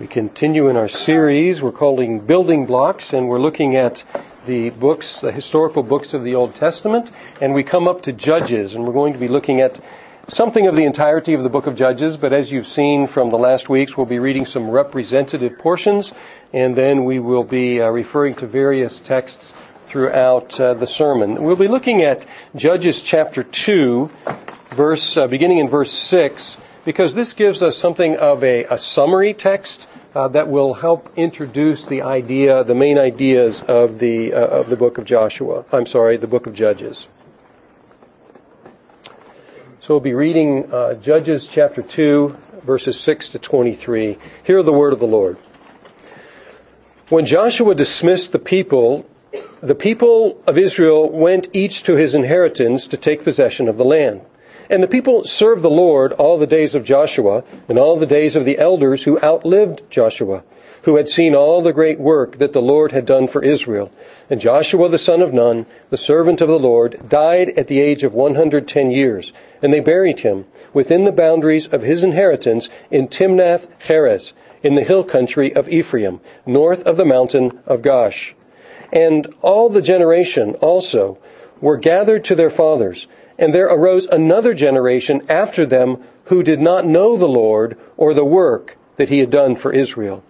We 0.00 0.06
continue 0.06 0.68
in 0.68 0.78
our 0.78 0.88
series 0.88 1.60
we're 1.60 1.72
calling 1.72 2.20
Building 2.20 2.64
Blocks, 2.64 3.12
and 3.12 3.28
we're 3.28 3.38
looking 3.38 3.76
at 3.76 4.02
the 4.46 4.70
books, 4.70 5.20
the 5.20 5.30
historical 5.30 5.82
books 5.82 6.14
of 6.14 6.24
the 6.24 6.34
Old 6.34 6.54
Testament, 6.54 7.10
and 7.42 7.52
we 7.52 7.62
come 7.62 7.86
up 7.86 8.00
to 8.04 8.12
Judges, 8.12 8.74
and 8.74 8.86
we're 8.86 8.94
going 8.94 9.12
to 9.12 9.18
be 9.18 9.28
looking 9.28 9.60
at 9.60 9.78
something 10.26 10.66
of 10.66 10.74
the 10.74 10.84
entirety 10.84 11.34
of 11.34 11.42
the 11.42 11.50
book 11.50 11.66
of 11.66 11.76
Judges, 11.76 12.16
but 12.16 12.32
as 12.32 12.50
you've 12.50 12.66
seen 12.66 13.08
from 13.08 13.28
the 13.28 13.36
last 13.36 13.68
weeks, 13.68 13.94
we'll 13.94 14.06
be 14.06 14.18
reading 14.18 14.46
some 14.46 14.70
representative 14.70 15.58
portions, 15.58 16.14
and 16.54 16.76
then 16.76 17.04
we 17.04 17.18
will 17.18 17.44
be 17.44 17.82
uh, 17.82 17.90
referring 17.90 18.34
to 18.36 18.46
various 18.46 19.00
texts 19.00 19.52
throughout 19.86 20.58
uh, 20.58 20.72
the 20.72 20.86
sermon. 20.86 21.42
We'll 21.42 21.56
be 21.56 21.68
looking 21.68 22.00
at 22.00 22.24
Judges 22.56 23.02
chapter 23.02 23.42
2, 23.42 24.10
verse, 24.70 25.18
uh, 25.18 25.26
beginning 25.26 25.58
in 25.58 25.68
verse 25.68 25.92
6, 25.92 26.56
because 26.86 27.12
this 27.12 27.34
gives 27.34 27.62
us 27.62 27.76
something 27.76 28.16
of 28.16 28.42
a, 28.42 28.64
a 28.64 28.78
summary 28.78 29.34
text 29.34 29.88
uh, 30.14 30.28
that 30.28 30.48
will 30.48 30.74
help 30.74 31.12
introduce 31.16 31.86
the 31.86 32.02
idea, 32.02 32.64
the 32.64 32.74
main 32.74 32.98
ideas 32.98 33.62
of 33.62 33.98
the 33.98 34.32
uh, 34.32 34.38
of 34.38 34.68
the 34.68 34.76
book 34.76 34.98
of 34.98 35.04
Joshua. 35.04 35.64
I'm 35.72 35.86
sorry, 35.86 36.16
the 36.16 36.26
book 36.26 36.46
of 36.46 36.54
Judges. 36.54 37.06
So 39.80 39.94
we'll 39.94 40.00
be 40.00 40.14
reading 40.14 40.72
uh, 40.72 40.94
Judges 40.94 41.46
chapter 41.46 41.82
two, 41.82 42.36
verses 42.62 42.98
six 42.98 43.28
to 43.30 43.38
twenty-three. 43.38 44.18
Hear 44.44 44.62
the 44.62 44.72
word 44.72 44.92
of 44.92 44.98
the 44.98 45.06
Lord. 45.06 45.36
When 47.08 47.24
Joshua 47.24 47.74
dismissed 47.74 48.30
the 48.30 48.38
people, 48.38 49.04
the 49.60 49.74
people 49.74 50.40
of 50.46 50.56
Israel 50.56 51.10
went 51.10 51.48
each 51.52 51.82
to 51.84 51.96
his 51.96 52.14
inheritance 52.14 52.86
to 52.86 52.96
take 52.96 53.24
possession 53.24 53.68
of 53.68 53.78
the 53.78 53.84
land. 53.84 54.20
And 54.70 54.84
the 54.84 54.88
people 54.88 55.24
served 55.24 55.62
the 55.62 55.68
Lord 55.68 56.12
all 56.12 56.38
the 56.38 56.46
days 56.46 56.76
of 56.76 56.84
Joshua 56.84 57.42
and 57.68 57.76
all 57.76 57.98
the 57.98 58.06
days 58.06 58.36
of 58.36 58.44
the 58.44 58.56
elders 58.56 59.02
who 59.02 59.20
outlived 59.20 59.82
Joshua, 59.90 60.44
who 60.82 60.94
had 60.94 61.08
seen 61.08 61.34
all 61.34 61.60
the 61.60 61.72
great 61.72 61.98
work 61.98 62.38
that 62.38 62.52
the 62.52 62.62
Lord 62.62 62.92
had 62.92 63.04
done 63.04 63.26
for 63.26 63.42
Israel. 63.42 63.90
And 64.30 64.40
Joshua 64.40 64.88
the 64.88 64.96
son 64.96 65.22
of 65.22 65.34
Nun, 65.34 65.66
the 65.90 65.96
servant 65.96 66.40
of 66.40 66.46
the 66.46 66.58
Lord, 66.58 67.08
died 67.08 67.48
at 67.58 67.66
the 67.66 67.80
age 67.80 68.04
of 68.04 68.14
110 68.14 68.92
years, 68.92 69.32
and 69.60 69.74
they 69.74 69.80
buried 69.80 70.20
him 70.20 70.44
within 70.72 71.02
the 71.02 71.10
boundaries 71.10 71.66
of 71.66 71.82
his 71.82 72.04
inheritance 72.04 72.68
in 72.92 73.08
Timnath 73.08 73.66
Heres, 73.88 74.34
in 74.62 74.76
the 74.76 74.84
hill 74.84 75.02
country 75.02 75.52
of 75.52 75.68
Ephraim, 75.68 76.20
north 76.46 76.84
of 76.84 76.96
the 76.96 77.04
mountain 77.04 77.58
of 77.66 77.82
Gaash. 77.82 78.34
And 78.92 79.34
all 79.42 79.68
the 79.68 79.82
generation 79.82 80.54
also 80.60 81.18
were 81.60 81.76
gathered 81.76 82.24
to 82.26 82.36
their 82.36 82.50
fathers, 82.50 83.08
and 83.40 83.54
there 83.54 83.66
arose 83.66 84.06
another 84.06 84.54
generation 84.54 85.22
after 85.28 85.66
them 85.66 85.96
who 86.26 86.42
did 86.44 86.60
not 86.60 86.86
know 86.86 87.16
the 87.16 87.26
Lord 87.26 87.76
or 87.96 88.14
the 88.14 88.24
work 88.24 88.76
that 88.96 89.08
he 89.08 89.18
had 89.18 89.30
done 89.30 89.56
for 89.56 89.72
Israel. 89.72 90.22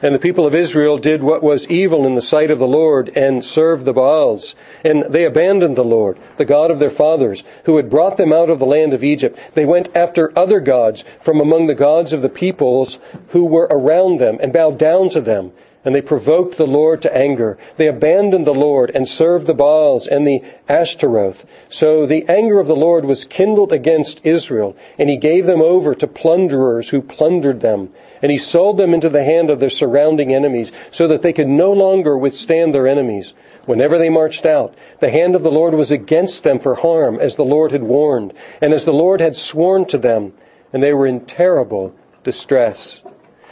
And 0.00 0.14
the 0.14 0.20
people 0.20 0.46
of 0.46 0.54
Israel 0.54 0.98
did 0.98 1.22
what 1.22 1.42
was 1.42 1.66
evil 1.68 2.06
in 2.06 2.14
the 2.14 2.22
sight 2.22 2.50
of 2.50 2.58
the 2.58 2.66
Lord 2.66 3.10
and 3.16 3.44
served 3.44 3.84
the 3.84 3.92
Baals. 3.92 4.56
And 4.84 5.04
they 5.08 5.24
abandoned 5.24 5.76
the 5.76 5.84
Lord, 5.84 6.18
the 6.38 6.44
God 6.44 6.72
of 6.72 6.80
their 6.80 6.90
fathers, 6.90 7.44
who 7.66 7.76
had 7.76 7.90
brought 7.90 8.16
them 8.16 8.32
out 8.32 8.50
of 8.50 8.58
the 8.58 8.66
land 8.66 8.92
of 8.94 9.04
Egypt. 9.04 9.38
They 9.54 9.64
went 9.64 9.94
after 9.94 10.36
other 10.36 10.58
gods 10.58 11.04
from 11.20 11.40
among 11.40 11.66
the 11.66 11.74
gods 11.74 12.12
of 12.12 12.22
the 12.22 12.28
peoples 12.28 12.98
who 13.28 13.44
were 13.44 13.68
around 13.70 14.18
them 14.18 14.38
and 14.40 14.52
bowed 14.52 14.78
down 14.78 15.08
to 15.10 15.20
them 15.20 15.52
and 15.84 15.94
they 15.94 16.00
provoked 16.00 16.56
the 16.56 16.66
Lord 16.66 17.02
to 17.02 17.16
anger. 17.16 17.58
They 17.76 17.88
abandoned 17.88 18.46
the 18.46 18.54
Lord 18.54 18.90
and 18.94 19.08
served 19.08 19.46
the 19.46 19.54
Baals 19.54 20.06
and 20.06 20.26
the 20.26 20.42
Ashtaroth. 20.68 21.44
So 21.68 22.06
the 22.06 22.24
anger 22.28 22.60
of 22.60 22.68
the 22.68 22.76
Lord 22.76 23.04
was 23.04 23.24
kindled 23.24 23.72
against 23.72 24.20
Israel, 24.22 24.76
and 24.98 25.10
he 25.10 25.16
gave 25.16 25.46
them 25.46 25.60
over 25.60 25.94
to 25.94 26.06
plunderers 26.06 26.90
who 26.90 27.02
plundered 27.02 27.60
them. 27.60 27.92
And 28.22 28.30
he 28.30 28.38
sold 28.38 28.78
them 28.78 28.94
into 28.94 29.08
the 29.08 29.24
hand 29.24 29.50
of 29.50 29.58
their 29.58 29.70
surrounding 29.70 30.32
enemies, 30.32 30.70
so 30.92 31.08
that 31.08 31.22
they 31.22 31.32
could 31.32 31.48
no 31.48 31.72
longer 31.72 32.16
withstand 32.16 32.72
their 32.72 32.86
enemies. 32.86 33.32
Whenever 33.66 33.98
they 33.98 34.08
marched 34.08 34.46
out, 34.46 34.76
the 35.00 35.10
hand 35.10 35.34
of 35.34 35.42
the 35.42 35.50
Lord 35.50 35.74
was 35.74 35.90
against 35.90 36.44
them 36.44 36.60
for 36.60 36.76
harm, 36.76 37.18
as 37.18 37.34
the 37.34 37.44
Lord 37.44 37.72
had 37.72 37.82
warned, 37.82 38.32
and 38.60 38.72
as 38.72 38.84
the 38.84 38.92
Lord 38.92 39.20
had 39.20 39.34
sworn 39.34 39.86
to 39.86 39.98
them, 39.98 40.32
and 40.72 40.80
they 40.80 40.94
were 40.94 41.06
in 41.06 41.26
terrible 41.26 41.94
distress. 42.22 43.00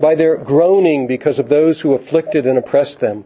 by 0.00 0.14
their 0.14 0.36
groaning 0.36 1.06
because 1.06 1.38
of 1.38 1.48
those 1.48 1.80
who 1.80 1.94
afflicted 1.94 2.46
and 2.46 2.58
oppressed 2.58 3.00
them. 3.00 3.24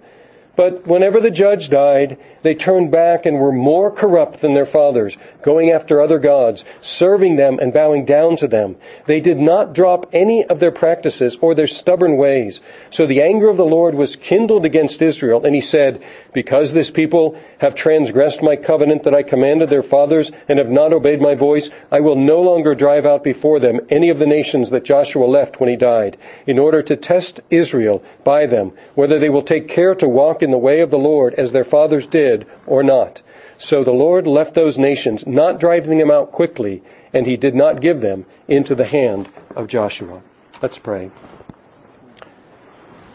But 0.56 0.86
whenever 0.86 1.20
the 1.20 1.32
judge 1.32 1.68
died, 1.68 2.16
they 2.42 2.54
turned 2.54 2.92
back 2.92 3.26
and 3.26 3.40
were 3.40 3.50
more 3.50 3.90
corrupt 3.90 4.40
than 4.40 4.54
their 4.54 4.66
fathers, 4.66 5.16
going 5.42 5.72
after 5.72 6.00
other 6.00 6.20
gods, 6.20 6.64
serving 6.80 7.34
them 7.34 7.58
and 7.58 7.72
bowing 7.72 8.04
down 8.04 8.36
to 8.36 8.46
them. 8.46 8.76
They 9.06 9.20
did 9.20 9.38
not 9.38 9.72
drop 9.72 10.10
any 10.12 10.44
of 10.44 10.60
their 10.60 10.70
practices 10.70 11.36
or 11.40 11.54
their 11.54 11.66
stubborn 11.66 12.16
ways. 12.16 12.60
So 12.90 13.04
the 13.04 13.22
anger 13.22 13.48
of 13.48 13.56
the 13.56 13.64
Lord 13.64 13.96
was 13.96 14.14
kindled 14.14 14.64
against 14.64 15.02
Israel, 15.02 15.44
and 15.44 15.56
he 15.56 15.60
said, 15.60 16.00
Because 16.34 16.72
this 16.72 16.90
people 16.90 17.38
have 17.58 17.76
transgressed 17.76 18.42
my 18.42 18.56
covenant 18.56 19.04
that 19.04 19.14
I 19.14 19.22
commanded 19.22 19.70
their 19.70 19.84
fathers 19.84 20.32
and 20.48 20.58
have 20.58 20.68
not 20.68 20.92
obeyed 20.92 21.20
my 21.20 21.36
voice, 21.36 21.70
I 21.92 22.00
will 22.00 22.16
no 22.16 22.42
longer 22.42 22.74
drive 22.74 23.06
out 23.06 23.22
before 23.22 23.60
them 23.60 23.80
any 23.88 24.10
of 24.10 24.18
the 24.18 24.26
nations 24.26 24.70
that 24.70 24.84
Joshua 24.84 25.26
left 25.26 25.60
when 25.60 25.70
he 25.70 25.76
died, 25.76 26.18
in 26.46 26.58
order 26.58 26.82
to 26.82 26.96
test 26.96 27.40
Israel 27.50 28.02
by 28.24 28.46
them, 28.46 28.72
whether 28.96 29.18
they 29.18 29.30
will 29.30 29.42
take 29.42 29.68
care 29.68 29.94
to 29.94 30.08
walk 30.08 30.42
in 30.42 30.50
the 30.50 30.58
way 30.58 30.80
of 30.80 30.90
the 30.90 30.98
Lord 30.98 31.34
as 31.34 31.52
their 31.52 31.64
fathers 31.64 32.06
did 32.06 32.46
or 32.66 32.82
not. 32.82 33.22
So 33.56 33.84
the 33.84 33.92
Lord 33.92 34.26
left 34.26 34.54
those 34.54 34.76
nations, 34.76 35.26
not 35.28 35.60
driving 35.60 35.98
them 35.98 36.10
out 36.10 36.32
quickly, 36.32 36.82
and 37.12 37.26
he 37.26 37.36
did 37.36 37.54
not 37.54 37.80
give 37.80 38.00
them 38.00 38.26
into 38.48 38.74
the 38.74 38.86
hand 38.86 39.28
of 39.54 39.68
Joshua. 39.68 40.20
Let's 40.60 40.78
pray. 40.78 41.12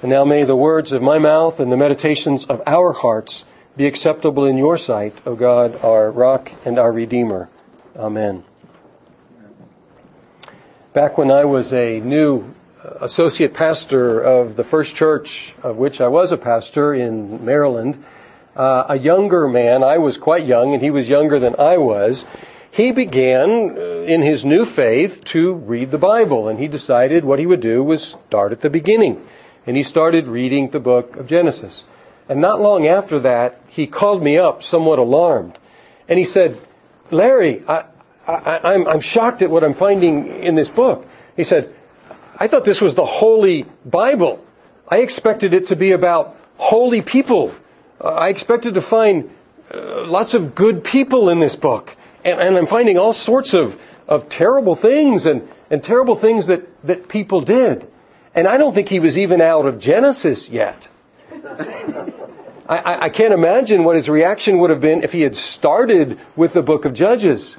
And 0.02 0.12
now 0.12 0.24
may 0.24 0.46
the 0.46 0.56
words 0.56 0.94
of 0.94 1.02
my 1.02 1.20
mouth 1.20 1.60
and 1.60 1.70
the 1.70 1.78
meditations 1.78 2.46
of 2.46 2.62
our 2.66 2.94
hearts 2.94 3.44
be 3.76 3.86
acceptable 3.86 4.46
in 4.46 4.58
your 4.58 4.78
sight, 4.78 5.14
O 5.26 5.36
God, 5.36 5.84
our 5.84 6.10
rock 6.10 6.52
and 6.64 6.80
our 6.80 6.92
redeemer. 6.92 7.50
Amen. 7.98 8.46
Back 10.94 11.18
when 11.18 11.30
I 11.30 11.44
was 11.44 11.74
a 11.74 12.00
new 12.00 12.56
associate 13.02 13.54
pastor 13.54 14.22
of 14.22 14.56
the 14.56 14.64
first 14.64 14.96
church 14.96 15.54
of 15.64 15.76
which 15.76 16.00
I 16.00 16.08
was 16.08 16.32
a 16.32 16.38
pastor 16.38 16.94
in 16.94 17.44
Maryland, 17.44 18.02
uh, 18.56 18.86
a 18.88 18.98
younger 18.98 19.50
man, 19.50 19.84
I 19.84 19.98
was 19.98 20.18
quite 20.18 20.46
young 20.46 20.74
and 20.74 20.82
he 20.82 20.92
was 20.92 21.10
younger 21.10 21.40
than 21.40 21.56
I 21.60 21.78
was, 21.78 22.24
he 22.72 22.92
began 22.92 23.78
uh, 23.78 23.82
in 24.08 24.22
his 24.22 24.46
new 24.46 24.64
faith 24.64 25.26
to 25.26 25.54
read 25.54 25.92
the 25.92 25.98
Bible 25.98 26.48
and 26.48 26.58
he 26.58 26.70
decided 26.70 27.26
what 27.26 27.40
he 27.40 27.46
would 27.46 27.62
do 27.62 27.84
was 27.84 28.02
start 28.28 28.54
at 28.54 28.62
the 28.62 28.70
beginning. 28.70 29.28
And 29.66 29.78
he 29.78 29.84
started 29.84 30.28
reading 30.28 30.70
the 30.70 30.80
book 30.80 31.16
of 31.16 31.28
Genesis. 31.28 31.84
And 32.28 32.42
not 32.42 32.62
long 32.62 32.88
after 32.88 33.20
that, 33.20 33.62
he 33.68 33.88
called 33.88 34.24
me 34.24 34.38
up 34.38 34.64
somewhat 34.64 35.00
alarmed. 35.00 35.58
And 36.08 36.18
he 36.18 36.26
said, 36.26 36.60
Larry, 37.12 37.64
I, 37.68 37.86
I'm 38.28 39.02
shocked 39.02 39.42
at 39.42 39.50
what 39.50 39.64
I'm 39.64 39.74
finding 39.74 40.28
in 40.28 40.56
this 40.56 40.70
book. 40.70 41.08
He 41.36 41.44
said, 41.44 41.74
I 42.38 42.48
thought 42.48 42.66
this 42.66 42.82
was 42.82 42.96
the 42.96 43.06
Holy 43.06 43.66
Bible. 43.86 44.44
I 44.88 44.98
expected 44.98 45.54
it 45.54 45.68
to 45.68 45.76
be 45.76 45.92
about 45.92 46.38
holy 46.58 47.02
people. 47.02 47.54
Uh, 48.00 48.10
I 48.10 48.30
expected 48.30 48.76
to 48.76 48.82
find 48.82 49.30
uh, 49.74 50.06
lots 50.06 50.34
of 50.34 50.56
good 50.56 50.84
people 50.84 51.30
in 51.30 51.40
this 51.40 51.56
book. 51.56 51.96
And, 52.24 52.40
and, 52.40 52.58
I'm 52.58 52.68
finding 52.68 52.98
all 52.98 53.14
sorts 53.14 53.54
of, 53.54 53.80
of 54.08 54.30
terrible 54.30 54.76
things 54.76 55.26
and, 55.26 55.48
and 55.70 55.84
terrible 55.84 56.16
things 56.16 56.48
that, 56.48 56.68
that 56.86 57.08
people 57.08 57.42
did. 57.42 57.88
And 58.36 58.48
I 58.48 58.58
don't 58.58 58.74
think 58.74 58.90
he 58.90 59.00
was 59.00 59.18
even 59.18 59.42
out 59.42 59.66
of 59.66 59.80
Genesis 59.80 60.50
yet. 60.50 60.88
I, 62.70 63.06
I, 63.06 63.10
can't 63.10 63.34
imagine 63.34 63.84
what 63.84 63.96
his 63.96 64.08
reaction 64.08 64.60
would 64.60 64.70
have 64.70 64.82
been 64.82 65.04
if 65.04 65.12
he 65.12 65.22
had 65.22 65.36
started 65.36 66.20
with 66.36 66.54
the 66.54 66.62
book 66.62 66.86
of 66.86 66.94
Judges. 66.94 67.56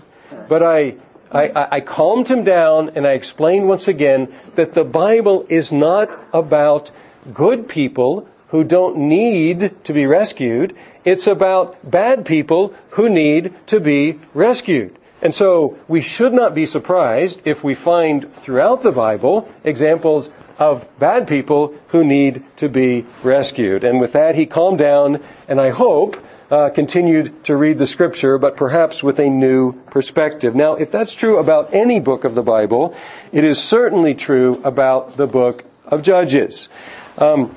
But 0.48 0.62
I, 0.62 0.94
I, 1.32 1.76
I, 1.76 1.80
calmed 1.80 2.28
him 2.28 2.44
down 2.44 2.90
and 2.94 3.04
I 3.06 3.12
explained 3.12 3.68
once 3.68 3.88
again 3.88 4.32
that 4.54 4.74
the 4.74 4.84
Bible 4.84 5.46
is 5.48 5.72
not 5.72 6.10
about 6.32 6.92
good 7.34 7.68
people 7.68 8.28
who 8.48 8.62
don't 8.62 8.96
need 8.96 9.74
to 9.84 9.92
be 9.92 10.06
rescued. 10.06 10.76
It's 11.04 11.26
about 11.26 11.90
bad 11.90 12.24
people 12.24 12.74
who 12.90 13.08
need 13.08 13.52
to 13.68 13.80
be 13.80 14.20
rescued. 14.32 14.96
And 15.22 15.34
so 15.34 15.78
we 15.86 16.00
should 16.00 16.32
not 16.32 16.54
be 16.54 16.66
surprised 16.66 17.42
if 17.44 17.62
we 17.62 17.74
find 17.74 18.32
throughout 18.36 18.82
the 18.82 18.92
Bible 18.92 19.48
examples 19.64 20.30
of 20.60 20.86
bad 20.98 21.26
people 21.26 21.74
who 21.88 22.04
need 22.04 22.44
to 22.58 22.68
be 22.68 23.06
rescued. 23.22 23.82
And 23.82 23.98
with 23.98 24.12
that, 24.12 24.34
he 24.34 24.44
calmed 24.44 24.78
down, 24.78 25.24
and 25.48 25.58
I 25.58 25.70
hope 25.70 26.22
uh, 26.50 26.68
continued 26.68 27.44
to 27.44 27.56
read 27.56 27.78
the 27.78 27.86
scripture, 27.86 28.36
but 28.36 28.56
perhaps 28.56 29.02
with 29.02 29.18
a 29.18 29.30
new 29.30 29.72
perspective. 29.90 30.54
Now, 30.54 30.74
if 30.74 30.90
that's 30.92 31.14
true 31.14 31.38
about 31.38 31.72
any 31.72 31.98
book 31.98 32.24
of 32.24 32.34
the 32.34 32.42
Bible, 32.42 32.94
it 33.32 33.44
is 33.44 33.58
certainly 33.58 34.14
true 34.14 34.60
about 34.62 35.16
the 35.16 35.26
book 35.26 35.64
of 35.86 36.02
Judges. 36.02 36.68
Um, 37.16 37.56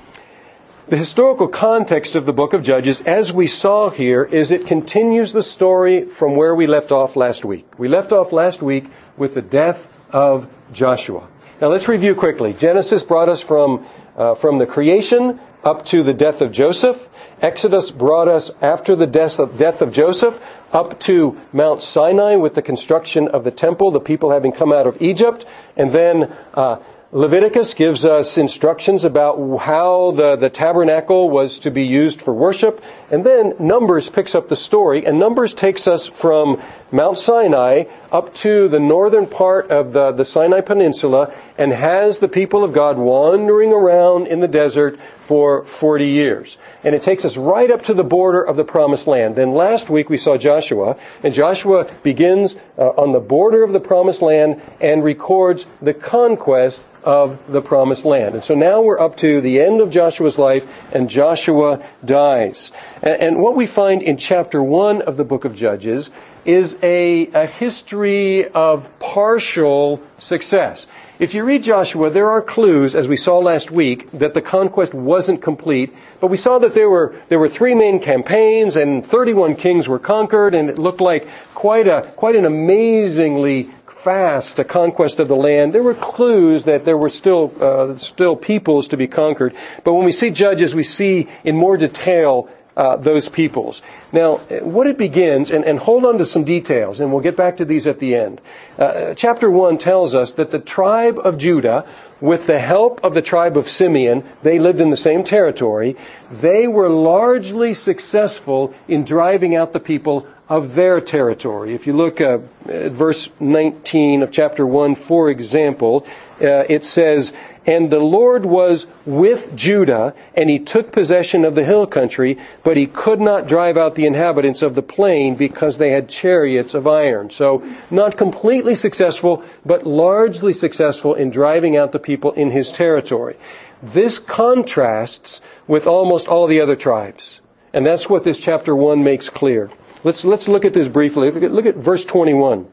the 0.88 0.98
historical 0.98 1.48
context 1.48 2.16
of 2.16 2.26
the 2.26 2.34
book 2.34 2.54
of 2.54 2.62
Judges, 2.62 3.02
as 3.02 3.34
we 3.34 3.48
saw 3.48 3.90
here, 3.90 4.24
is 4.24 4.52
it 4.52 4.68
continues 4.68 5.34
the 5.34 5.44
story 5.44 6.06
from 6.06 6.36
where 6.36 6.54
we 6.54 6.68
left 6.68 6.92
off 6.92 7.16
last 7.16 7.44
week. 7.44 7.66
We 7.80 7.88
left 7.88 8.12
off 8.12 8.32
last 8.32 8.62
week 8.62 8.86
with 9.18 9.34
the 9.34 9.42
death 9.42 9.88
of 10.12 10.48
Joshua. 10.72 11.28
Now 11.62 11.68
let's 11.68 11.88
review 11.88 12.16
quickly. 12.16 12.54
Genesis 12.54 13.04
brought 13.04 13.30
us 13.30 13.40
from, 13.40 13.86
uh, 14.18 14.34
from 14.34 14.58
the 14.58 14.66
creation 14.66 15.40
up 15.64 15.86
to 15.86 16.02
the 16.02 16.14
death 16.14 16.42
of 16.42 16.52
Joseph. 16.52 17.08
Exodus 17.42 17.92
brought 17.92 18.28
us 18.28 18.50
after 18.60 18.96
the 18.96 19.06
death 19.06 19.38
of, 19.38 19.58
death 19.58 19.82
of 19.82 19.94
Joseph 19.94 20.42
up 20.72 21.00
to 21.02 21.40
Mount 21.52 21.84
Sinai 21.84 22.38
with 22.38 22.56
the 22.56 22.64
construction 22.64 23.28
of 23.28 23.44
the 23.44 23.52
temple, 23.52 23.92
the 23.92 24.00
people 24.00 24.32
having 24.32 24.52
come 24.52 24.74
out 24.74 24.88
of 24.88 25.00
Egypt, 25.00 25.46
and 25.78 25.92
then 25.92 26.36
uh, 26.56 26.78
Leviticus 27.12 27.76
gives 27.76 28.06
us 28.06 28.40
instructions 28.40 29.04
about 29.04 29.38
how 29.60 30.10
the, 30.14 30.36
the 30.36 30.50
tabernacle 30.50 31.30
was 31.30 31.60
to 31.60 31.70
be 31.70 31.86
used 31.86 32.20
for 32.20 32.34
worship. 32.34 32.82
And 33.12 33.24
then 33.24 33.54
Numbers 33.60 34.10
picks 34.10 34.34
up 34.34 34.50
the 34.50 34.56
story, 34.56 35.06
and 35.06 35.20
Numbers 35.20 35.54
takes 35.54 35.88
us 35.88 36.08
from 36.08 36.60
Mount 36.92 37.20
Sinai 37.20 37.84
up 38.14 38.34
to 38.36 38.68
the 38.68 38.80
northern 38.80 39.26
part 39.26 39.72
of 39.72 39.92
the, 39.92 40.12
the 40.12 40.24
Sinai 40.24 40.62
Peninsula 40.62 41.34
and 41.58 41.74
has 41.74 42.20
the 42.20 42.28
people 42.28 42.64
of 42.64 42.72
God 42.72 43.00
wandering 43.00 43.72
around 43.72 44.28
in 44.28 44.40
the 44.40 44.48
desert 44.48 45.00
for 45.26 45.66
40 45.66 46.06
years. 46.08 46.58
And 46.84 46.94
it 46.94 47.02
takes 47.02 47.26
us 47.26 47.38
right 47.38 47.72
up 47.72 47.84
to 47.86 47.94
the 47.96 48.04
border 48.04 48.44
of 48.44 48.56
the 48.56 48.64
promised 48.64 49.08
land. 49.08 49.36
Then 49.36 49.54
last 49.54 49.90
week 49.90 50.12
we 50.12 50.18
saw 50.18 50.38
Joshua, 50.38 50.96
and 51.24 51.34
Joshua 51.34 51.92
begins 52.04 52.56
uh, 52.78 52.90
on 52.90 53.14
the 53.14 53.20
border 53.20 53.64
of 53.64 53.74
the 53.74 53.80
promised 53.80 54.22
land 54.22 54.62
and 54.80 55.04
records 55.04 55.66
the 55.82 55.94
conquest 55.96 56.82
of 57.04 57.40
the 57.52 57.62
promised 57.62 58.06
land. 58.06 58.36
And 58.36 58.44
so 58.44 58.54
now 58.54 58.82
we're 58.82 59.00
up 59.00 59.18
to 59.18 59.42
the 59.42 59.60
end 59.60 59.82
of 59.82 59.90
Joshua's 59.90 60.38
life, 60.38 60.66
and 60.94 61.10
Joshua 61.10 61.84
dies. 62.06 62.72
And, 63.02 63.22
and 63.22 63.38
what 63.42 63.56
we 63.56 63.66
find 63.66 64.02
in 64.02 64.18
chapter 64.18 64.62
1 64.62 65.02
of 65.02 65.18
the 65.18 65.26
book 65.26 65.46
of 65.46 65.56
Judges 65.56 66.12
is 66.46 66.78
a, 66.84 67.28
a 67.28 67.46
history 67.46 68.48
of 68.50 68.88
partial 69.00 70.02
success. 70.18 70.88
If 71.20 71.34
you 71.34 71.44
read 71.44 71.64
Joshua, 71.64 72.10
there 72.10 72.30
are 72.30 72.42
clues, 72.42 72.96
as 72.96 73.08
we 73.08 73.18
saw 73.18 73.38
last 73.38 73.72
week, 73.72 74.12
that 74.12 74.34
the 74.34 74.42
conquest 74.42 74.94
wasn't 74.94 75.42
complete. 75.42 75.94
But 76.20 76.28
we 76.28 76.38
saw 76.38 76.60
that 76.60 76.74
there 76.74 76.90
were, 76.90 77.16
there 77.30 77.40
were 77.40 77.48
three 77.48 77.76
main 77.76 78.00
campaigns 78.00 78.76
and 78.76 79.06
31 79.06 79.56
kings 79.56 79.88
were 79.88 80.00
conquered 80.00 80.56
and 80.56 80.70
it 80.70 80.80
looked 80.80 81.02
like 81.02 81.28
quite 81.54 81.88
a, 81.88 82.02
quite 82.16 82.36
an 82.36 82.46
amazingly 82.46 83.70
fast 84.04 84.60
a 84.60 84.64
conquest 84.64 85.20
of 85.20 85.28
the 85.30 85.36
land, 85.36 85.74
there 85.74 85.84
were 85.84 85.94
clues 85.94 86.66
that 86.66 86.84
there 86.84 86.98
were 86.98 87.10
still 87.10 87.54
uh, 87.62 87.98
still 87.98 88.36
peoples 88.36 88.90
to 88.90 88.98
be 88.98 89.08
conquered. 89.08 89.56
But 89.84 89.94
when 89.94 90.06
we 90.06 90.12
see 90.12 90.30
Judges, 90.30 90.76
we 90.76 90.84
see 90.84 91.30
in 91.44 91.56
more 91.56 91.78
detail 91.78 92.50
uh, 92.76 92.96
those 92.98 93.30
peoples. 93.30 93.82
Now, 94.12 94.38
what 94.62 94.88
it 94.88 94.98
begins, 94.98 95.52
and, 95.52 95.64
and, 95.64 95.80
hold 95.80 96.06
on 96.06 96.18
to 96.18 96.26
some 96.26 96.44
details, 96.44 97.00
and 97.00 97.12
we'll 97.12 97.22
get 97.22 97.38
back 97.38 97.58
to 97.58 97.66
these 97.66 97.86
at 97.86 98.00
the 98.00 98.16
end. 98.16 98.42
Uh, 98.80 99.14
chapter 99.14 99.50
1 99.50 99.78
tells 99.78 100.16
us 100.16 100.32
that 100.34 100.50
the 100.50 100.60
tribe 100.60 101.20
of 101.20 101.38
Judah, 101.38 101.86
with 102.20 102.48
the 102.48 102.60
help 102.60 103.04
of 103.04 103.14
the 103.14 103.22
tribe 103.22 103.58
of 103.58 103.70
Simeon, 103.70 104.24
they 104.42 104.58
lived 104.58 104.80
in 104.80 104.90
the 104.90 104.98
same 104.98 105.24
territory, 105.24 105.96
they 106.32 106.68
were 106.68 106.90
largely 106.90 107.74
successful 107.74 108.74
in 108.88 109.04
driving 109.04 109.56
out 109.56 109.74
the 109.74 109.80
people 109.80 110.28
of 110.50 110.76
their 110.76 111.00
territory. 111.00 111.74
If 111.74 111.88
you 111.88 111.94
look 111.94 112.22
uh, 112.22 112.40
at 112.68 112.92
verse 112.92 113.30
19 113.40 114.24
of 114.24 114.32
chapter 114.32 114.66
1, 114.66 114.96
for 114.96 115.30
example, 115.30 116.06
uh, 116.42 116.66
it 116.70 116.84
says, 116.84 117.34
And 117.66 117.90
the 117.90 118.00
Lord 118.00 118.46
was 118.46 118.88
with 119.06 119.56
Judah, 119.56 120.14
and 120.34 120.50
he 120.50 120.60
took 120.60 120.92
possession 120.92 121.46
of 121.46 121.56
the 121.56 121.64
hill 121.64 121.88
country, 121.88 122.38
but 122.64 122.76
he 122.76 122.88
could 122.88 123.22
not 123.22 123.48
drive 123.48 123.78
out 123.78 123.96
the 123.96 124.06
inhabitants 124.06 124.62
of 124.62 124.76
the 124.76 124.82
plain 124.82 125.36
because 125.36 125.78
they 125.78 125.92
had 125.92 126.10
chariots 126.10 126.74
of 126.74 126.88
iron. 126.88 127.30
So, 127.30 127.64
not 127.90 128.18
completely 128.18 128.76
successful, 128.76 129.44
but 129.66 129.88
largely 129.88 130.52
successful 130.52 131.14
in 131.14 131.30
driving 131.30 131.78
out 131.78 131.94
the 131.94 132.00
people 132.00 132.32
in 132.34 132.52
his 132.52 132.72
territory. 132.72 133.38
This 133.82 134.20
contrasts 134.20 135.42
with 135.68 135.88
almost 135.88 136.28
all 136.28 136.48
the 136.48 136.60
other 136.60 136.76
tribes. 136.76 137.40
And 137.74 137.86
that's 137.86 138.10
what 138.10 138.24
this 138.24 138.40
chapter 138.40 138.76
1 138.76 139.04
makes 139.04 139.30
clear. 139.30 139.72
Let's, 140.04 140.26
let's 140.26 140.48
look 140.48 140.66
at 140.66 140.74
this 140.74 140.88
briefly. 140.88 141.32
Look 141.32 141.44
at, 141.44 141.52
look 141.52 141.66
at 141.66 141.76
verse 141.76 142.04
21. 142.04 142.68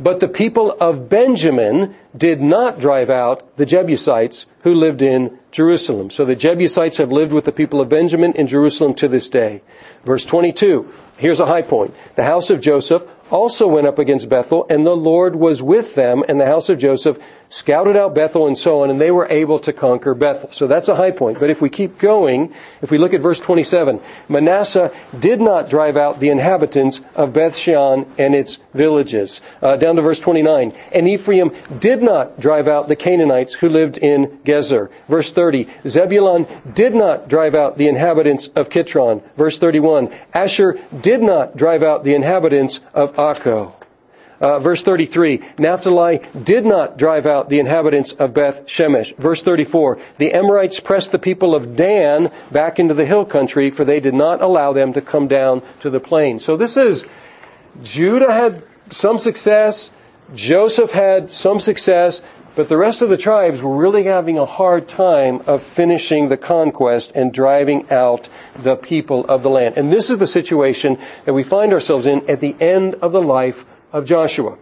But 0.00 0.20
the 0.20 0.28
people 0.28 0.72
of 0.80 1.08
Benjamin 1.08 1.94
did 2.16 2.40
not 2.40 2.80
drive 2.80 3.10
out 3.10 3.56
the 3.56 3.66
Jebusites 3.66 4.46
who 4.62 4.74
lived 4.74 5.02
in 5.02 5.38
Jerusalem. 5.52 6.10
So 6.10 6.24
the 6.24 6.34
Jebusites 6.34 6.96
have 6.96 7.12
lived 7.12 7.32
with 7.32 7.44
the 7.44 7.52
people 7.52 7.80
of 7.80 7.88
Benjamin 7.88 8.32
in 8.32 8.46
Jerusalem 8.46 8.94
to 8.94 9.08
this 9.08 9.28
day. 9.28 9.62
Verse 10.04 10.24
22. 10.24 10.92
Here's 11.18 11.40
a 11.40 11.46
high 11.46 11.62
point. 11.62 11.94
The 12.16 12.24
house 12.24 12.50
of 12.50 12.60
Joseph 12.60 13.04
also 13.30 13.66
went 13.66 13.86
up 13.86 13.98
against 13.98 14.28
Bethel, 14.28 14.66
and 14.68 14.84
the 14.84 14.96
Lord 14.96 15.36
was 15.36 15.62
with 15.62 15.94
them, 15.94 16.24
and 16.28 16.40
the 16.40 16.46
house 16.46 16.68
of 16.68 16.78
Joseph 16.78 17.18
scouted 17.48 17.96
out 17.96 18.14
Bethel 18.14 18.46
and 18.46 18.56
so 18.56 18.82
on, 18.82 18.90
and 18.90 19.00
they 19.00 19.10
were 19.10 19.28
able 19.28 19.58
to 19.60 19.72
conquer 19.72 20.14
Bethel. 20.14 20.50
So 20.52 20.66
that's 20.66 20.88
a 20.88 20.96
high 20.96 21.10
point. 21.10 21.38
But 21.40 21.50
if 21.50 21.60
we 21.60 21.70
keep 21.70 21.98
going, 21.98 22.52
if 22.82 22.90
we 22.90 22.98
look 22.98 23.14
at 23.14 23.20
verse 23.20 23.40
27, 23.40 24.00
Manasseh 24.28 24.92
did 25.18 25.40
not 25.40 25.70
drive 25.70 25.96
out 25.96 26.20
the 26.20 26.30
inhabitants 26.30 27.00
of 27.14 27.32
Beth 27.32 27.56
Shean 27.56 28.06
and 28.18 28.34
its 28.34 28.58
villages. 28.72 29.40
Uh, 29.62 29.76
down 29.76 29.96
to 29.96 30.02
verse 30.02 30.18
29, 30.18 30.74
and 30.92 31.08
Ephraim 31.08 31.54
did 31.78 32.02
not 32.02 32.40
drive 32.40 32.68
out 32.68 32.88
the 32.88 32.96
Canaanites 32.96 33.54
who 33.54 33.68
lived 33.68 33.98
in 33.98 34.38
Gezer. 34.44 34.90
Verse 35.08 35.32
30, 35.32 35.68
Zebulun 35.86 36.46
did 36.74 36.94
not 36.94 37.28
drive 37.28 37.54
out 37.54 37.78
the 37.78 37.88
inhabitants 37.88 38.48
of 38.56 38.68
Kitron. 38.68 39.22
Verse 39.36 39.58
31, 39.58 40.12
Asher 40.32 40.78
did 41.00 41.22
not 41.22 41.56
drive 41.56 41.82
out 41.82 42.04
the 42.04 42.14
inhabitants 42.14 42.80
of 42.92 43.14
Akko. 43.14 43.72
Uh, 44.44 44.58
verse 44.58 44.82
33, 44.82 45.40
Naphtali 45.58 46.20
did 46.42 46.66
not 46.66 46.98
drive 46.98 47.24
out 47.24 47.48
the 47.48 47.60
inhabitants 47.60 48.12
of 48.12 48.34
Beth 48.34 48.66
Shemesh. 48.66 49.16
Verse 49.16 49.42
34, 49.42 49.98
the 50.18 50.34
Amorites 50.34 50.80
pressed 50.80 51.12
the 51.12 51.18
people 51.18 51.54
of 51.54 51.76
Dan 51.76 52.30
back 52.52 52.78
into 52.78 52.92
the 52.92 53.06
hill 53.06 53.24
country, 53.24 53.70
for 53.70 53.86
they 53.86 54.00
did 54.00 54.12
not 54.12 54.42
allow 54.42 54.74
them 54.74 54.92
to 54.92 55.00
come 55.00 55.28
down 55.28 55.62
to 55.80 55.88
the 55.88 55.98
plain. 55.98 56.40
So 56.40 56.58
this 56.58 56.76
is, 56.76 57.06
Judah 57.82 58.30
had 58.30 58.62
some 58.90 59.16
success, 59.16 59.90
Joseph 60.34 60.90
had 60.90 61.30
some 61.30 61.58
success, 61.58 62.20
but 62.54 62.68
the 62.68 62.76
rest 62.76 63.00
of 63.00 63.08
the 63.08 63.16
tribes 63.16 63.62
were 63.62 63.74
really 63.74 64.04
having 64.04 64.38
a 64.38 64.44
hard 64.44 64.88
time 64.88 65.40
of 65.46 65.62
finishing 65.62 66.28
the 66.28 66.36
conquest 66.36 67.12
and 67.14 67.32
driving 67.32 67.90
out 67.90 68.28
the 68.62 68.76
people 68.76 69.24
of 69.24 69.42
the 69.42 69.48
land. 69.48 69.78
And 69.78 69.90
this 69.90 70.10
is 70.10 70.18
the 70.18 70.26
situation 70.26 70.98
that 71.24 71.32
we 71.32 71.44
find 71.44 71.72
ourselves 71.72 72.04
in 72.04 72.28
at 72.28 72.40
the 72.40 72.54
end 72.60 72.96
of 72.96 73.12
the 73.12 73.22
life 73.22 73.64
of 73.94 74.04
Joshua. 74.04 74.58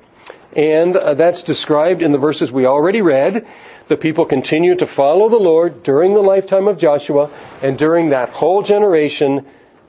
And 0.54 0.94
uh, 0.94 1.14
that's 1.14 1.42
described 1.42 2.02
in 2.02 2.12
the 2.12 2.18
verses 2.18 2.52
we 2.52 2.66
already 2.66 3.00
read. 3.00 3.46
The 3.88 3.96
people 3.96 4.26
continue 4.26 4.74
to 4.76 4.86
follow 4.86 5.28
the 5.28 5.38
Lord 5.38 5.82
during 5.82 6.12
the 6.14 6.20
lifetime 6.20 6.68
of 6.68 6.78
Joshua 6.78 7.30
and 7.62 7.78
during 7.78 8.10
that 8.10 8.28
whole 8.28 8.62
generation, 8.62 9.46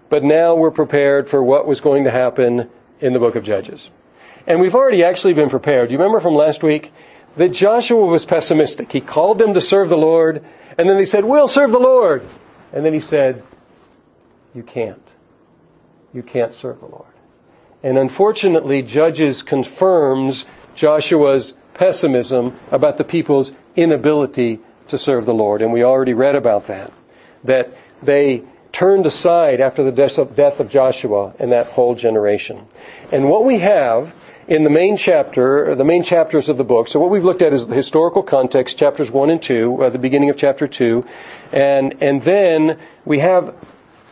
but 0.10 0.24
now 0.24 0.56
we're 0.56 0.72
prepared 0.72 1.30
for 1.30 1.44
what 1.44 1.68
was 1.68 1.82
going 1.82 2.06
to 2.06 2.12
happen 2.12 2.70
in 3.02 3.12
the 3.12 3.20
book 3.20 3.36
of 3.36 3.44
Judges. 3.44 3.92
And 4.48 4.62
we've 4.62 4.76
already 4.76 5.04
actually 5.04 5.34
been 5.34 5.50
prepared. 5.50 5.92
You 5.92 5.98
remember 5.98 6.22
from 6.22 6.36
last 6.36 6.64
week 6.64 6.94
that 7.36 7.50
Joshua 7.50 8.06
was 8.06 8.26
pessimistic. 8.26 8.92
He 8.92 9.02
called 9.02 9.40
them 9.40 9.54
to 9.54 9.62
serve 9.62 9.90
the 9.90 9.98
Lord, 9.98 10.44
and 10.78 10.90
then 10.90 10.98
they 10.98 11.06
said, 11.06 11.26
We'll 11.26 11.48
serve 11.50 11.72
the 11.72 11.80
Lord. 11.80 12.26
And 12.72 12.86
then 12.86 12.94
he 12.94 13.00
said, 13.00 13.44
You 14.54 14.64
can't. 14.64 15.06
You 16.14 16.24
can't 16.24 16.54
serve 16.54 16.80
the 16.80 16.88
Lord. 16.88 17.12
And 17.84 17.98
unfortunately, 17.98 18.82
Judges 18.82 19.44
confirms 19.44 20.46
Joshua's 20.74 21.54
pessimism 21.74 22.58
about 22.72 22.98
the 22.98 23.04
people's 23.04 23.52
inability 23.75 24.60
to 24.88 24.98
serve 24.98 25.25
the 25.25 25.34
Lord. 25.34 25.62
And 25.62 25.74
we 25.74 25.84
already 25.84 26.13
read 26.13 26.36
about 26.36 26.68
that. 26.68 26.94
That 27.44 27.75
they 28.02 28.44
turned 28.72 29.06
aside 29.06 29.62
after 29.62 29.84
the 29.84 29.92
death 29.92 30.60
of 30.60 30.70
Joshua 30.70 31.34
and 31.40 31.52
that 31.52 31.68
whole 31.68 31.94
generation. 31.94 32.66
And 33.12 33.30
what 33.30 33.46
we 33.46 33.60
have 33.60 34.13
in 34.48 34.63
the 34.63 34.70
main 34.70 34.98
chapter, 34.98 35.75
the 35.75 35.84
main 35.84 36.04
chapters 36.04 36.50
of 36.50 36.58
the 36.58 36.63
book, 36.63 36.88
so 36.88 37.00
what 37.00 37.10
we've 37.10 37.24
looked 37.24 37.42
at 37.42 37.54
is 37.54 37.68
the 37.68 37.75
historical 37.75 38.24
context, 38.24 38.78
chapters 38.78 39.12
1 39.12 39.30
and 39.30 39.42
2, 39.42 39.84
uh, 39.84 39.90
the 39.90 40.00
beginning 40.00 40.30
of 40.30 40.38
chapter 40.38 40.68
2, 40.68 41.06
and, 41.52 42.02
and 42.02 42.24
then 42.24 42.80
we 43.06 43.20
have 43.20 43.56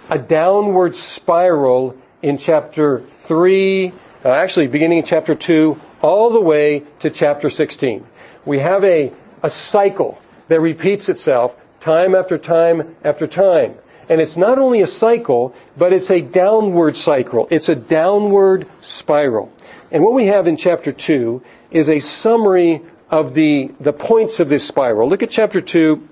a 0.09 0.17
downward 0.17 0.95
spiral 0.95 1.97
in 2.21 2.37
chapter 2.37 3.03
3, 3.23 3.93
uh, 4.23 4.29
actually 4.29 4.67
beginning 4.67 4.99
in 4.99 5.05
chapter 5.05 5.35
2, 5.35 5.79
all 6.01 6.29
the 6.29 6.41
way 6.41 6.83
to 6.99 7.09
chapter 7.09 7.49
16. 7.49 8.05
We 8.45 8.59
have 8.59 8.83
a, 8.83 9.11
a 9.43 9.49
cycle 9.49 10.21
that 10.47 10.59
repeats 10.59 11.09
itself 11.09 11.55
time 11.79 12.15
after 12.15 12.37
time 12.37 12.95
after 13.03 13.27
time. 13.27 13.75
And 14.09 14.19
it's 14.19 14.35
not 14.35 14.59
only 14.59 14.81
a 14.81 14.87
cycle, 14.87 15.55
but 15.77 15.93
it's 15.93 16.09
a 16.09 16.21
downward 16.21 16.97
cycle. 16.97 17.47
It's 17.49 17.69
a 17.69 17.75
downward 17.75 18.67
spiral. 18.81 19.51
And 19.91 20.03
what 20.03 20.13
we 20.13 20.27
have 20.27 20.47
in 20.47 20.57
chapter 20.57 20.91
2 20.91 21.41
is 21.71 21.89
a 21.89 21.99
summary 21.99 22.81
of 23.09 23.33
the, 23.33 23.71
the 23.79 23.93
points 23.93 24.39
of 24.39 24.49
this 24.49 24.67
spiral. 24.67 25.09
Look 25.09 25.23
at 25.23 25.29
chapter 25.29 25.61
2, 25.61 26.07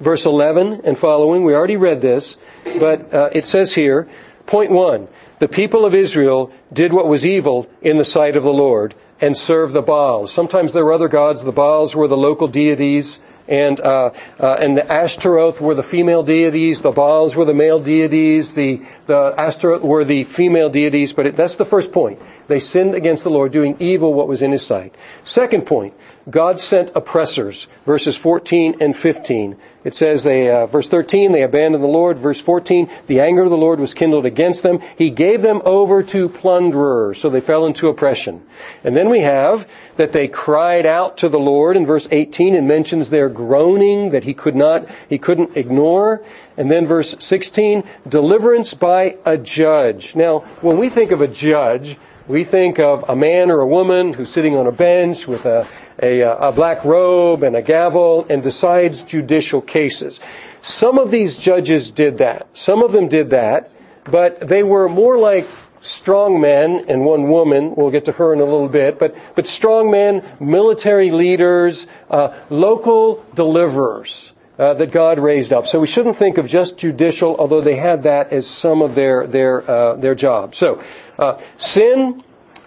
verse 0.00 0.24
11 0.24 0.82
and 0.84 0.98
following. 0.98 1.44
We 1.44 1.54
already 1.54 1.76
read 1.76 2.00
this, 2.00 2.36
but 2.78 3.12
uh, 3.12 3.30
it 3.32 3.44
says 3.44 3.74
here, 3.74 4.08
point 4.46 4.70
1, 4.70 5.08
the 5.38 5.48
people 5.48 5.84
of 5.84 5.94
Israel 5.94 6.50
did 6.72 6.92
what 6.92 7.08
was 7.08 7.24
evil 7.24 7.68
in 7.82 7.96
the 7.96 8.04
sight 8.04 8.36
of 8.36 8.42
the 8.42 8.52
Lord 8.52 8.94
and 9.20 9.36
served 9.36 9.74
the 9.74 9.82
Baals. 9.82 10.32
Sometimes 10.32 10.72
there 10.72 10.84
were 10.84 10.92
other 10.92 11.08
gods. 11.08 11.42
The 11.42 11.52
Baals 11.52 11.94
were 11.94 12.08
the 12.08 12.16
local 12.16 12.48
deities 12.48 13.18
and 13.48 13.80
uh, 13.80 14.10
uh, 14.40 14.54
and 14.54 14.76
the 14.76 14.90
Ashtaroth 14.90 15.60
were 15.60 15.74
the 15.74 15.82
female 15.82 16.22
deities, 16.22 16.82
the 16.82 16.90
Baals 16.90 17.36
were 17.36 17.44
the 17.44 17.54
male 17.54 17.80
deities, 17.80 18.54
the 18.54 18.82
the 19.06 19.34
Ashtaroth 19.38 19.82
were 19.82 20.04
the 20.04 20.24
female 20.24 20.68
deities. 20.68 21.12
But 21.12 21.26
it, 21.26 21.36
that's 21.36 21.56
the 21.56 21.64
first 21.64 21.92
point. 21.92 22.20
They 22.48 22.60
sinned 22.60 22.94
against 22.94 23.24
the 23.24 23.30
Lord, 23.30 23.52
doing 23.52 23.76
evil 23.78 24.14
what 24.14 24.28
was 24.28 24.42
in 24.42 24.52
His 24.52 24.64
sight. 24.64 24.94
Second 25.24 25.66
point: 25.66 25.94
God 26.28 26.58
sent 26.58 26.90
oppressors. 26.94 27.66
Verses 27.84 28.16
14 28.16 28.76
and 28.80 28.96
15. 28.96 29.56
It 29.86 29.94
says 29.94 30.24
they, 30.24 30.50
uh, 30.50 30.66
verse 30.66 30.88
13, 30.88 31.30
they 31.30 31.44
abandoned 31.44 31.84
the 31.84 31.86
Lord. 31.86 32.18
Verse 32.18 32.40
14, 32.40 32.90
the 33.06 33.20
anger 33.20 33.44
of 33.44 33.50
the 33.50 33.56
Lord 33.56 33.78
was 33.78 33.94
kindled 33.94 34.26
against 34.26 34.64
them. 34.64 34.80
He 34.98 35.10
gave 35.10 35.42
them 35.42 35.62
over 35.64 36.02
to 36.02 36.28
plunderers, 36.28 37.20
so 37.20 37.30
they 37.30 37.40
fell 37.40 37.66
into 37.66 37.86
oppression. 37.86 38.44
And 38.82 38.96
then 38.96 39.08
we 39.08 39.20
have 39.20 39.68
that 39.96 40.10
they 40.10 40.26
cried 40.26 40.86
out 40.86 41.18
to 41.18 41.28
the 41.28 41.38
Lord 41.38 41.76
in 41.76 41.86
verse 41.86 42.08
18 42.10 42.56
and 42.56 42.66
mentions 42.66 43.10
their 43.10 43.28
groaning 43.28 44.10
that 44.10 44.24
he 44.24 44.34
could 44.34 44.56
not, 44.56 44.88
he 45.08 45.18
couldn't 45.18 45.56
ignore. 45.56 46.24
And 46.56 46.68
then 46.68 46.84
verse 46.84 47.14
16, 47.20 47.84
deliverance 48.08 48.74
by 48.74 49.18
a 49.24 49.38
judge. 49.38 50.16
Now, 50.16 50.40
when 50.62 50.78
we 50.78 50.90
think 50.90 51.12
of 51.12 51.20
a 51.20 51.28
judge, 51.28 51.96
we 52.26 52.42
think 52.42 52.80
of 52.80 53.08
a 53.08 53.14
man 53.14 53.52
or 53.52 53.60
a 53.60 53.66
woman 53.68 54.14
who's 54.14 54.30
sitting 54.30 54.56
on 54.56 54.66
a 54.66 54.72
bench 54.72 55.28
with 55.28 55.46
a, 55.46 55.64
a, 56.02 56.20
a, 56.20 56.52
black 56.52 56.84
robe 56.84 57.42
and 57.42 57.56
a 57.56 57.62
gavel 57.62 58.26
and 58.28 58.42
decides 58.42 59.02
judicial 59.02 59.60
cases. 59.60 60.20
Some 60.62 60.98
of 60.98 61.10
these 61.10 61.36
judges 61.36 61.90
did 61.90 62.18
that. 62.18 62.48
Some 62.54 62.82
of 62.82 62.92
them 62.92 63.08
did 63.08 63.30
that, 63.30 63.70
but 64.04 64.40
they 64.40 64.62
were 64.62 64.88
more 64.88 65.18
like 65.18 65.46
strong 65.80 66.40
men 66.40 66.84
and 66.88 67.04
one 67.04 67.28
woman. 67.28 67.74
We'll 67.76 67.90
get 67.90 68.06
to 68.06 68.12
her 68.12 68.32
in 68.32 68.40
a 68.40 68.44
little 68.44 68.68
bit, 68.68 68.98
but, 68.98 69.14
but 69.34 69.46
strong 69.46 69.90
men, 69.90 70.24
military 70.40 71.10
leaders, 71.10 71.86
uh, 72.10 72.36
local 72.50 73.24
deliverers. 73.34 74.32
Uh, 74.58 74.72
that 74.72 74.90
God 74.90 75.18
raised 75.18 75.52
up. 75.52 75.66
So 75.66 75.78
we 75.78 75.86
shouldn't 75.86 76.16
think 76.16 76.38
of 76.38 76.46
just 76.46 76.78
judicial, 76.78 77.36
although 77.36 77.60
they 77.60 77.76
had 77.76 78.04
that 78.04 78.32
as 78.32 78.46
some 78.46 78.80
of 78.80 78.94
their 78.94 79.26
their 79.26 79.70
uh, 79.70 79.96
their 79.96 80.14
job. 80.14 80.54
So 80.54 80.82
uh, 81.18 81.38
sin, 81.58 82.24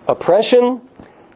oppression, 0.07 0.81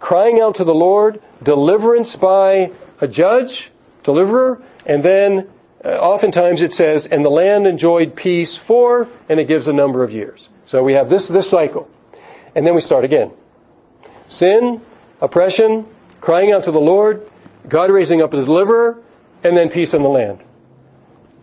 crying 0.04 0.42
out 0.42 0.56
to 0.56 0.66
the 0.66 0.74
Lord, 0.74 1.22
deliverance 1.42 2.18
by 2.18 2.74
a 3.00 3.08
judge, 3.08 3.72
deliverer, 4.04 4.62
and 4.86 5.02
then 5.02 5.50
uh, 5.86 5.92
oftentimes 5.92 6.62
it 6.62 6.74
says, 6.74 7.06
and 7.06 7.24
the 7.24 7.30
land 7.30 7.66
enjoyed 7.66 8.14
peace 8.14 8.58
for, 8.58 9.08
and 9.30 9.40
it 9.40 9.48
gives 9.48 9.66
a 9.66 9.72
number 9.72 10.04
of 10.04 10.12
years. 10.12 10.50
So 10.66 10.84
we 10.84 10.92
have 10.96 11.10
this, 11.10 11.30
this 11.30 11.50
cycle. 11.50 11.90
And 12.54 12.68
then 12.68 12.76
we 12.76 12.82
start 12.82 13.06
again. 13.06 13.32
Sin, 14.28 14.82
oppression, 15.22 15.88
crying 16.20 16.52
out 16.52 16.66
to 16.66 16.72
the 16.72 16.82
Lord, 16.82 17.26
God 17.70 17.90
raising 17.90 18.22
up 18.22 18.34
a 18.34 18.44
deliverer, 18.44 19.02
and 19.42 19.56
then 19.56 19.70
peace 19.70 19.94
in 19.94 20.04
the 20.04 20.10
land. 20.10 20.44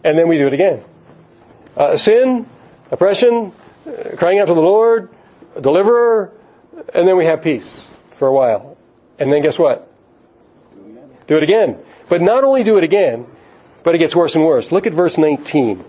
And 0.05 0.19
then 0.19 0.29
we 0.29 0.37
do 0.37 0.47
it 0.47 0.53
again. 0.53 0.85
Uh, 1.79 1.97
sin, 1.97 2.47
oppression, 2.91 3.55
uh, 3.87 4.17
crying 4.19 4.39
out 4.39 4.49
to 4.49 4.55
the 4.55 4.61
Lord, 4.61 5.09
deliverer, 5.59 6.31
and 6.93 7.09
then 7.09 7.17
we 7.17 7.25
have 7.25 7.41
peace 7.41 7.85
for 8.21 8.29
a 8.29 8.33
while. 8.33 8.77
And 9.19 9.33
then 9.33 9.41
guess 9.41 9.59
what? 9.59 9.91
Do 11.27 11.37
it 11.37 11.43
again. 11.43 11.79
But 12.11 12.21
not 12.21 12.45
only 12.45 12.63
do 12.63 12.77
it 12.77 12.85
again, 12.85 13.27
but 13.83 13.95
it 13.95 13.99
gets 13.99 14.15
worse 14.15 14.35
and 14.35 14.45
worse. 14.45 14.71
Look 14.71 14.87
at 14.87 14.93
verse 14.93 15.17
19. 15.17 15.83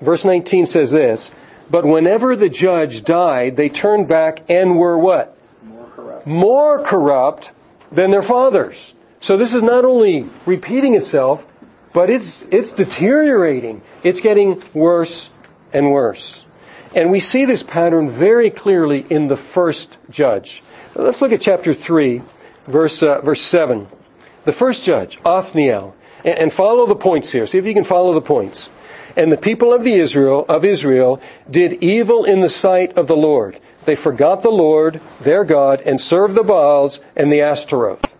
Verse 0.00 0.24
19 0.24 0.64
says 0.64 0.90
this, 0.90 1.30
but 1.70 1.84
whenever 1.84 2.34
the 2.36 2.48
judge 2.48 3.04
died, 3.04 3.56
they 3.56 3.68
turned 3.68 4.08
back 4.08 4.48
and 4.48 4.78
were 4.78 4.98
what? 4.98 5.36
More 5.62 5.86
corrupt. 5.94 6.26
More 6.26 6.82
corrupt 6.82 7.50
than 7.92 8.10
their 8.10 8.22
fathers. 8.22 8.94
So 9.20 9.36
this 9.36 9.52
is 9.52 9.62
not 9.62 9.84
only 9.84 10.24
repeating 10.46 10.94
itself, 10.94 11.44
but 11.92 12.08
it's, 12.08 12.46
it's 12.50 12.72
deteriorating. 12.72 13.82
It's 14.02 14.22
getting 14.22 14.62
worse 14.72 15.28
and 15.74 15.90
worse. 15.90 16.44
And 16.94 17.10
we 17.10 17.20
see 17.20 17.44
this 17.44 17.62
pattern 17.62 18.10
very 18.10 18.50
clearly 18.50 19.04
in 19.10 19.28
the 19.28 19.36
first 19.36 19.98
judge. 20.08 20.62
Let's 21.00 21.22
look 21.22 21.30
at 21.30 21.40
chapter 21.40 21.74
3, 21.74 22.22
verse, 22.66 23.04
uh, 23.04 23.20
verse 23.20 23.40
7. 23.40 23.86
The 24.44 24.52
first 24.52 24.82
judge, 24.82 25.20
Othniel, 25.24 25.94
and, 26.24 26.38
and 26.38 26.52
follow 26.52 26.86
the 26.86 26.96
points 26.96 27.30
here. 27.30 27.46
See 27.46 27.56
if 27.56 27.64
you 27.64 27.72
can 27.72 27.84
follow 27.84 28.14
the 28.14 28.20
points. 28.20 28.68
And 29.16 29.30
the 29.30 29.36
people 29.36 29.72
of 29.72 29.84
the 29.84 29.94
Israel, 29.94 30.44
of 30.48 30.64
Israel, 30.64 31.22
did 31.48 31.84
evil 31.84 32.24
in 32.24 32.40
the 32.40 32.48
sight 32.48 32.98
of 32.98 33.06
the 33.06 33.16
Lord. 33.16 33.60
They 33.84 33.94
forgot 33.94 34.42
the 34.42 34.50
Lord, 34.50 35.00
their 35.20 35.44
God, 35.44 35.82
and 35.82 36.00
served 36.00 36.34
the 36.34 36.42
Baals 36.42 36.98
and 37.14 37.30
the 37.32 37.42
Ashtaroth. 37.42 38.16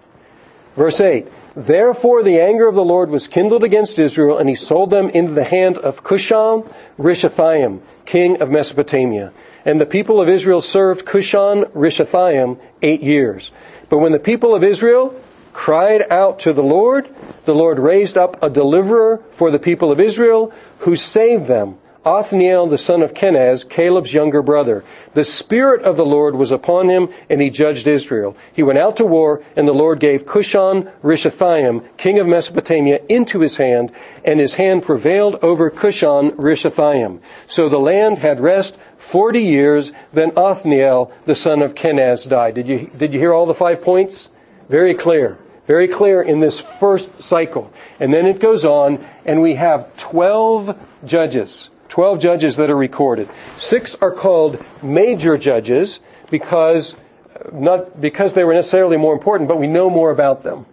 Verse 0.77 1.01
8. 1.01 1.27
Therefore 1.57 2.23
the 2.23 2.41
anger 2.41 2.69
of 2.69 2.77
the 2.77 2.85
Lord 2.85 3.11
was 3.11 3.27
kindled 3.27 3.65
against 3.65 3.99
Israel, 3.99 4.39
and 4.39 4.49
he 4.49 4.55
sold 4.55 4.91
them 4.91 5.09
into 5.09 5.33
the 5.33 5.43
hand 5.43 5.79
of 5.79 6.05
Cushan 6.05 6.73
Rishathaim, 6.97 7.81
king 8.07 8.41
of 8.41 8.51
Mesopotamia. 8.51 9.33
And 9.65 9.81
the 9.81 9.87
people 9.87 10.21
of 10.21 10.29
Israel 10.29 10.61
served 10.61 11.05
Cushan 11.05 11.65
Rishathaim 11.73 12.59
eight 12.83 13.03
years. 13.03 13.51
But 13.89 13.99
when 13.99 14.13
the 14.13 14.19
people 14.19 14.55
of 14.55 14.63
Israel 14.63 15.21
cried 15.53 16.05
out 16.11 16.41
to 16.41 16.53
the 16.53 16.63
Lord, 16.63 17.09
the 17.45 17.55
Lord 17.55 17.79
raised 17.79 18.17
up 18.17 18.43
a 18.43 18.51
deliverer 18.51 19.23
for 19.33 19.51
the 19.51 19.59
people 19.59 19.91
of 19.91 20.01
Israel 20.01 20.53
who 20.81 20.95
saved 20.95 21.47
them 21.47 21.79
Othniel 22.09 22.69
the 22.69 22.79
son 22.79 23.03
of 23.03 23.13
Kenaz, 23.13 23.69
Caleb's 23.69 24.15
younger 24.15 24.41
brother. 24.41 24.83
The 25.13 25.25
Spirit 25.25 25.83
of 25.83 25.99
the 25.99 26.07
Lord 26.07 26.35
was 26.35 26.53
upon 26.53 26.89
him, 26.89 27.11
and 27.29 27.43
he 27.43 27.51
judged 27.51 27.87
Israel. 27.87 28.35
He 28.55 28.63
went 28.63 28.79
out 28.79 28.97
to 28.97 29.05
war, 29.05 29.43
and 29.57 29.69
the 29.69 29.75
Lord 29.75 30.01
gave 30.01 30.25
Cushan 30.25 30.91
Rishathaim, 31.03 31.85
king 31.99 32.19
of 32.19 32.27
Mesopotamia, 32.27 33.03
into 33.11 33.41
his 33.41 33.59
hand, 33.59 33.93
and 34.25 34.41
his 34.41 34.55
hand 34.55 34.85
prevailed 34.85 35.37
over 35.43 35.71
Cushan 35.71 36.31
Rishathaim. 36.31 37.21
So 37.47 37.69
the 37.69 37.79
land 37.79 38.19
had 38.19 38.41
rest 38.41 38.79
forty 38.97 39.43
years, 39.43 39.93
then 40.11 40.33
Othniel 40.35 41.13
the 41.27 41.35
son 41.35 41.61
of 41.61 41.75
Kenaz 41.75 42.27
died. 42.27 42.55
Did 42.55 42.69
you, 42.69 42.91
did 42.97 43.13
you 43.13 43.19
hear 43.19 43.35
all 43.35 43.45
the 43.45 43.55
five 43.55 43.83
points? 43.83 44.31
Very 44.71 44.95
clear. 44.95 45.37
Very 45.67 45.89
clear 45.89 46.23
in 46.23 46.41
this 46.41 46.59
first 46.59 47.23
cycle. 47.23 47.71
And 48.01 48.15
then 48.15 48.25
it 48.25 48.41
goes 48.41 48.65
on, 48.65 49.07
and 49.27 49.43
we 49.43 49.57
have 49.57 49.95
12 49.99 50.75
judges. 51.05 51.69
12 51.89 52.21
judges 52.21 52.57
that 52.57 52.71
are 52.71 52.77
recorded. 52.77 53.29
Six 53.59 53.95
are 54.01 54.13
called 54.13 54.63
major 54.83 55.39
judges 55.39 56.01
because, 56.31 56.95
not 57.53 58.01
because 58.01 58.35
they 58.35 58.45
were 58.45 58.55
necessarily 58.55 58.97
more 58.97 59.13
important, 59.13 59.49
but 59.49 59.59
we 59.59 59.67
know 59.67 59.89
more 59.89 60.11
about 60.11 60.43
them. 60.43 60.67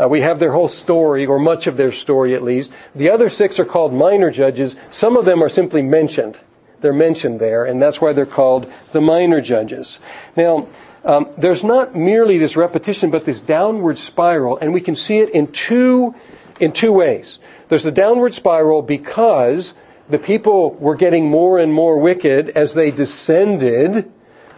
Uh, 0.00 0.06
we 0.08 0.20
have 0.20 0.38
their 0.38 0.52
whole 0.52 0.68
story, 0.68 1.26
or 1.26 1.40
much 1.40 1.66
of 1.66 1.76
their 1.76 1.90
story 1.90 2.34
at 2.34 2.42
least. 2.42 2.70
The 2.94 3.10
other 3.10 3.28
six 3.28 3.58
are 3.58 3.64
called 3.64 3.92
minor 3.92 4.30
judges. 4.30 4.76
Some 4.90 5.16
of 5.16 5.24
them 5.24 5.42
are 5.42 5.48
simply 5.48 5.82
mentioned. 5.82 6.38
They're 6.80 6.92
mentioned 6.92 7.40
there, 7.40 7.64
and 7.64 7.82
that's 7.82 8.00
why 8.00 8.12
they're 8.12 8.26
called 8.26 8.72
the 8.92 9.00
minor 9.00 9.40
judges. 9.40 9.98
Now, 10.36 10.68
um, 11.04 11.30
there's 11.36 11.64
not 11.64 11.96
merely 11.96 12.38
this 12.38 12.56
repetition, 12.56 13.10
but 13.10 13.24
this 13.24 13.40
downward 13.40 13.98
spiral, 13.98 14.58
and 14.58 14.72
we 14.72 14.80
can 14.80 14.94
see 14.94 15.18
it 15.18 15.30
in 15.30 15.50
two 15.50 16.14
in 16.60 16.72
two 16.72 16.92
ways. 16.92 17.38
There's 17.68 17.82
the 17.84 17.92
downward 17.92 18.34
spiral 18.34 18.82
because 18.82 19.74
the 20.10 20.18
people 20.18 20.74
were 20.74 20.96
getting 20.96 21.26
more 21.26 21.58
and 21.58 21.72
more 21.72 21.98
wicked 21.98 22.50
as 22.50 22.74
they 22.74 22.90
descended, 22.90 24.10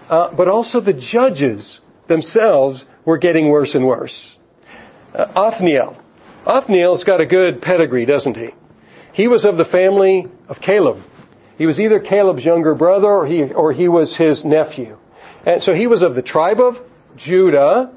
uh, 0.08 0.28
but 0.32 0.48
also 0.48 0.80
the 0.80 0.92
judges 0.92 1.80
themselves 2.06 2.84
were 3.04 3.18
getting 3.18 3.48
worse 3.48 3.74
and 3.74 3.86
worse. 3.86 4.36
Uh, 5.14 5.26
Othniel. 5.34 5.96
Othniel's 6.46 7.04
got 7.04 7.20
a 7.20 7.26
good 7.26 7.60
pedigree, 7.60 8.06
doesn't 8.06 8.36
he? 8.36 8.50
He 9.12 9.28
was 9.28 9.44
of 9.44 9.56
the 9.56 9.64
family 9.64 10.28
of 10.48 10.60
Caleb. 10.60 11.02
He 11.58 11.66
was 11.66 11.80
either 11.80 12.00
Caleb's 12.00 12.44
younger 12.44 12.74
brother 12.74 13.08
or 13.08 13.26
he, 13.26 13.44
or 13.52 13.72
he 13.72 13.88
was 13.88 14.16
his 14.16 14.44
nephew. 14.44 14.98
And 15.44 15.62
so 15.62 15.74
he 15.74 15.86
was 15.86 16.02
of 16.02 16.14
the 16.14 16.22
tribe 16.22 16.60
of 16.60 16.80
Judah, 17.16 17.92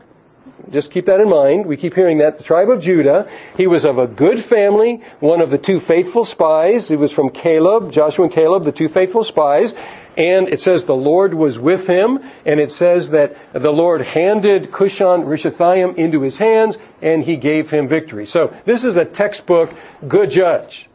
Just 0.72 0.92
keep 0.92 1.06
that 1.08 1.20
in 1.20 1.30
mind. 1.30 1.66
We 1.66 1.78
keep 1.78 1.94
hearing 1.94 2.20
that. 2.20 2.38
The 2.38 2.44
tribe 2.44 2.70
of 2.70 2.82
Judah. 2.82 3.30
He 3.58 3.68
was 3.68 3.86
of 3.86 3.98
a 3.98 4.08
good 4.08 4.44
family, 4.44 5.04
one 5.20 5.42
of 5.42 5.50
the 5.50 5.58
two 5.58 5.80
faithful 5.80 6.26
spies. 6.26 6.88
He 6.88 6.96
was 6.96 7.12
from 7.12 7.30
Caleb, 7.30 7.92
Joshua 7.92 8.26
and 8.26 8.34
Caleb, 8.34 8.64
the 8.64 8.72
two 8.72 8.88
faithful 8.88 9.24
spies. 9.24 9.76
And 10.16 10.48
it 10.48 10.62
says 10.62 10.84
the 10.84 10.96
Lord 10.96 11.34
was 11.34 11.58
with 11.58 11.88
him, 11.88 12.20
and 12.46 12.60
it 12.60 12.72
says 12.72 13.10
that 13.10 13.36
the 13.52 13.74
Lord 13.74 14.02
handed 14.02 14.72
Cushan 14.72 15.26
Rishathaim 15.26 15.96
into 15.96 16.22
his 16.22 16.38
hands, 16.38 16.78
and 17.02 17.24
he 17.24 17.36
gave 17.36 17.72
him 17.72 17.88
victory. 17.88 18.26
So 18.26 18.56
this 18.66 18.84
is 18.84 18.96
a 18.96 19.06
textbook 19.06 19.74
good 20.08 20.30
judge. 20.30 20.88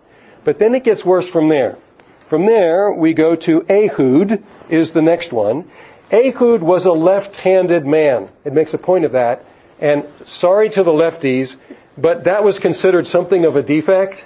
But 0.45 0.59
then 0.59 0.75
it 0.75 0.85
gets 0.85 1.05
worse 1.05 1.29
from 1.29 1.49
there. 1.49 1.77
From 2.29 2.47
there, 2.47 2.93
we 2.93 3.13
go 3.13 3.35
to 3.37 3.67
Ehud, 3.69 4.43
is 4.69 4.93
the 4.93 5.03
next 5.03 5.33
one. 5.33 5.69
Ehud 6.13 6.63
was 6.63 6.85
a 6.87 6.93
left-handed 6.93 7.87
man. 7.87 8.31
It 8.45 8.53
makes 8.53 8.73
a 8.73 8.79
point 8.79 9.05
of 9.05 9.13
that. 9.13 9.45
And 9.81 10.05
sorry 10.27 10.71
to 10.71 10.83
the 10.83 10.93
lefties, 10.93 11.57
but 11.97 12.25
that 12.25 12.45
was 12.45 12.59
considered 12.59 13.07
something 13.07 13.45
of 13.45 13.57
a 13.57 13.63
defect. 13.63 14.25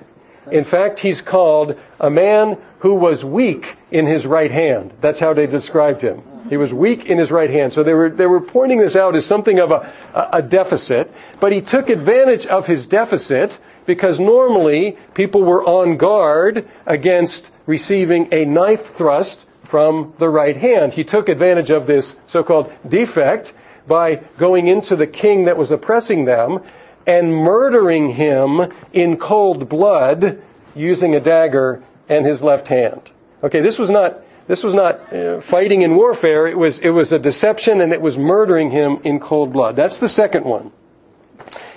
In 0.50 0.64
fact, 0.64 1.00
he's 1.00 1.21
called 1.21 1.78
a 2.00 2.11
man 2.11 2.59
who 2.80 2.94
was 2.94 3.25
weak 3.25 3.76
in 3.90 4.06
his 4.06 4.26
right 4.26 4.50
hand. 4.50 4.92
That's 5.00 5.21
how 5.21 5.35
they 5.35 5.47
described 5.47 6.02
him. 6.02 6.23
He 6.50 6.56
was 6.56 6.75
weak 6.75 7.06
in 7.06 7.18
his 7.18 7.30
right 7.30 7.49
hand. 7.49 7.73
So 7.73 7.82
they 7.82 7.94
were, 7.94 8.11
they 8.11 8.26
were 8.26 8.40
pointing 8.40 8.78
this 8.78 8.97
out 8.97 9.14
as 9.14 9.25
something 9.25 9.59
of 9.59 9.71
a, 9.71 9.92
a 10.32 10.42
deficit, 10.42 11.12
but 11.38 11.52
he 11.52 11.61
took 11.61 11.88
advantage 11.88 12.47
of 12.47 12.66
his 12.66 12.87
deficit 12.87 13.59
because 13.87 14.18
normally 14.18 14.99
people 15.14 15.42
were 15.42 15.64
on 15.64 15.97
guard 15.97 16.68
against 16.87 17.49
receiving 17.66 18.28
a 18.32 18.44
knife 18.44 18.94
thrust 18.94 19.44
from 19.64 20.12
the 20.18 20.28
right 20.28 20.56
hand. 20.56 20.92
He 20.92 21.04
took 21.04 21.28
advantage 21.28 21.71
of 21.71 21.87
this 21.87 22.16
so-called 22.26 22.73
defect 22.87 23.54
by 23.87 24.17
going 24.39 24.69
into 24.69 24.97
the 24.97 25.07
king 25.07 25.45
that 25.47 25.57
was 25.57 25.71
oppressing 25.71 26.25
them 26.25 26.62
and 27.07 27.35
murdering 27.35 28.15
him 28.15 28.73
in 28.93 29.17
cold 29.17 29.69
blood 29.69 30.41
using 30.75 31.15
a 31.15 31.21
dagger 31.21 31.83
and 32.09 32.25
his 32.25 32.43
left 32.43 32.69
hand. 32.69 33.11
Okay, 33.43 33.61
this 33.61 33.79
was 33.79 33.91
not 33.91 34.23
this 34.47 34.65
was 34.65 34.75
not 34.75 35.12
uh, 35.12 35.41
fighting 35.41 35.83
in 35.83 35.95
warfare. 35.95 36.47
It 36.47 36.59
was 36.59 36.79
it 36.81 36.91
was 36.91 37.12
a 37.12 37.19
deception 37.19 37.81
and 37.81 37.93
it 37.93 38.01
was 38.01 38.19
murdering 38.19 38.71
him 38.71 39.01
in 39.05 39.21
cold 39.21 39.53
blood. 39.53 39.77
That's 39.77 39.99
the 39.99 40.09
second 40.09 40.45
one. 40.45 40.73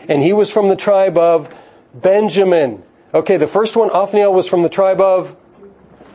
And 0.07 0.21
he 0.21 0.33
was 0.33 0.51
from 0.51 0.69
the 0.69 0.75
tribe 0.75 1.17
of 1.17 1.53
Benjamin. 1.93 2.83
Okay, 3.13 3.37
the 3.37 3.47
first 3.47 3.75
one 3.75 3.89
Othniel 3.91 4.33
was 4.33 4.47
from 4.47 4.61
the 4.63 4.69
tribe 4.69 4.99
of 4.99 5.35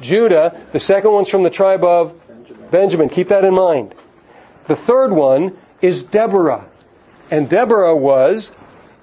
Judah. 0.01 0.61
The 0.73 0.81
second 0.81 1.13
one's 1.13 1.29
from 1.29 1.43
the 1.43 1.51
tribe 1.51 1.83
of 1.83 2.15
Benjamin. 2.29 2.69
Benjamin. 2.71 3.09
Keep 3.09 3.29
that 3.29 3.45
in 3.45 3.55
mind. 3.55 3.95
The 4.67 4.77
third 4.77 5.13
one 5.13 5.57
is 5.83 6.03
Deborah. 6.03 6.67
And 7.31 7.49
Deborah 7.49 7.97
was 7.97 8.53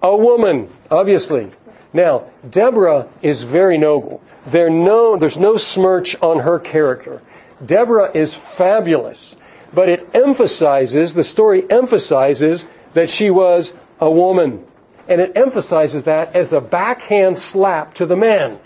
a 0.01 0.15
woman, 0.15 0.69
obviously. 0.91 1.51
Now, 1.93 2.25
Deborah 2.49 3.07
is 3.21 3.43
very 3.43 3.77
noble. 3.77 4.21
There 4.45 4.69
no, 4.69 5.17
there's 5.17 5.37
no 5.37 5.57
smirch 5.57 6.15
on 6.21 6.39
her 6.39 6.59
character. 6.59 7.21
Deborah 7.65 8.11
is 8.13 8.33
fabulous. 8.33 9.35
But 9.73 9.89
it 9.89 10.09
emphasizes, 10.13 11.13
the 11.13 11.23
story 11.23 11.69
emphasizes 11.69 12.65
that 12.93 13.09
she 13.09 13.29
was 13.29 13.73
a 13.99 14.09
woman. 14.09 14.65
And 15.07 15.21
it 15.21 15.33
emphasizes 15.35 16.03
that 16.03 16.35
as 16.35 16.51
a 16.51 16.61
backhand 16.61 17.37
slap 17.39 17.95
to 17.95 18.05
the 18.05 18.15
men 18.15 18.59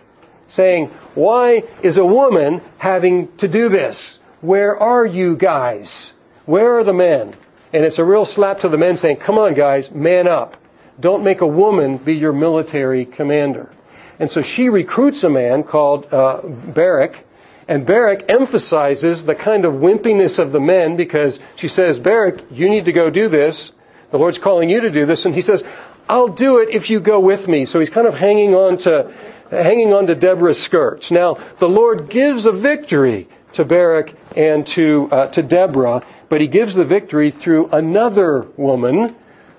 saying, 0.47 0.87
why 1.15 1.63
is 1.81 1.97
a 1.97 2.05
woman 2.05 2.61
having 2.77 3.35
to 3.37 3.47
do 3.47 3.69
this? 3.69 4.19
Where 4.41 4.77
are 4.77 5.05
you 5.05 5.37
guys? 5.37 6.13
Where 6.45 6.79
are 6.79 6.83
the 6.83 6.93
men? 6.93 7.35
And 7.73 7.85
it's 7.85 7.99
a 7.99 8.03
real 8.03 8.25
slap 8.25 8.59
to 8.59 8.69
the 8.69 8.77
men 8.77 8.97
saying, 8.97 9.17
come 9.17 9.37
on 9.37 9.53
guys, 9.53 9.91
man 9.91 10.27
up. 10.27 10.57
Don't 10.99 11.23
make 11.23 11.41
a 11.41 11.47
woman 11.47 11.97
be 11.97 12.15
your 12.15 12.33
military 12.33 13.05
commander. 13.05 13.71
And 14.19 14.29
so 14.29 14.41
she 14.41 14.69
recruits 14.69 15.23
a 15.23 15.29
man 15.29 15.63
called 15.63 16.13
uh, 16.13 16.41
Barak, 16.43 17.25
and 17.67 17.85
Barak 17.85 18.25
emphasizes 18.29 19.23
the 19.23 19.33
kind 19.33 19.65
of 19.65 19.75
wimpiness 19.75 20.39
of 20.39 20.51
the 20.51 20.59
men 20.59 20.97
because 20.97 21.39
she 21.55 21.67
says, 21.67 21.97
Barak, 21.99 22.51
you 22.51 22.69
need 22.69 22.85
to 22.85 22.91
go 22.91 23.09
do 23.09 23.29
this. 23.29 23.71
The 24.11 24.17
Lord's 24.17 24.37
calling 24.37 24.69
you 24.69 24.81
to 24.81 24.91
do 24.91 25.05
this. 25.05 25.25
And 25.25 25.33
he 25.33 25.41
says, 25.41 25.63
I'll 26.09 26.27
do 26.27 26.59
it 26.59 26.69
if 26.69 26.89
you 26.89 26.99
go 26.99 27.19
with 27.19 27.47
me. 27.47 27.65
So 27.65 27.79
he's 27.79 27.89
kind 27.89 28.07
of 28.07 28.13
hanging 28.13 28.53
on 28.53 28.77
to 28.79 29.13
hanging 29.49 29.93
on 29.93 30.07
to 30.07 30.15
Deborah's 30.15 30.61
skirts. 30.61 31.11
Now, 31.11 31.37
the 31.59 31.69
Lord 31.69 32.09
gives 32.09 32.45
a 32.45 32.51
victory 32.51 33.27
to 33.53 33.65
Barak 33.65 34.13
and 34.35 34.65
to, 34.67 35.09
uh, 35.11 35.27
to 35.27 35.43
Deborah, 35.43 36.05
but 36.31 36.39
he 36.39 36.47
gives 36.47 36.75
the 36.75 36.85
victory 36.85 37.29
through 37.29 37.67
another 37.73 38.47
woman 38.55 39.13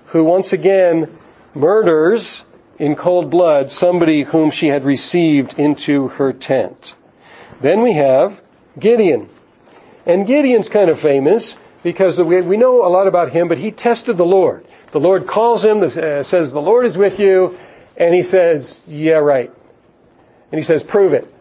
who 0.07 0.23
once 0.23 0.51
again 0.51 1.19
murders 1.53 2.45
in 2.79 2.95
cold 2.95 3.29
blood 3.29 3.69
somebody 3.69 4.23
whom 4.23 4.49
she 4.49 4.69
had 4.69 4.83
received 4.83 5.53
into 5.59 6.07
her 6.07 6.33
tent. 6.33 6.95
Then 7.61 7.83
we 7.83 7.93
have 7.93 8.41
Gideon. 8.79 9.29
And 10.07 10.25
Gideon's 10.25 10.67
kind 10.67 10.89
of 10.89 10.99
famous 10.99 11.57
because 11.83 12.19
we 12.19 12.57
know 12.57 12.83
a 12.83 12.89
lot 12.89 13.05
about 13.05 13.33
him, 13.33 13.47
but 13.47 13.59
he 13.59 13.69
tested 13.69 14.17
the 14.17 14.25
Lord. 14.25 14.65
The 14.93 14.99
Lord 14.99 15.27
calls 15.27 15.63
him, 15.63 15.83
uh, 15.83 16.23
says, 16.23 16.51
the 16.51 16.59
Lord 16.59 16.87
is 16.87 16.97
with 16.97 17.19
you, 17.19 17.55
and 17.95 18.15
he 18.15 18.23
says, 18.23 18.81
yeah, 18.87 19.17
right. 19.17 19.51
And 20.51 20.57
he 20.57 20.65
says, 20.65 20.81
prove 20.81 21.13
it. 21.13 21.31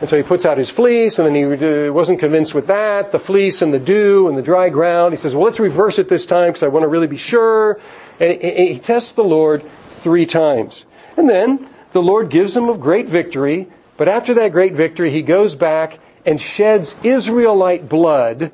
And 0.00 0.08
so 0.08 0.16
he 0.16 0.22
puts 0.22 0.46
out 0.46 0.56
his 0.56 0.70
fleece, 0.70 1.18
and 1.18 1.26
then 1.26 1.34
he 1.34 1.90
wasn't 1.90 2.20
convinced 2.20 2.54
with 2.54 2.68
that, 2.68 3.12
the 3.12 3.18
fleece 3.18 3.60
and 3.60 3.72
the 3.72 3.78
dew 3.78 4.28
and 4.28 4.38
the 4.38 4.42
dry 4.42 4.70
ground. 4.70 5.12
He 5.12 5.18
says, 5.18 5.34
well, 5.34 5.44
let's 5.44 5.60
reverse 5.60 5.98
it 5.98 6.08
this 6.08 6.24
time 6.24 6.48
because 6.48 6.62
I 6.62 6.68
want 6.68 6.84
to 6.84 6.88
really 6.88 7.06
be 7.06 7.18
sure. 7.18 7.78
And 8.18 8.40
he 8.40 8.78
tests 8.78 9.12
the 9.12 9.22
Lord 9.22 9.62
three 9.96 10.24
times. 10.24 10.86
And 11.18 11.28
then 11.28 11.68
the 11.92 12.00
Lord 12.02 12.30
gives 12.30 12.56
him 12.56 12.68
a 12.68 12.78
great 12.78 13.08
victory, 13.08 13.68
but 13.98 14.08
after 14.08 14.34
that 14.34 14.52
great 14.52 14.72
victory, 14.72 15.10
he 15.10 15.20
goes 15.22 15.54
back 15.54 15.98
and 16.24 16.40
sheds 16.40 16.94
Israelite 17.02 17.88
blood 17.88 18.52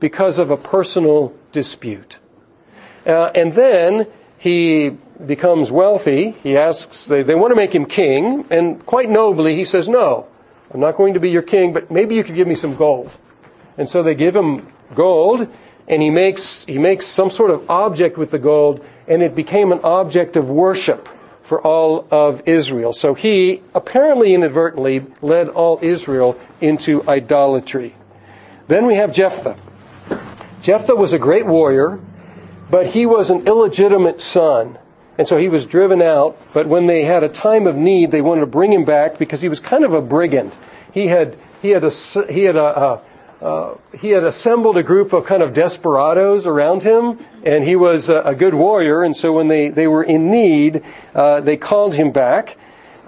because 0.00 0.38
of 0.38 0.50
a 0.50 0.56
personal 0.56 1.32
dispute. 1.52 2.18
Uh, 3.06 3.30
and 3.34 3.52
then 3.52 4.06
he 4.38 4.90
becomes 5.24 5.70
wealthy, 5.70 6.30
he 6.42 6.56
asks, 6.56 7.06
they, 7.06 7.22
they 7.22 7.34
want 7.34 7.50
to 7.50 7.56
make 7.56 7.74
him 7.74 7.86
king, 7.86 8.46
and 8.50 8.84
quite 8.86 9.10
nobly 9.10 9.56
he 9.56 9.64
says, 9.64 9.88
no, 9.88 10.27
I'm 10.72 10.80
not 10.80 10.96
going 10.96 11.14
to 11.14 11.20
be 11.20 11.30
your 11.30 11.42
king, 11.42 11.72
but 11.72 11.90
maybe 11.90 12.14
you 12.14 12.24
could 12.24 12.34
give 12.34 12.46
me 12.46 12.54
some 12.54 12.76
gold. 12.76 13.10
And 13.76 13.88
so 13.88 14.02
they 14.02 14.14
give 14.14 14.36
him 14.36 14.66
gold, 14.94 15.48
and 15.86 16.02
he 16.02 16.10
makes, 16.10 16.64
he 16.64 16.78
makes 16.78 17.06
some 17.06 17.30
sort 17.30 17.50
of 17.50 17.70
object 17.70 18.18
with 18.18 18.30
the 18.30 18.38
gold, 18.38 18.84
and 19.06 19.22
it 19.22 19.34
became 19.34 19.72
an 19.72 19.80
object 19.82 20.36
of 20.36 20.48
worship 20.48 21.08
for 21.42 21.66
all 21.66 22.06
of 22.10 22.42
Israel. 22.44 22.92
So 22.92 23.14
he, 23.14 23.62
apparently 23.74 24.34
inadvertently, 24.34 25.06
led 25.22 25.48
all 25.48 25.78
Israel 25.80 26.38
into 26.60 27.08
idolatry. 27.08 27.94
Then 28.66 28.86
we 28.86 28.96
have 28.96 29.14
Jephthah. 29.14 29.56
Jephthah 30.60 30.94
was 30.94 31.14
a 31.14 31.18
great 31.18 31.46
warrior, 31.46 32.00
but 32.70 32.88
he 32.88 33.06
was 33.06 33.30
an 33.30 33.46
illegitimate 33.46 34.20
son. 34.20 34.78
And 35.18 35.26
so 35.26 35.36
he 35.36 35.48
was 35.48 35.66
driven 35.66 36.00
out, 36.00 36.38
but 36.52 36.68
when 36.68 36.86
they 36.86 37.02
had 37.02 37.24
a 37.24 37.28
time 37.28 37.66
of 37.66 37.74
need, 37.74 38.12
they 38.12 38.22
wanted 38.22 38.42
to 38.42 38.46
bring 38.46 38.72
him 38.72 38.84
back 38.84 39.18
because 39.18 39.42
he 39.42 39.48
was 39.48 39.58
kind 39.58 39.84
of 39.84 39.92
a 39.92 40.00
brigand. 40.00 40.52
He 40.94 41.08
had, 41.08 41.36
he 41.60 41.70
had, 41.70 41.82
a, 41.82 41.90
he 41.90 42.44
had, 42.44 42.54
a, 42.54 43.00
uh, 43.42 43.76
he 43.98 44.10
had 44.10 44.22
assembled 44.22 44.76
a 44.76 44.82
group 44.84 45.12
of 45.12 45.26
kind 45.26 45.42
of 45.42 45.54
desperados 45.54 46.46
around 46.46 46.84
him, 46.84 47.18
and 47.44 47.64
he 47.64 47.74
was 47.74 48.08
a, 48.08 48.20
a 48.22 48.34
good 48.36 48.54
warrior, 48.54 49.02
and 49.02 49.16
so 49.16 49.32
when 49.32 49.48
they, 49.48 49.70
they 49.70 49.88
were 49.88 50.04
in 50.04 50.30
need, 50.30 50.84
uh, 51.16 51.40
they 51.40 51.56
called 51.56 51.96
him 51.96 52.12
back, 52.12 52.56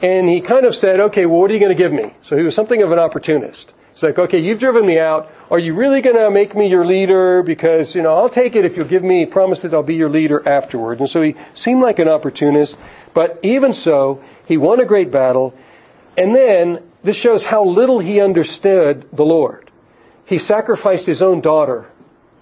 and 0.03 0.29
he 0.29 0.41
kind 0.41 0.67
of 0.67 0.75
said, 0.75 0.99
okay, 0.99 1.27
well, 1.27 1.41
what 1.41 1.51
are 1.51 1.55
you 1.55 1.61
going 1.61 1.77
to 1.77 1.81
give 1.81 1.93
me? 1.93 2.13
So 2.23 2.37
he 2.37 2.43
was 2.43 2.57
something 2.57 2.83
of 2.83 2.91
an 2.91 2.99
opportunist. 2.99 3.73
It's 4.01 4.03
like, 4.03 4.19
okay, 4.19 4.39
you've 4.39 4.61
driven 4.61 4.87
me 4.87 4.99
out. 4.99 5.31
Are 5.51 5.59
you 5.59 5.75
really 5.75 6.01
going 6.01 6.17
to 6.17 6.31
make 6.31 6.57
me 6.57 6.69
your 6.69 6.87
leader? 6.87 7.43
Because, 7.43 7.95
you 7.95 8.01
know, 8.01 8.17
I'll 8.17 8.31
take 8.31 8.57
it 8.57 8.65
if 8.65 8.75
you'll 8.75 8.87
give 8.87 9.05
me, 9.05 9.27
promise 9.27 9.61
that 9.61 9.75
I'll 9.75 9.83
be 9.83 9.95
your 9.95 10.09
leader 10.09 10.49
afterward. 10.49 11.01
And 11.01 11.11
so 11.11 11.21
he 11.21 11.35
seemed 11.53 11.83
like 11.83 11.99
an 11.99 12.09
opportunist, 12.09 12.79
but 13.13 13.39
even 13.43 13.75
so, 13.75 14.25
he 14.47 14.57
won 14.57 14.81
a 14.81 14.87
great 14.87 15.11
battle. 15.11 15.53
And 16.17 16.35
then 16.35 16.83
this 17.05 17.19
shows 17.19 17.45
how 17.45 17.63
little 17.63 17.99
he 17.99 18.23
understood 18.23 19.07
the 19.13 19.23
Lord. 19.23 19.71
He 20.25 20.39
sacrificed 20.39 21.05
his 21.05 21.21
own 21.21 21.43
daughter 21.43 21.85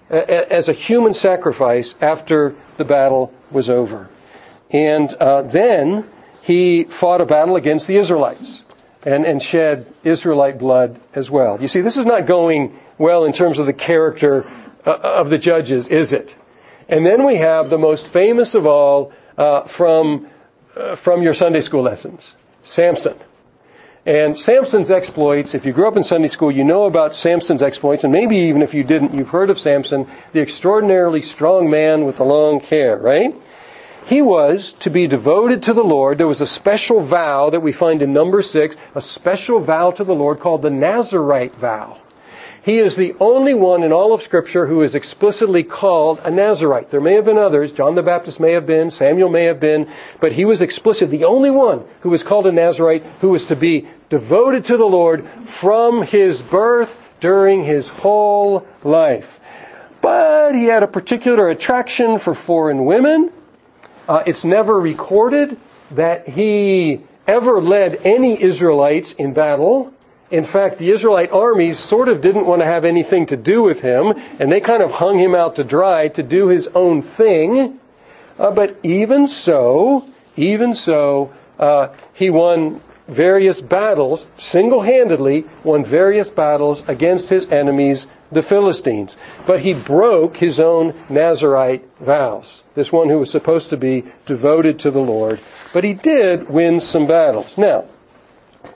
as 0.09 0.69
a 0.69 0.73
human 0.73 1.13
sacrifice 1.13 1.93
after 1.99 2.55
the 2.77 2.85
battle 2.85 3.33
was 3.51 3.69
over. 3.69 4.07
And 4.71 5.13
uh, 5.15 5.41
then 5.41 6.05
he 6.41 6.85
fought 6.85 7.19
a 7.19 7.25
battle 7.25 7.57
against 7.57 7.85
the 7.85 7.97
Israelites 7.97 8.63
and, 9.03 9.25
and 9.25 9.41
shed 9.41 9.87
Israelite 10.03 10.57
blood 10.57 10.99
as 11.13 11.31
well. 11.31 11.61
You 11.61 11.67
see, 11.67 11.81
this 11.81 11.97
is 11.97 12.05
not 12.05 12.25
going 12.25 12.77
well 12.97 13.23
in 13.25 13.33
terms 13.33 13.59
of 13.59 13.65
the 13.65 13.73
character 13.73 14.45
uh, 14.85 14.91
of 14.91 15.29
the 15.29 15.37
judges, 15.37 15.87
is 15.87 16.13
it? 16.13 16.35
And 16.87 17.05
then 17.05 17.25
we 17.25 17.37
have 17.37 17.69
the 17.69 17.77
most 17.77 18.07
famous 18.07 18.55
of 18.55 18.65
all 18.65 19.13
uh, 19.37 19.63
from, 19.63 20.27
uh, 20.75 20.95
from 20.95 21.21
your 21.21 21.33
Sunday 21.33 21.61
school 21.61 21.83
lessons, 21.83 22.33
Samson. 22.63 23.15
And 24.05 24.37
Samson's 24.37 24.89
exploits, 24.89 25.53
if 25.53 25.65
you 25.65 25.73
grew 25.73 25.87
up 25.87 25.95
in 25.95 26.03
Sunday 26.03 26.29
school, 26.29 26.51
you 26.51 26.63
know 26.63 26.85
about 26.85 27.13
Samson's 27.13 27.61
exploits, 27.61 28.03
and 28.03 28.11
maybe 28.11 28.37
even 28.37 28.61
if 28.61 28.73
you 28.73 28.83
didn't, 28.83 29.13
you've 29.13 29.29
heard 29.29 29.49
of 29.49 29.59
Samson, 29.59 30.07
the 30.33 30.39
extraordinarily 30.39 31.21
strong 31.21 31.69
man 31.69 32.05
with 32.05 32.17
the 32.17 32.23
long 32.23 32.59
hair, 32.59 32.97
right? 32.97 33.35
He 34.09 34.23
was 34.23 34.73
to 34.79 34.89
be 34.89 35.05
devoted 35.05 35.61
to 35.61 35.73
the 35.73 35.83
Lord. 35.83 36.17
There 36.17 36.27
was 36.27 36.41
a 36.41 36.47
special 36.47 36.99
vow 36.99 37.51
that 37.51 37.59
we 37.59 37.71
find 37.71 38.01
in 38.01 38.11
number 38.11 38.41
six, 38.41 38.75
a 38.95 39.03
special 39.03 39.59
vow 39.59 39.91
to 39.91 40.03
the 40.03 40.15
Lord 40.15 40.39
called 40.39 40.63
the 40.63 40.71
Nazarite 40.71 41.55
vow. 41.55 41.99
He 42.63 42.79
is 42.79 42.95
the 42.95 43.13
only 43.19 43.53
one 43.53 43.83
in 43.83 43.93
all 43.93 44.11
of 44.11 44.23
scripture 44.23 44.65
who 44.65 44.81
is 44.81 44.95
explicitly 44.95 45.63
called 45.63 46.21
a 46.23 46.31
Nazarite. 46.31 46.89
There 46.89 46.99
may 46.99 47.13
have 47.13 47.25
been 47.25 47.37
others. 47.37 47.71
John 47.71 47.93
the 47.93 48.01
Baptist 48.01 48.39
may 48.39 48.53
have 48.53 48.65
been. 48.65 48.89
Samuel 48.89 49.29
may 49.29 49.43
have 49.43 49.59
been. 49.59 49.87
But 50.19 50.31
he 50.31 50.43
was 50.43 50.63
explicit, 50.63 51.11
the 51.11 51.25
only 51.25 51.51
one 51.51 51.85
who 52.01 52.09
was 52.09 52.23
called 52.23 52.47
a 52.47 52.51
Nazarite 52.51 53.05
who 53.21 53.29
was 53.29 53.45
to 53.45 53.55
be 53.55 53.87
devoted 54.09 54.65
to 54.65 54.77
the 54.77 54.85
Lord 54.85 55.23
from 55.45 56.01
his 56.01 56.41
birth 56.41 56.99
during 57.21 57.63
his 57.63 57.87
whole 57.87 58.65
life. 58.83 59.39
But 60.01 60.55
he 60.55 60.65
had 60.65 60.81
a 60.81 60.87
particular 60.87 61.49
attraction 61.49 62.17
for 62.17 62.33
foreign 62.33 62.85
women. 62.85 63.31
Uh, 64.09 64.23
it's 64.25 64.43
never 64.43 64.79
recorded 64.79 65.55
that 65.91 66.27
he 66.27 66.99
ever 67.27 67.61
led 67.61 68.01
any 68.03 68.41
Israelites 68.41 69.13
in 69.13 69.33
battle. 69.33 69.93
In 70.31 70.45
fact, 70.45 70.79
the 70.79 70.89
Israelite 70.89 71.31
armies 71.31 71.77
sort 71.77 72.09
of 72.09 72.19
didn't 72.19 72.47
want 72.47 72.63
to 72.63 72.65
have 72.65 72.85
anything 72.85 73.27
to 73.27 73.37
do 73.37 73.61
with 73.61 73.81
him, 73.81 74.15
and 74.39 74.51
they 74.51 74.61
kind 74.61 74.81
of 74.81 74.93
hung 74.93 75.19
him 75.19 75.35
out 75.35 75.57
to 75.57 75.63
dry 75.63 76.07
to 76.07 76.23
do 76.23 76.47
his 76.47 76.67
own 76.73 77.03
thing. 77.03 77.79
Uh, 78.39 78.49
but 78.49 78.79
even 78.81 79.27
so, 79.27 80.07
even 80.35 80.73
so, 80.73 81.31
uh, 81.59 81.89
he 82.11 82.31
won 82.31 82.81
various 83.09 83.61
battles, 83.61 84.25
single-handedly 84.37 85.45
won 85.63 85.83
various 85.83 86.29
battles 86.29 86.83
against 86.87 87.29
his 87.29 87.47
enemies, 87.47 88.07
the 88.31 88.41
Philistines. 88.41 89.17
But 89.45 89.61
he 89.61 89.73
broke 89.73 90.37
his 90.37 90.59
own 90.59 90.93
Nazarite 91.09 91.87
vows. 91.99 92.63
This 92.75 92.91
one 92.91 93.09
who 93.09 93.19
was 93.19 93.31
supposed 93.31 93.69
to 93.71 93.77
be 93.77 94.05
devoted 94.25 94.79
to 94.79 94.91
the 94.91 94.99
Lord. 94.99 95.39
But 95.73 95.83
he 95.83 95.93
did 95.93 96.49
win 96.49 96.79
some 96.81 97.07
battles. 97.07 97.57
Now, 97.57 97.85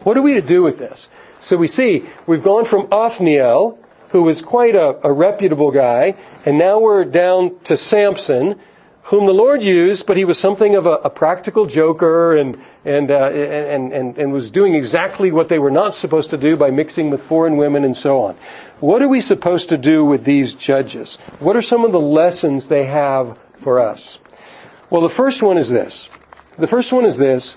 what 0.04 0.18
are 0.18 0.22
we 0.22 0.34
to 0.34 0.42
do 0.42 0.64
with 0.64 0.80
this? 0.80 1.08
So 1.40 1.58
we 1.58 1.68
see 1.68 2.06
we've 2.26 2.44
gone 2.44 2.66
from 2.66 2.88
Othniel, 2.92 3.78
who 4.10 4.24
was 4.24 4.42
quite 4.42 4.76
a, 4.76 4.98
a 5.04 5.12
reputable 5.12 5.72
guy, 5.72 6.16
and 6.46 6.58
now 6.58 6.80
we're 6.80 7.04
down 7.04 7.60
to 7.66 7.76
Samson, 7.76 8.60
whom 9.04 9.26
the 9.26 9.34
Lord 9.34 9.62
used, 9.62 10.06
but 10.06 10.16
he 10.16 10.24
was 10.24 10.40
something 10.40 10.76
of 10.76 10.86
a, 10.86 10.92
a 10.92 11.10
practical 11.10 11.66
joker 11.66 12.38
and, 12.38 12.58
and, 12.86 13.12
uh, 13.12 13.26
and, 13.30 13.92
and, 13.92 14.18
and 14.18 14.32
was 14.32 14.50
doing 14.50 14.76
exactly 14.76 15.30
what 15.32 15.50
they 15.50 15.60
were 15.60 15.72
not 15.72 15.94
supposed 15.94 16.30
to 16.30 16.38
do 16.38 16.56
by 16.56 16.72
mixing 16.72 17.10
with 17.10 17.22
foreign 17.22 17.58
women 17.58 17.84
and 17.84 17.98
so 17.98 18.24
on. 18.24 18.36
What 18.80 19.02
are 19.02 19.10
we 19.10 19.20
supposed 19.20 19.70
to 19.70 19.78
do 19.78 20.06
with 20.06 20.24
these 20.24 20.56
judges? 20.56 21.16
What 21.40 21.58
are 21.58 21.62
some 21.62 21.84
of 21.84 21.92
the 21.92 22.00
lessons 22.00 22.70
they 22.70 22.86
have 22.86 23.38
for 23.62 23.80
us? 23.80 24.20
Well, 24.90 25.02
the 25.02 25.10
first 25.10 25.42
one 25.42 25.58
is 25.58 25.70
this. 25.70 26.08
The 26.58 26.68
first 26.68 26.94
one 26.94 27.04
is 27.04 27.18
this. 27.18 27.56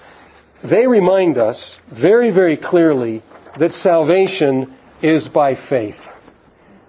They 0.64 0.86
remind 0.86 1.38
us 1.38 1.78
very, 1.88 2.30
very 2.30 2.56
clearly 2.56 3.22
that 3.58 3.72
salvation 3.72 4.74
is 5.00 5.28
by 5.28 5.54
faith. 5.54 6.12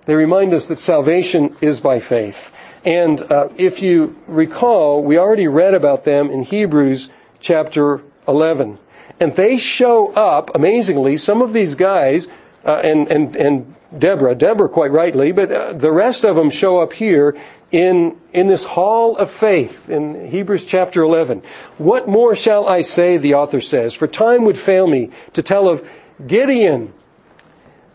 They 0.06 0.16
remind 0.16 0.54
us 0.54 0.68
that 0.68 0.80
salvation 0.80 1.56
is 1.62 1.80
by 1.80 2.00
faith. 2.00 2.50
And 2.88 3.22
uh, 3.30 3.50
if 3.58 3.82
you 3.82 4.16
recall, 4.28 5.04
we 5.04 5.18
already 5.18 5.50
read 5.50 5.74
about 5.74 6.06
them 6.06 6.32
in 6.32 6.44
Hebrews 6.44 7.10
chapter 7.42 8.02
11. 8.30 8.80
And 9.20 9.36
they 9.36 9.58
show 9.58 10.14
up, 10.14 10.56
amazingly, 10.56 11.18
some 11.18 11.42
of 11.42 11.52
these 11.52 11.76
guys, 11.76 12.30
uh, 12.64 12.80
and, 12.82 13.12
and, 13.12 13.36
and 13.36 13.76
Deborah, 13.98 14.36
Deborah 14.36 14.70
quite 14.70 14.92
rightly, 14.92 15.34
but 15.34 15.52
uh, 15.52 15.74
the 15.74 15.92
rest 15.92 16.24
of 16.24 16.38
them 16.38 16.50
show 16.50 16.80
up 16.80 16.94
here 16.94 17.38
in, 17.74 18.16
in 18.32 18.48
this 18.48 18.64
hall 18.64 19.18
of 19.18 19.32
faith 19.32 19.90
in 19.90 20.32
Hebrews 20.32 20.64
chapter 20.64 21.04
11. 21.04 21.44
What 21.78 22.08
more 22.08 22.38
shall 22.38 22.70
I 22.70 22.84
say, 22.84 23.18
the 23.18 23.34
author 23.34 23.60
says, 23.60 23.96
for 23.96 24.08
time 24.08 24.46
would 24.46 24.58
fail 24.58 24.88
me 24.88 25.10
to 25.34 25.44
tell 25.44 25.68
of 25.68 25.86
Gideon, 26.26 26.94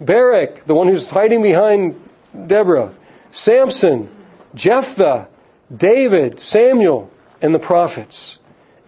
Barak, 0.02 0.66
the 0.66 0.74
one 0.74 0.88
who's 0.88 1.08
hiding 1.08 1.40
behind 1.40 1.98
Deborah, 2.46 2.92
Samson, 3.30 4.10
Jephthah, 4.54 5.28
David, 5.74 6.40
Samuel, 6.40 7.10
and 7.40 7.54
the 7.54 7.58
prophets. 7.58 8.38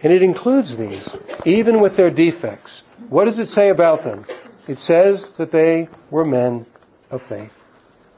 And 0.01 0.13
it 0.13 0.21
includes 0.21 0.77
these, 0.77 1.07
even 1.45 1.79
with 1.79 1.95
their 1.95 2.11
defects. 2.11 2.83
What 3.09 3.25
does 3.25 3.39
it 3.39 3.49
say 3.49 3.69
about 3.69 4.03
them? 4.03 4.25
It 4.67 4.79
says 4.79 5.29
that 5.37 5.51
they 5.51 5.89
were 6.09 6.25
men 6.25 6.65
of 7.09 7.21
faith. 7.23 7.53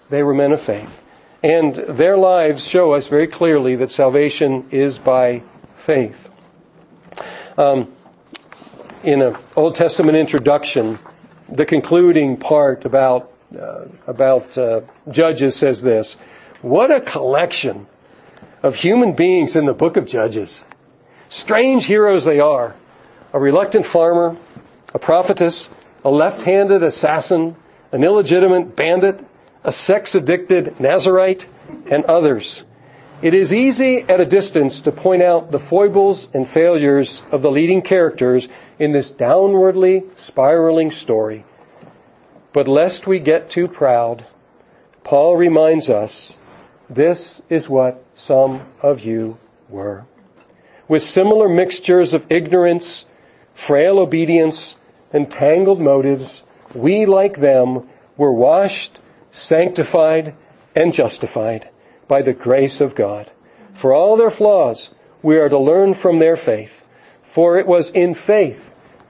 They 0.09 0.23
were 0.23 0.33
men 0.33 0.51
of 0.51 0.61
faith. 0.61 1.03
And 1.43 1.75
their 1.75 2.17
lives 2.17 2.65
show 2.65 2.93
us 2.93 3.07
very 3.07 3.27
clearly 3.27 3.75
that 3.75 3.91
salvation 3.91 4.67
is 4.71 4.97
by 4.97 5.43
faith. 5.77 6.17
Um, 7.57 7.93
in 9.03 9.21
an 9.21 9.37
Old 9.55 9.75
Testament 9.75 10.17
introduction, 10.17 10.99
the 11.49 11.65
concluding 11.65 12.37
part 12.37 12.85
about 12.85 13.31
uh, 13.57 13.85
about 14.05 14.57
uh, 14.57 14.81
Judges 15.09 15.55
says 15.55 15.81
this: 15.81 16.17
What 16.61 16.89
a 16.89 17.01
collection 17.01 17.85
of 18.63 18.75
human 18.75 19.13
beings 19.13 19.55
in 19.55 19.67
the 19.67 19.73
book 19.73 19.95
of 19.95 20.07
Judges! 20.07 20.59
Strange 21.29 21.85
heroes 21.85 22.23
they 22.23 22.39
are. 22.39 22.75
A 23.31 23.39
reluctant 23.39 23.85
farmer, 23.85 24.35
a 24.91 24.97
prophetess, 24.97 25.69
a 26.03 26.09
left-handed 26.09 26.81
assassin, 26.81 27.55
an 27.91 28.03
illegitimate 28.03 28.75
bandit, 28.75 29.23
a 29.63 29.71
sex-addicted 29.71 30.79
Nazarite, 30.79 31.45
and 31.91 32.03
others. 32.05 32.63
It 33.21 33.35
is 33.35 33.53
easy 33.53 34.01
at 34.03 34.19
a 34.19 34.25
distance 34.25 34.81
to 34.81 34.91
point 34.91 35.21
out 35.21 35.51
the 35.51 35.59
foibles 35.59 36.27
and 36.33 36.47
failures 36.47 37.21
of 37.31 37.43
the 37.43 37.51
leading 37.51 37.83
characters 37.83 38.47
in 38.79 38.93
this 38.93 39.11
downwardly 39.11 40.05
spiraling 40.17 40.89
story. 40.89 41.45
But 42.51 42.67
lest 42.67 43.05
we 43.05 43.19
get 43.19 43.51
too 43.51 43.67
proud, 43.67 44.25
Paul 45.03 45.35
reminds 45.37 45.89
us 45.89 46.36
this 46.89 47.41
is 47.49 47.69
what 47.69 48.03
some 48.15 48.61
of 48.81 49.01
you 49.01 49.37
were. 49.69 50.05
With 50.87 51.03
similar 51.03 51.49
mixtures 51.49 52.13
of 52.13 52.25
ignorance, 52.29 53.05
frail 53.53 53.99
obedience, 53.99 54.75
and 55.11 55.29
tangled 55.29 55.81
motives, 55.81 56.43
we, 56.73 57.05
like 57.05 57.39
them, 57.39 57.87
were 58.15 58.31
washed, 58.31 58.99
sanctified, 59.31 60.35
and 60.75 60.93
justified 60.93 61.69
by 62.07 62.21
the 62.21 62.33
grace 62.33 62.81
of 62.81 62.95
God. 62.95 63.29
For 63.75 63.93
all 63.93 64.17
their 64.17 64.31
flaws, 64.31 64.89
we 65.21 65.37
are 65.37 65.49
to 65.49 65.59
learn 65.59 65.93
from 65.93 66.19
their 66.19 66.35
faith. 66.35 66.71
For 67.31 67.57
it 67.57 67.67
was 67.67 67.89
in 67.91 68.15
faith 68.15 68.61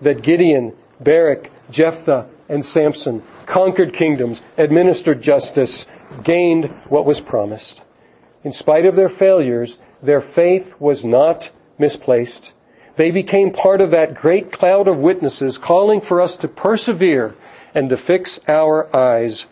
that 0.02 0.22
Gideon, 0.22 0.74
Barak, 1.00 1.52
Jephthah, 1.70 2.28
and 2.50 2.66
Samson 2.66 3.24
conquered 3.46 3.94
kingdoms, 3.94 4.42
administered 4.58 5.22
justice, 5.22 5.86
gained 6.24 6.66
what 6.90 7.06
was 7.06 7.20
promised. 7.20 7.82
In 8.44 8.52
spite 8.52 8.86
of 8.86 8.96
their 8.96 9.10
failures, 9.10 9.78
their 10.02 10.22
faith 10.22 10.74
was 10.80 11.04
not 11.04 11.52
misplaced. 11.78 12.54
They 12.96 13.12
became 13.12 13.52
part 13.52 13.82
of 13.82 13.92
that 13.92 14.16
great 14.16 14.52
cloud 14.52 14.88
of 14.88 14.98
witnesses 14.98 15.58
calling 15.58 16.02
for 16.02 16.22
us 16.22 16.38
to 16.38 16.48
persevere 16.48 17.36
and 17.76 17.90
to 17.90 17.98
fix 17.98 18.40
our 18.48 18.96
eyes 18.96 19.46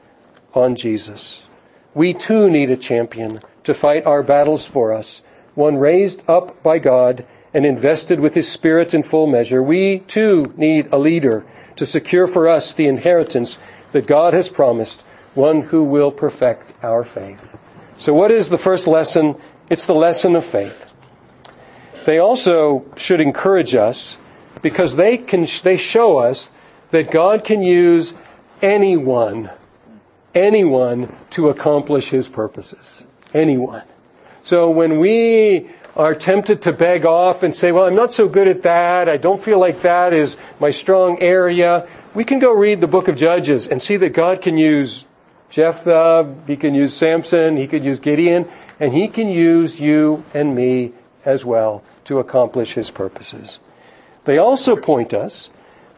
on 0.53 0.75
Jesus. 0.75 1.45
We 1.93 2.13
too 2.13 2.49
need 2.49 2.69
a 2.69 2.77
champion 2.77 3.39
to 3.63 3.73
fight 3.73 4.05
our 4.05 4.23
battles 4.23 4.65
for 4.65 4.93
us, 4.93 5.21
one 5.53 5.77
raised 5.77 6.21
up 6.27 6.61
by 6.63 6.79
God 6.79 7.25
and 7.53 7.65
invested 7.65 8.19
with 8.19 8.33
His 8.33 8.47
Spirit 8.51 8.93
in 8.93 9.03
full 9.03 9.27
measure. 9.27 9.61
We 9.61 9.99
too 9.99 10.53
need 10.57 10.89
a 10.91 10.97
leader 10.97 11.45
to 11.77 11.85
secure 11.85 12.27
for 12.27 12.49
us 12.49 12.73
the 12.73 12.87
inheritance 12.87 13.57
that 13.91 14.07
God 14.07 14.33
has 14.33 14.49
promised, 14.49 15.01
one 15.35 15.61
who 15.61 15.83
will 15.83 16.11
perfect 16.11 16.73
our 16.83 17.03
faith. 17.03 17.39
So 17.97 18.13
what 18.13 18.31
is 18.31 18.49
the 18.49 18.57
first 18.57 18.87
lesson? 18.87 19.35
It's 19.69 19.85
the 19.85 19.95
lesson 19.95 20.35
of 20.35 20.45
faith. 20.45 20.93
They 22.05 22.19
also 22.19 22.85
should 22.95 23.21
encourage 23.21 23.75
us 23.75 24.17
because 24.61 24.95
they 24.95 25.17
can, 25.17 25.47
they 25.63 25.77
show 25.77 26.17
us 26.17 26.49
that 26.91 27.11
God 27.11 27.43
can 27.43 27.61
use 27.61 28.13
anyone 28.61 29.49
anyone 30.35 31.15
to 31.31 31.49
accomplish 31.49 32.09
his 32.09 32.27
purposes. 32.27 33.03
Anyone. 33.33 33.83
So 34.43 34.69
when 34.69 34.99
we 34.99 35.69
are 35.95 36.13
tempted 36.13 36.61
to 36.63 36.73
beg 36.73 37.05
off 37.05 37.41
and 37.41 37.55
say, 37.55 37.71
well, 37.71 37.85
I'm 37.85 37.95
not 37.95 38.11
so 38.11 38.27
good 38.27 38.49
at 38.49 38.63
that. 38.63 39.07
I 39.07 39.17
don't 39.17 39.41
feel 39.41 39.59
like 39.59 39.81
that 39.81 40.13
is 40.13 40.35
my 40.59 40.71
strong 40.71 41.21
area. 41.21 41.87
We 42.13 42.25
can 42.25 42.39
go 42.39 42.53
read 42.53 42.81
the 42.81 42.87
book 42.87 43.07
of 43.07 43.15
Judges 43.15 43.65
and 43.65 43.81
see 43.81 43.97
that 43.97 44.09
God 44.09 44.41
can 44.41 44.57
use 44.57 45.05
Jephthah, 45.55 45.89
uh, 45.89 46.33
he 46.47 46.57
can 46.57 46.75
use 46.75 46.93
Samson, 46.93 47.55
he 47.55 47.65
could 47.65 47.81
use 47.81 48.01
Gideon, 48.01 48.45
and 48.77 48.91
he 48.91 49.07
can 49.07 49.29
use 49.29 49.79
you 49.79 50.25
and 50.33 50.53
me 50.53 50.91
as 51.23 51.45
well 51.45 51.81
to 52.03 52.19
accomplish 52.19 52.73
his 52.73 52.91
purposes. 52.91 53.59
They 54.25 54.37
also 54.37 54.75
point 54.75 55.13
us 55.13 55.49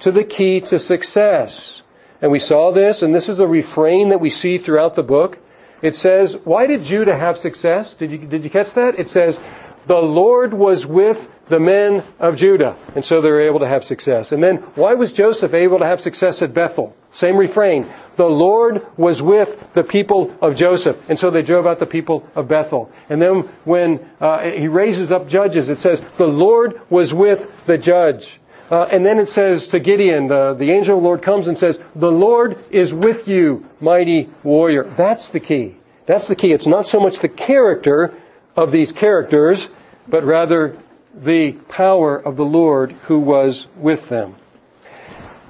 to 0.02 0.12
the 0.12 0.24
key 0.24 0.62
to 0.62 0.80
success. 0.80 1.82
And 2.22 2.32
we 2.32 2.38
saw 2.38 2.72
this, 2.72 3.02
and 3.02 3.16
this 3.16 3.28
is 3.28 3.38
the 3.38 3.48
refrain 3.48 4.10
that 4.10 4.22
we 4.22 4.30
see 4.30 4.60
throughout 4.60 4.94
the 4.94 5.02
book. 5.02 5.40
It 5.82 5.96
says, 5.96 6.38
why 6.44 6.68
did 6.68 6.84
Judah 6.84 7.18
have 7.18 7.40
success? 7.40 7.96
Did 7.96 8.12
you, 8.12 8.20
did 8.20 8.44
you 8.44 8.52
catch 8.52 8.74
that? 8.74 9.00
It 9.00 9.10
says, 9.10 9.40
the 9.88 9.98
Lord 9.98 10.54
was 10.54 10.86
with 10.86 11.32
the 11.50 11.60
men 11.60 12.04
of 12.20 12.36
Judah. 12.36 12.76
And 12.96 13.04
so 13.04 13.22
they 13.22 13.30
were 13.30 13.42
able 13.42 13.60
to 13.60 13.68
have 13.68 13.84
success. 13.84 14.32
And 14.32 14.44
then 14.44 14.58
why 14.76 14.94
was 14.94 15.14
Joseph 15.14 15.54
able 15.54 15.80
to 15.80 15.86
have 15.86 16.02
success 16.02 16.42
at 16.42 16.54
Bethel? 16.54 16.96
Same 17.12 17.38
refrain. 17.38 17.88
The 18.16 18.26
Lord 18.26 18.86
was 18.98 19.22
with 19.22 19.74
the 19.74 19.84
people 19.84 20.36
of 20.42 20.56
Joseph. 20.56 21.10
And 21.10 21.18
so 21.18 21.30
they 21.30 21.42
drove 21.42 21.66
out 21.66 21.80
the 21.80 21.86
people 21.86 22.28
of 22.36 22.48
Bethel. 22.48 22.92
And 23.10 23.22
then 23.22 23.42
when 23.64 24.10
uh, 24.20 24.42
he 24.42 24.68
raises 24.68 25.12
up 25.12 25.28
judges, 25.28 25.70
it 25.70 25.80
says, 25.80 26.02
the 26.18 26.28
Lord 26.28 26.82
was 26.90 27.14
with 27.14 27.50
the 27.66 27.78
judge. 27.78 28.40
Uh, 28.70 28.84
and 28.84 29.06
then 29.06 29.18
it 29.18 29.30
says 29.30 29.70
to 29.70 29.80
Gideon, 29.80 30.30
uh, 30.30 30.54
the 30.54 30.72
angel 30.72 30.98
of 30.98 31.02
the 31.02 31.08
Lord 31.08 31.22
comes 31.22 31.48
and 31.48 31.58
says, 31.58 31.80
the 31.96 32.12
Lord 32.12 32.58
is 32.70 32.94
with 32.94 33.28
you, 33.28 33.66
mighty 33.80 34.30
warrior. 34.44 34.84
That's 34.84 35.30
the 35.30 35.40
key. 35.40 35.78
That's 36.06 36.28
the 36.28 36.36
key. 36.36 36.52
It's 36.52 36.68
not 36.68 36.86
so 36.86 37.00
much 37.00 37.20
the 37.20 37.30
character 37.30 38.14
of 38.58 38.72
these 38.72 38.92
characters, 38.92 39.70
but 40.08 40.26
rather 40.26 40.78
the 41.24 41.52
power 41.52 42.16
of 42.18 42.36
the 42.36 42.46
Lord 42.46 42.92
who 43.04 43.20
was 43.20 43.68
with 43.76 44.10
them. 44.10 44.36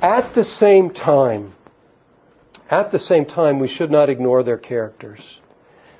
At 0.02 0.34
the 0.34 0.44
same 0.44 0.92
time, 0.92 1.54
at 2.70 2.92
the 2.92 3.00
same 3.00 3.26
time, 3.26 3.60
we 3.60 3.68
should 3.68 3.92
not 3.92 4.10
ignore 4.10 4.44
their 4.44 4.58
characters 4.58 5.40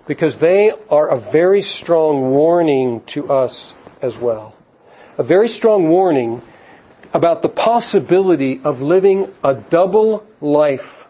because 0.06 0.38
they 0.38 0.72
are 0.90 1.10
a 1.10 1.20
very 1.20 1.62
strong 1.62 2.32
warning 2.32 3.02
to 3.08 3.32
us 3.32 3.74
as 4.02 4.18
well. 4.18 4.56
A 5.18 5.24
very 5.24 5.50
strong 5.50 5.90
warning 5.90 6.42
about 7.14 7.42
the 7.42 7.50
possibility 7.50 8.62
of 8.64 8.82
living 8.82 9.34
a 9.44 9.54
double 9.54 10.26
life 10.42 11.06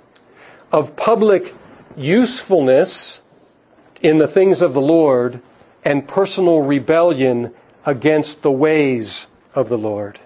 of 0.71 0.95
public 0.95 1.53
usefulness 1.95 3.19
in 4.01 4.17
the 4.19 4.27
things 4.27 4.61
of 4.61 4.73
the 4.73 4.81
Lord 4.81 5.41
and 5.83 6.07
personal 6.07 6.61
rebellion 6.61 7.53
against 7.87 8.43
the 8.43 8.51
ways 8.51 9.25
of 9.55 9.69
the 9.69 9.77
Lord. 9.77 10.19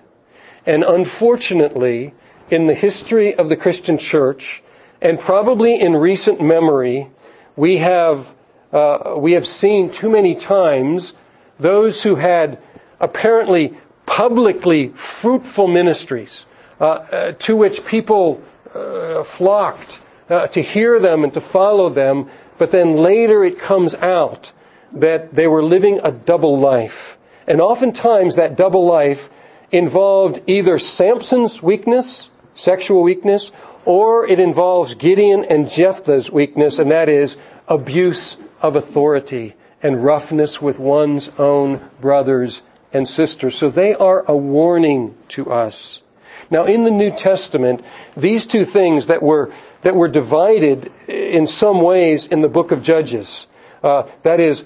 And 0.65 0.83
unfortunately, 0.83 2.13
in 2.49 2.65
the 2.65 2.73
history 2.73 3.35
of 3.35 3.49
the 3.49 3.55
Christian 3.55 3.97
church, 3.97 4.63
and 5.01 5.19
probably 5.19 5.79
in 5.79 5.93
recent 5.95 6.41
memory, 6.41 7.09
we 7.55 7.77
have, 7.77 8.27
uh, 8.73 9.13
we 9.15 9.33
have 9.33 9.47
seen 9.47 9.91
too 9.91 10.09
many 10.09 10.35
times 10.35 11.13
those 11.59 12.01
who 12.01 12.15
had 12.15 12.57
apparently 12.99 13.77
publicly 14.07 14.89
fruitful 14.89 15.67
ministries 15.67 16.45
uh, 16.79 16.83
uh, 16.83 17.31
to 17.33 17.55
which 17.55 17.85
people 17.85 18.43
uh, 18.73 19.23
flocked 19.23 19.99
uh, 20.29 20.47
to 20.47 20.61
hear 20.61 20.99
them 20.99 21.23
and 21.23 21.33
to 21.33 21.41
follow 21.41 21.89
them, 21.89 22.29
but 22.57 22.71
then 22.71 22.95
later 22.95 23.43
it 23.43 23.59
comes 23.59 23.93
out 23.95 24.51
that 24.91 25.35
they 25.35 25.47
were 25.47 25.63
living 25.63 25.99
a 26.03 26.11
double 26.11 26.59
life. 26.59 27.17
And 27.47 27.61
oftentimes 27.61 28.35
that 28.35 28.55
double 28.55 28.85
life 28.85 29.29
involved 29.71 30.41
either 30.47 30.77
Samson's 30.79 31.61
weakness, 31.61 32.29
sexual 32.55 33.01
weakness, 33.01 33.51
or 33.85 34.27
it 34.27 34.39
involves 34.39 34.95
Gideon 34.95 35.45
and 35.45 35.69
Jephthah's 35.69 36.31
weakness, 36.31 36.77
and 36.77 36.91
that 36.91 37.09
is 37.09 37.37
abuse 37.67 38.37
of 38.61 38.75
authority 38.75 39.55
and 39.81 40.03
roughness 40.03 40.61
with 40.61 40.77
one's 40.77 41.29
own 41.39 41.89
brothers 41.99 42.61
and 42.93 43.07
sisters. 43.07 43.55
So 43.55 43.69
they 43.69 43.95
are 43.95 44.23
a 44.27 44.35
warning 44.35 45.15
to 45.29 45.51
us. 45.51 46.01
Now 46.49 46.65
in 46.65 46.83
the 46.83 46.91
New 46.91 47.11
Testament, 47.11 47.83
these 48.15 48.45
two 48.45 48.65
things 48.65 49.07
that 49.07 49.23
were, 49.23 49.53
that 49.83 49.95
were 49.95 50.09
divided 50.09 50.91
in 51.07 51.47
some 51.47 51.81
ways 51.81 52.27
in 52.27 52.41
the 52.41 52.49
book 52.49 52.71
of 52.71 52.83
Judges, 52.83 53.47
uh, 53.83 54.03
that 54.23 54.39
is 54.39 54.63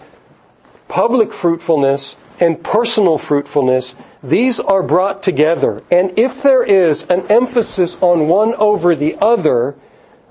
public 0.87 1.31
fruitfulness 1.31 2.15
and 2.39 2.63
personal 2.63 3.17
fruitfulness, 3.17 3.95
these 4.23 4.59
are 4.59 4.83
brought 4.83 5.23
together. 5.23 5.81
And 5.91 6.17
if 6.17 6.41
there 6.41 6.63
is 6.63 7.03
an 7.03 7.27
emphasis 7.31 7.95
on 8.01 8.27
one 8.27 8.55
over 8.55 8.95
the 8.95 9.17
other, 9.21 9.75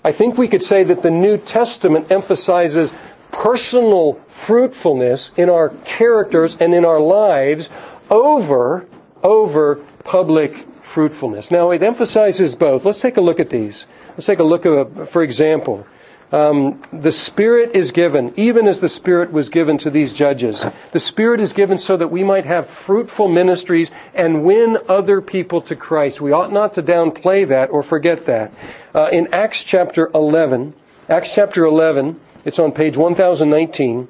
I 0.03 0.13
think 0.13 0.37
we 0.37 0.49
could 0.49 0.63
say 0.63 0.85
that 0.85 1.03
the 1.03 1.11
New 1.11 1.39
Testament 1.39 2.11
emphasizes 2.11 2.93
personal 3.33 4.21
fruitfulness 4.29 5.31
in 5.37 5.49
our 5.51 5.71
characters 5.85 6.57
and 6.61 6.75
in 6.75 6.85
our 6.85 7.01
lives 7.01 7.69
over, 8.11 8.87
over 9.23 9.77
public 10.05 10.67
fruitfulness. 10.83 11.51
Now 11.51 11.71
it 11.71 11.83
emphasizes 11.83 12.55
both. 12.55 12.85
Let's 12.85 13.01
take 13.01 13.17
a 13.17 13.21
look 13.21 13.41
at 13.41 13.51
these. 13.51 13.87
Let's 14.11 14.27
take 14.27 14.39
a 14.39 14.45
look 14.45 14.67
at, 14.67 15.09
for 15.09 15.23
example, 15.23 15.87
um, 16.35 16.83
the 16.93 17.13
Spirit 17.13 17.77
is 17.77 17.93
given, 17.93 18.35
even 18.37 18.67
as 18.67 18.81
the 18.81 18.89
Spirit 18.89 19.31
was 19.31 19.49
given 19.49 19.79
to 19.79 19.89
these 19.91 20.13
judges. 20.13 20.67
The 20.91 20.99
Spirit 20.99 21.39
is 21.39 21.53
given 21.53 21.79
so 21.79 21.97
that 21.97 22.09
we 22.09 22.25
might 22.25 22.45
have 22.45 22.69
fruitful 22.69 23.29
ministries 23.29 23.93
and 24.15 24.43
win 24.43 24.79
other 24.89 25.21
people 25.21 25.61
to 25.63 25.77
Christ. 25.77 26.21
We 26.21 26.33
ought 26.33 26.53
not 26.53 26.75
to 26.75 26.83
downplay 26.83 27.47
that 27.47 27.71
or 27.71 27.85
forget 27.85 28.27
that. 28.27 28.53
Uh, 28.93 29.11
in 29.13 29.33
Acts 29.33 29.63
chapter 29.63 30.11
11, 30.13 30.75
Acts 31.09 31.33
chapter 31.33 31.65
11, 31.65 32.19
it's 32.45 32.59
on 32.59 32.73
page 32.73 32.97
1019, 32.97 34.09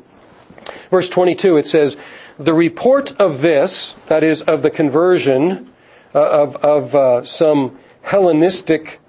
verse 0.90 1.10
22, 1.10 1.58
it 1.58 1.66
says, 1.66 1.98
The 2.38 2.54
report 2.54 3.14
of 3.20 3.42
this, 3.42 3.94
that 4.06 4.24
is, 4.24 4.40
of 4.40 4.62
the 4.62 4.70
conversion 4.70 5.70
uh, 6.14 6.20
of, 6.20 6.56
of 6.56 6.94
uh, 6.94 7.24
some 7.26 7.78
Hellenistic 8.00 9.00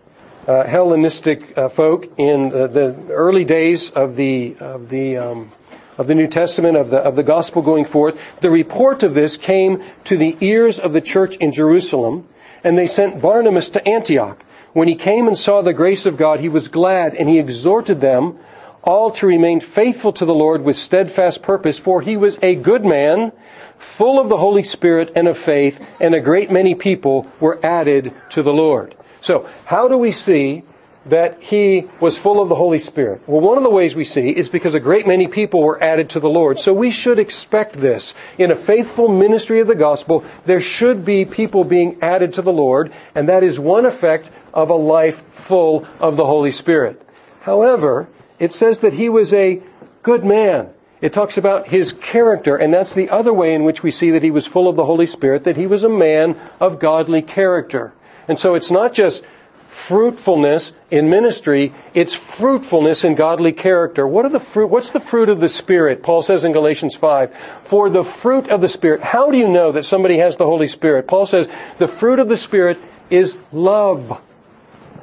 uh, 0.47 0.63
Hellenistic 0.63 1.57
uh, 1.57 1.69
folk 1.69 2.07
in 2.17 2.49
the, 2.49 2.67
the, 2.67 2.95
early 3.09 3.45
days 3.45 3.91
of 3.91 4.15
the 4.15 4.55
of 4.59 4.89
the 4.89 5.17
um, 5.17 5.51
of 5.97 6.07
the 6.07 6.15
New 6.15 6.27
Testament 6.27 6.77
of 6.77 6.89
the 6.89 6.97
of 6.97 7.15
the 7.15 7.23
gospel 7.23 7.61
going 7.61 7.85
forth. 7.85 8.17
The 8.41 8.51
report 8.51 9.03
of 9.03 9.13
this 9.13 9.37
came 9.37 9.83
to 10.05 10.17
the 10.17 10.37
ears 10.41 10.79
of 10.79 10.93
the 10.93 11.01
church 11.01 11.35
in 11.37 11.51
Jerusalem, 11.51 12.27
and 12.63 12.77
they 12.77 12.87
sent 12.87 13.21
Barnabas 13.21 13.69
to 13.71 13.87
Antioch. 13.87 14.43
When 14.73 14.87
he 14.87 14.95
came 14.95 15.27
and 15.27 15.37
saw 15.37 15.61
the 15.61 15.73
grace 15.73 16.05
of 16.05 16.17
God, 16.17 16.41
he 16.41 16.49
was 16.49 16.67
glad, 16.67 17.15
and 17.15 17.29
he 17.29 17.39
exhorted 17.39 18.01
them 18.01 18.37
all 18.83 19.09
to 19.09 19.25
remain 19.25 19.59
faithful 19.59 20.13
to 20.13 20.25
the 20.25 20.35
Lord 20.35 20.63
with 20.63 20.75
steadfast 20.75 21.41
purpose, 21.41 21.79
for 21.79 22.01
he 22.01 22.15
was 22.15 22.37
a 22.43 22.53
good 22.53 22.85
man, 22.85 23.31
full 23.79 24.19
of 24.19 24.29
the 24.29 24.37
Holy 24.37 24.63
Spirit 24.63 25.11
and 25.15 25.27
of 25.27 25.37
faith, 25.37 25.83
and 25.99 26.13
a 26.13 26.19
great 26.19 26.51
many 26.51 26.75
people 26.75 27.25
were 27.39 27.59
added 27.65 28.13
to 28.29 28.43
the 28.43 28.53
Lord. 28.53 28.95
So, 29.25 29.49
how 29.65 29.87
do 29.87 29.97
we 29.97 30.11
see 30.11 30.61
that 31.07 31.41
he 31.41 31.87
was 31.99 32.15
full 32.15 32.39
of 32.39 32.47
the 32.47 32.53
Holy 32.53 32.77
Spirit? 32.77 33.23
Well, 33.25 33.41
one 33.41 33.57
of 33.57 33.63
the 33.63 33.71
ways 33.71 33.95
we 33.95 34.05
see 34.05 34.29
is 34.29 34.49
because 34.49 34.75
a 34.75 34.79
great 34.79 35.07
many 35.07 35.27
people 35.27 35.63
were 35.63 35.83
added 35.83 36.11
to 36.11 36.19
the 36.19 36.29
Lord. 36.29 36.59
So 36.59 36.75
we 36.75 36.91
should 36.91 37.17
expect 37.17 37.73
this. 37.73 38.13
In 38.37 38.51
a 38.51 38.55
faithful 38.55 39.07
ministry 39.07 39.61
of 39.61 39.65
the 39.65 39.73
gospel, 39.73 40.23
there 40.45 40.61
should 40.61 41.03
be 41.05 41.25
people 41.25 41.63
being 41.63 41.97
added 42.03 42.35
to 42.35 42.43
the 42.43 42.53
Lord, 42.53 42.93
and 43.15 43.27
that 43.27 43.41
is 43.43 43.59
one 43.59 43.87
effect 43.87 44.29
of 44.53 44.69
a 44.69 44.75
life 44.75 45.23
full 45.31 45.87
of 45.99 46.17
the 46.17 46.25
Holy 46.27 46.51
Spirit. 46.51 47.01
However, 47.41 48.07
it 48.37 48.51
says 48.51 48.77
that 48.81 48.93
he 48.93 49.09
was 49.09 49.33
a 49.33 49.59
good 50.03 50.23
man. 50.23 50.69
It 51.01 51.13
talks 51.13 51.35
about 51.35 51.69
his 51.69 51.93
character, 51.93 52.55
and 52.55 52.71
that's 52.71 52.93
the 52.93 53.09
other 53.09 53.33
way 53.33 53.55
in 53.55 53.63
which 53.63 53.81
we 53.81 53.89
see 53.89 54.11
that 54.11 54.21
he 54.21 54.29
was 54.29 54.45
full 54.45 54.67
of 54.67 54.75
the 54.75 54.85
Holy 54.85 55.07
Spirit, 55.07 55.45
that 55.45 55.57
he 55.57 55.65
was 55.65 55.83
a 55.83 55.89
man 55.89 56.39
of 56.59 56.77
godly 56.77 57.23
character. 57.23 57.91
And 58.27 58.39
so 58.39 58.55
it's 58.55 58.71
not 58.71 58.93
just 58.93 59.23
fruitfulness 59.69 60.71
in 60.89 61.09
ministry, 61.09 61.73
it's 61.93 62.13
fruitfulness 62.13 63.03
in 63.03 63.13
godly 63.13 63.51
character. 63.51 64.07
What 64.07 64.25
are 64.25 64.29
the 64.29 64.39
fruit, 64.39 64.67
what's 64.67 64.91
the 64.91 65.01
fruit 65.01 65.27
of 65.27 65.41
the 65.41 65.49
Spirit? 65.49 66.01
Paul 66.01 66.21
says 66.21 66.45
in 66.45 66.53
Galatians 66.53 66.95
5, 66.95 67.35
for 67.65 67.89
the 67.89 68.03
fruit 68.03 68.49
of 68.49 68.61
the 68.61 68.69
Spirit. 68.69 69.01
How 69.01 69.29
do 69.29 69.37
you 69.37 69.49
know 69.49 69.73
that 69.73 69.83
somebody 69.83 70.17
has 70.17 70.37
the 70.37 70.45
Holy 70.45 70.67
Spirit? 70.67 71.07
Paul 71.07 71.25
says 71.25 71.49
the 71.77 71.89
fruit 71.89 72.19
of 72.19 72.29
the 72.29 72.37
Spirit 72.37 72.79
is 73.09 73.37
love, 73.51 74.21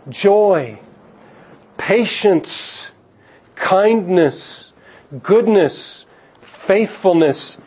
joy, 0.08 0.80
patience, 1.76 2.88
kindness, 3.54 4.72
goodness, 5.22 6.06
faithfulness, 6.40 7.58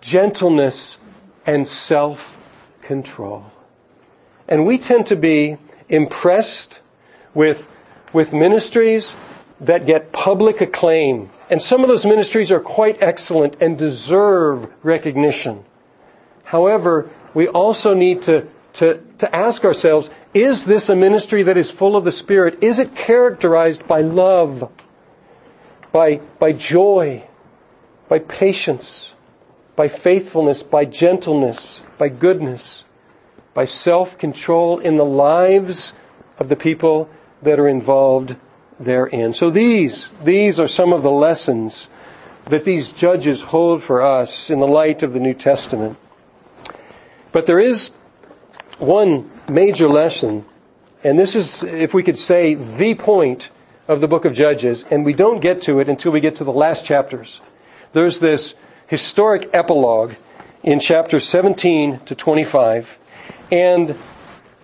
gentleness, 0.00 0.98
and 1.46 1.68
self-control. 1.68 3.44
And 4.48 4.66
we 4.66 4.78
tend 4.78 5.06
to 5.06 5.16
be 5.16 5.56
impressed 5.88 6.80
with, 7.32 7.68
with 8.12 8.32
ministries 8.32 9.14
that 9.60 9.86
get 9.86 10.12
public 10.12 10.60
acclaim. 10.60 11.30
And 11.50 11.60
some 11.60 11.82
of 11.82 11.88
those 11.88 12.04
ministries 12.04 12.50
are 12.50 12.60
quite 12.60 13.02
excellent 13.02 13.56
and 13.60 13.78
deserve 13.78 14.70
recognition. 14.82 15.64
However, 16.44 17.10
we 17.32 17.48
also 17.48 17.94
need 17.94 18.22
to, 18.22 18.46
to, 18.74 19.00
to 19.18 19.34
ask 19.34 19.64
ourselves, 19.64 20.10
is 20.32 20.64
this 20.64 20.88
a 20.88 20.96
ministry 20.96 21.42
that 21.44 21.56
is 21.56 21.70
full 21.70 21.96
of 21.96 22.04
the 22.04 22.12
Spirit? 22.12 22.62
Is 22.62 22.78
it 22.78 22.94
characterized 22.94 23.86
by 23.86 24.02
love, 24.02 24.70
by, 25.92 26.16
by 26.38 26.52
joy, 26.52 27.24
by 28.08 28.18
patience, 28.18 29.14
by 29.76 29.88
faithfulness, 29.88 30.62
by 30.62 30.84
gentleness, 30.84 31.82
by 31.98 32.08
goodness? 32.08 32.83
By 33.54 33.64
self-control 33.64 34.80
in 34.80 34.96
the 34.96 35.04
lives 35.04 35.94
of 36.38 36.48
the 36.48 36.56
people 36.56 37.08
that 37.42 37.58
are 37.58 37.68
involved 37.68 38.36
therein. 38.78 39.32
So 39.32 39.50
these, 39.50 40.10
these 40.22 40.58
are 40.58 40.68
some 40.68 40.92
of 40.92 41.02
the 41.02 41.10
lessons 41.10 41.88
that 42.46 42.64
these 42.64 42.90
judges 42.90 43.40
hold 43.40 43.82
for 43.82 44.02
us 44.02 44.50
in 44.50 44.58
the 44.58 44.66
light 44.66 45.02
of 45.02 45.12
the 45.12 45.20
New 45.20 45.34
Testament. 45.34 45.96
But 47.32 47.46
there 47.46 47.60
is 47.60 47.90
one 48.78 49.30
major 49.48 49.88
lesson, 49.88 50.44
and 51.02 51.18
this 51.18 51.34
is, 51.34 51.62
if 51.62 51.94
we 51.94 52.02
could 52.02 52.18
say, 52.18 52.54
the 52.54 52.94
point 52.94 53.50
of 53.88 54.00
the 54.00 54.08
book 54.08 54.24
of 54.24 54.34
Judges, 54.34 54.84
and 54.90 55.04
we 55.04 55.12
don't 55.12 55.40
get 55.40 55.62
to 55.62 55.78
it 55.78 55.88
until 55.88 56.12
we 56.12 56.20
get 56.20 56.36
to 56.36 56.44
the 56.44 56.52
last 56.52 56.84
chapters. 56.84 57.40
There's 57.92 58.18
this 58.18 58.54
historic 58.86 59.50
epilogue 59.52 60.14
in 60.62 60.80
chapters 60.80 61.24
17 61.24 62.00
to 62.06 62.14
25, 62.14 62.98
and 63.50 63.96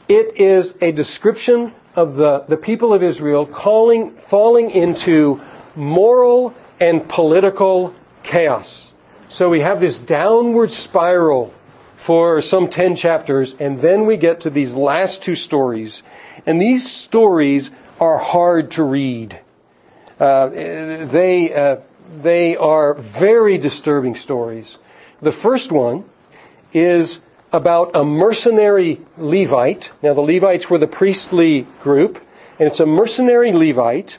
it 0.09 0.37
is 0.37 0.75
a 0.81 0.93
description 0.93 1.75
of 1.95 2.17
the, 2.17 2.41
the 2.49 2.57
people 2.57 2.95
of 2.95 3.03
Israel 3.03 3.47
calling, 3.47 4.13
falling 4.17 4.71
into 4.71 5.41
moral 5.75 6.55
and 6.81 7.09
political 7.09 7.95
chaos. 8.23 8.93
So 9.29 9.49
we 9.49 9.61
have 9.61 9.81
this 9.81 9.99
downward 9.99 10.71
spiral 10.71 11.53
for 11.97 12.41
some 12.41 12.69
10 12.69 12.97
chapters, 12.97 13.55
and 13.61 13.81
then 13.81 14.07
we 14.07 14.17
get 14.17 14.41
to 14.43 14.51
these 14.51 14.73
last 14.73 15.23
two 15.23 15.37
stories. 15.37 16.03
And 16.47 16.61
these 16.61 16.91
stories 16.91 17.71
are 18.01 18.19
hard 18.19 18.73
to 18.73 18.83
read. 18.83 19.39
Uh, 20.19 20.49
they, 20.49 21.55
uh, 21.55 21.77
they 22.23 22.57
are 22.57 22.95
very 22.95 23.59
disturbing 23.59 24.15
stories. 24.15 24.79
The 25.21 25.33
first 25.33 25.71
one 25.71 26.05
is 26.73 27.21
about 27.53 27.91
a 27.95 28.05
mercenary 28.05 29.01
Levite. 29.19 29.91
Now, 30.03 30.15
the 30.15 30.21
Levites 30.21 30.71
were 30.71 30.79
the 30.79 30.87
priestly 30.87 31.67
group, 31.83 32.23
and 32.59 32.69
it's 32.69 32.81
a 32.81 32.87
mercenary 32.87 33.53
Levite, 33.53 34.19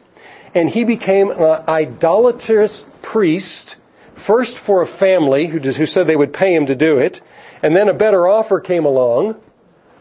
and 0.53 0.69
he 0.69 0.83
became 0.83 1.31
an 1.31 1.63
idolatrous 1.67 2.83
priest, 3.01 3.77
first 4.15 4.57
for 4.57 4.81
a 4.81 4.87
family 4.87 5.47
who, 5.47 5.59
who 5.59 5.85
said 5.85 6.07
they 6.07 6.15
would 6.15 6.33
pay 6.33 6.53
him 6.53 6.65
to 6.65 6.75
do 6.75 6.97
it, 6.97 7.21
and 7.63 7.75
then 7.75 7.87
a 7.87 7.93
better 7.93 8.27
offer 8.27 8.59
came 8.59 8.85
along. 8.85 9.35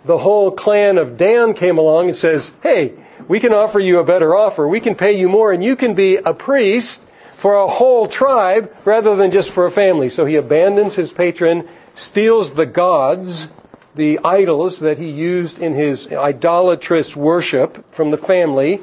The 0.04 0.18
whole 0.18 0.50
clan 0.50 0.98
of 0.98 1.16
Dan 1.16 1.54
came 1.54 1.78
along 1.78 2.08
and 2.08 2.16
says, 2.16 2.52
hey, 2.62 2.94
we 3.28 3.38
can 3.38 3.52
offer 3.52 3.78
you 3.78 3.98
a 3.98 4.04
better 4.04 4.34
offer. 4.34 4.66
We 4.66 4.80
can 4.80 4.94
pay 4.94 5.12
you 5.12 5.28
more, 5.28 5.52
and 5.52 5.62
you 5.62 5.76
can 5.76 5.94
be 5.94 6.16
a 6.16 6.34
priest 6.34 7.02
for 7.36 7.54
a 7.54 7.68
whole 7.68 8.06
tribe 8.06 8.74
rather 8.84 9.14
than 9.14 9.30
just 9.30 9.50
for 9.50 9.66
a 9.66 9.70
family. 9.70 10.10
So 10.10 10.24
he 10.24 10.36
abandons 10.36 10.94
his 10.94 11.12
patron 11.12 11.68
steals 11.94 12.52
the 12.52 12.66
gods, 12.66 13.48
the 13.94 14.18
idols 14.24 14.80
that 14.80 14.98
he 14.98 15.10
used 15.10 15.58
in 15.58 15.74
his 15.74 16.06
idolatrous 16.08 17.16
worship 17.16 17.84
from 17.92 18.10
the 18.10 18.18
family, 18.18 18.82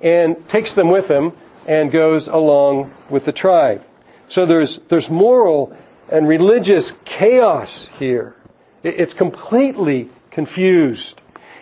and 0.00 0.48
takes 0.48 0.74
them 0.74 0.90
with 0.90 1.08
him 1.08 1.32
and 1.66 1.90
goes 1.90 2.28
along 2.28 2.92
with 3.10 3.24
the 3.24 3.32
tribe. 3.32 3.84
So 4.28 4.46
there's, 4.46 4.78
there's 4.88 5.10
moral 5.10 5.76
and 6.08 6.26
religious 6.26 6.92
chaos 7.04 7.88
here. 7.98 8.34
It's 8.82 9.14
completely 9.14 10.08
confused. 10.30 11.20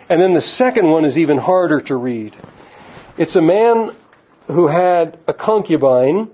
And 0.09 0.21
then 0.21 0.33
the 0.33 0.41
second 0.41 0.87
one 0.87 1.03
is 1.03 1.17
even 1.17 1.37
harder 1.37 1.81
to 1.81 1.95
read. 1.95 2.35
It's 3.17 3.35
a 3.35 3.41
man 3.41 3.95
who 4.47 4.67
had 4.67 5.17
a 5.27 5.33
concubine, 5.33 6.29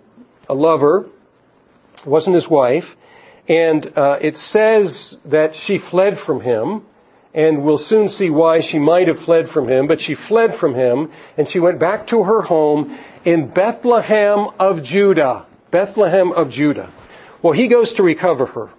a 0.50 0.54
lover, 0.54 1.08
it 1.98 2.06
wasn't 2.06 2.36
his 2.36 2.50
wife, 2.50 2.96
and 3.48 3.92
uh, 3.98 4.18
it 4.22 4.38
says 4.38 5.18
that 5.26 5.56
she 5.56 5.78
fled 5.78 6.18
from 6.18 6.42
him, 6.42 6.84
and 7.34 7.64
we'll 7.64 7.78
soon 7.78 8.08
see 8.08 8.30
why 8.30 8.60
she 8.60 8.80
might 8.80 9.08
have 9.08 9.20
fled 9.20 9.50
from 9.50 9.68
him, 9.68 9.88
but 9.88 10.00
she 10.00 10.14
fled 10.14 10.56
from 10.56 10.76
him, 10.76 11.12
and 11.38 11.48
she 11.48 11.60
went 11.60 11.80
back 11.80 12.08
to 12.08 12.24
her 12.24 12.44
home 12.44 12.98
in 13.26 13.48
Bethlehem 13.48 14.50
of 14.60 14.84
Judah. 14.84 15.46
Bethlehem 15.72 16.32
of 16.32 16.50
Judah. 16.52 16.92
Well, 17.42 17.54
he 17.54 17.68
goes 17.68 17.94
to 17.94 18.04
recover 18.04 18.46
her. 18.46 18.70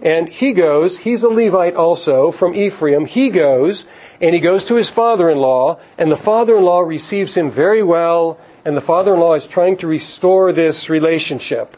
And 0.00 0.28
he 0.28 0.52
goes, 0.52 0.96
he's 0.98 1.22
a 1.22 1.28
Levite 1.28 1.74
also 1.74 2.30
from 2.30 2.54
Ephraim. 2.54 3.04
He 3.04 3.30
goes, 3.30 3.84
and 4.20 4.34
he 4.34 4.40
goes 4.40 4.64
to 4.66 4.76
his 4.76 4.88
father-in-law, 4.88 5.80
and 5.98 6.10
the 6.10 6.16
father-in-law 6.16 6.80
receives 6.80 7.34
him 7.36 7.50
very 7.50 7.82
well, 7.82 8.38
and 8.64 8.76
the 8.76 8.80
father-in-law 8.80 9.34
is 9.34 9.46
trying 9.46 9.76
to 9.78 9.86
restore 9.86 10.52
this 10.52 10.88
relationship 10.88 11.76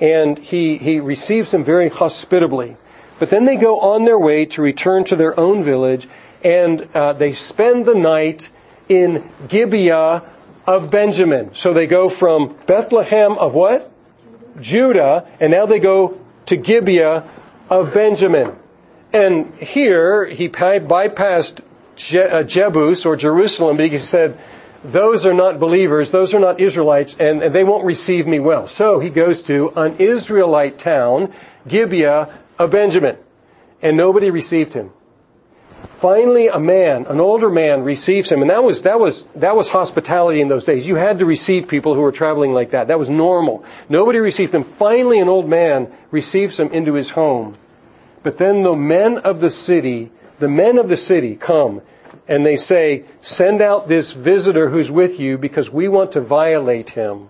and 0.00 0.38
he, 0.38 0.78
he 0.78 0.98
receives 1.00 1.50
them 1.50 1.62
very 1.62 1.88
hospitably. 1.88 2.76
But 3.18 3.30
then 3.30 3.44
they 3.44 3.56
go 3.56 3.80
on 3.80 4.04
their 4.06 4.18
way 4.18 4.46
to 4.46 4.62
return 4.62 5.04
to 5.04 5.16
their 5.16 5.38
own 5.38 5.62
village, 5.62 6.08
and 6.42 6.88
uh, 6.94 7.12
they 7.12 7.34
spend 7.34 7.84
the 7.84 7.94
night 7.94 8.48
in 8.88 9.28
Gibeah 9.46 10.22
of 10.66 10.90
Benjamin. 10.90 11.54
So 11.54 11.74
they 11.74 11.86
go 11.86 12.08
from 12.08 12.56
Bethlehem 12.66 13.36
of 13.38 13.52
what? 13.54 13.92
Judah, 14.60 15.28
and 15.38 15.52
now 15.52 15.66
they 15.66 15.78
go 15.78 16.18
to 16.46 16.56
Gibeah 16.56 17.28
of 17.68 17.92
Benjamin. 17.92 18.56
And 19.12 19.54
here 19.54 20.24
he 20.24 20.48
bypassed 20.48 21.60
Je- 21.96 22.18
uh, 22.18 22.42
Jebus 22.42 23.04
or 23.04 23.16
Jerusalem 23.16 23.76
because 23.76 24.02
he 24.02 24.06
said, 24.06 24.38
those 24.84 25.26
are 25.26 25.34
not 25.34 25.60
believers, 25.60 26.10
those 26.10 26.32
are 26.32 26.40
not 26.40 26.60
Israelites, 26.60 27.14
and, 27.18 27.42
and 27.42 27.54
they 27.54 27.64
won't 27.64 27.84
receive 27.84 28.26
me 28.26 28.40
well. 28.40 28.66
So 28.66 28.98
he 28.98 29.10
goes 29.10 29.42
to 29.42 29.72
an 29.76 29.98
Israelite 29.98 30.78
town, 30.78 31.32
Gibeah 31.68 32.38
of 32.58 32.70
Benjamin, 32.70 33.16
and 33.82 33.96
nobody 33.96 34.30
received 34.30 34.72
him. 34.72 34.90
Finally, 35.98 36.48
a 36.48 36.58
man, 36.58 37.04
an 37.06 37.20
older 37.20 37.50
man, 37.50 37.82
receives 37.82 38.32
him, 38.32 38.40
and 38.40 38.50
that 38.50 38.64
was 38.64 38.82
that 38.82 38.98
was 38.98 39.24
that 39.34 39.54
was 39.54 39.68
hospitality 39.68 40.40
in 40.40 40.48
those 40.48 40.64
days. 40.64 40.86
You 40.86 40.96
had 40.96 41.18
to 41.18 41.26
receive 41.26 41.68
people 41.68 41.94
who 41.94 42.00
were 42.00 42.12
traveling 42.12 42.52
like 42.52 42.70
that. 42.70 42.88
That 42.88 42.98
was 42.98 43.10
normal. 43.10 43.64
Nobody 43.88 44.18
received 44.18 44.54
him. 44.54 44.64
Finally, 44.64 45.20
an 45.20 45.28
old 45.28 45.48
man 45.48 45.92
receives 46.10 46.58
him 46.58 46.68
into 46.72 46.94
his 46.94 47.10
home. 47.10 47.56
But 48.22 48.38
then 48.38 48.62
the 48.62 48.74
men 48.74 49.18
of 49.18 49.40
the 49.40 49.50
city, 49.50 50.10
the 50.38 50.48
men 50.48 50.78
of 50.78 50.88
the 50.88 50.96
city, 50.96 51.36
come 51.36 51.82
and 52.30 52.46
they 52.46 52.56
say, 52.56 53.02
send 53.20 53.60
out 53.60 53.88
this 53.88 54.12
visitor 54.12 54.70
who's 54.70 54.88
with 54.88 55.18
you 55.18 55.36
because 55.36 55.68
we 55.68 55.88
want 55.88 56.12
to 56.12 56.20
violate 56.20 56.90
him. 56.90 57.28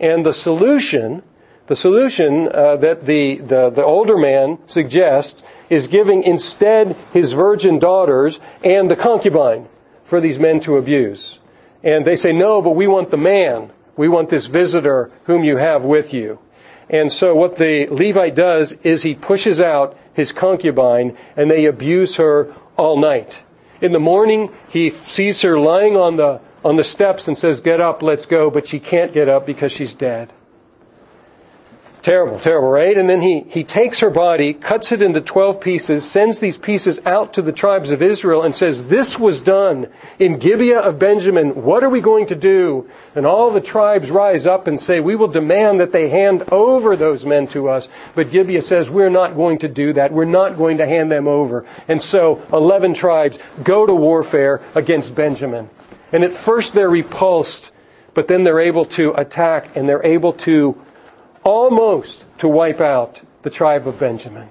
And 0.00 0.26
the 0.26 0.32
solution, 0.32 1.22
the 1.68 1.76
solution 1.76 2.48
uh, 2.52 2.74
that 2.76 3.06
the, 3.06 3.38
the, 3.38 3.70
the 3.70 3.84
older 3.84 4.18
man 4.18 4.58
suggests 4.66 5.44
is 5.70 5.86
giving 5.86 6.24
instead 6.24 6.96
his 7.12 7.34
virgin 7.34 7.78
daughters 7.78 8.40
and 8.64 8.90
the 8.90 8.96
concubine 8.96 9.68
for 10.04 10.20
these 10.20 10.40
men 10.40 10.58
to 10.58 10.76
abuse. 10.76 11.38
And 11.84 12.04
they 12.04 12.16
say, 12.16 12.32
no, 12.32 12.60
but 12.60 12.72
we 12.72 12.88
want 12.88 13.10
the 13.12 13.16
man. 13.16 13.70
We 13.96 14.08
want 14.08 14.28
this 14.28 14.46
visitor 14.46 15.12
whom 15.26 15.44
you 15.44 15.56
have 15.58 15.82
with 15.82 16.12
you. 16.12 16.40
And 16.88 17.12
so 17.12 17.36
what 17.36 17.54
the 17.54 17.86
Levite 17.86 18.34
does 18.34 18.72
is 18.82 19.04
he 19.04 19.14
pushes 19.14 19.60
out 19.60 19.96
his 20.12 20.32
concubine 20.32 21.16
and 21.36 21.48
they 21.48 21.66
abuse 21.66 22.16
her 22.16 22.52
all 22.76 23.00
night. 23.00 23.44
In 23.80 23.92
the 23.92 24.00
morning, 24.00 24.50
he 24.68 24.90
sees 24.90 25.42
her 25.42 25.58
lying 25.58 25.96
on 25.96 26.16
the, 26.16 26.40
on 26.64 26.76
the 26.76 26.84
steps 26.84 27.28
and 27.28 27.36
says, 27.36 27.60
get 27.60 27.80
up, 27.80 28.02
let's 28.02 28.26
go, 28.26 28.50
but 28.50 28.68
she 28.68 28.78
can't 28.78 29.12
get 29.12 29.28
up 29.28 29.46
because 29.46 29.72
she's 29.72 29.94
dead. 29.94 30.32
Terrible, 32.02 32.40
terrible, 32.40 32.70
right? 32.70 32.96
And 32.96 33.10
then 33.10 33.20
he, 33.20 33.40
he 33.40 33.62
takes 33.62 34.00
her 34.00 34.08
body, 34.08 34.54
cuts 34.54 34.90
it 34.90 35.02
into 35.02 35.20
12 35.20 35.60
pieces, 35.60 36.10
sends 36.10 36.40
these 36.40 36.56
pieces 36.56 36.98
out 37.04 37.34
to 37.34 37.42
the 37.42 37.52
tribes 37.52 37.90
of 37.90 38.00
Israel 38.00 38.42
and 38.42 38.54
says, 38.54 38.84
this 38.84 39.18
was 39.18 39.38
done 39.38 39.86
in 40.18 40.38
Gibeah 40.38 40.80
of 40.80 40.98
Benjamin. 40.98 41.62
What 41.62 41.84
are 41.84 41.90
we 41.90 42.00
going 42.00 42.28
to 42.28 42.34
do? 42.34 42.88
And 43.14 43.26
all 43.26 43.50
the 43.50 43.60
tribes 43.60 44.10
rise 44.10 44.46
up 44.46 44.66
and 44.66 44.80
say, 44.80 45.00
we 45.00 45.14
will 45.14 45.28
demand 45.28 45.80
that 45.80 45.92
they 45.92 46.08
hand 46.08 46.44
over 46.50 46.96
those 46.96 47.26
men 47.26 47.46
to 47.48 47.68
us. 47.68 47.86
But 48.14 48.30
Gibeah 48.30 48.62
says, 48.62 48.88
we're 48.88 49.10
not 49.10 49.36
going 49.36 49.58
to 49.58 49.68
do 49.68 49.92
that. 49.92 50.10
We're 50.10 50.24
not 50.24 50.56
going 50.56 50.78
to 50.78 50.86
hand 50.86 51.12
them 51.12 51.28
over. 51.28 51.66
And 51.86 52.00
so 52.00 52.42
11 52.50 52.94
tribes 52.94 53.38
go 53.62 53.84
to 53.84 53.94
warfare 53.94 54.62
against 54.74 55.14
Benjamin. 55.14 55.68
And 56.12 56.24
at 56.24 56.32
first 56.32 56.72
they're 56.72 56.88
repulsed, 56.88 57.72
but 58.14 58.26
then 58.26 58.44
they're 58.44 58.60
able 58.60 58.86
to 58.86 59.12
attack 59.12 59.76
and 59.76 59.86
they're 59.86 60.04
able 60.04 60.32
to 60.32 60.80
almost 61.42 62.24
to 62.38 62.48
wipe 62.48 62.80
out 62.80 63.20
the 63.42 63.50
tribe 63.50 63.86
of 63.86 63.98
Benjamin. 63.98 64.50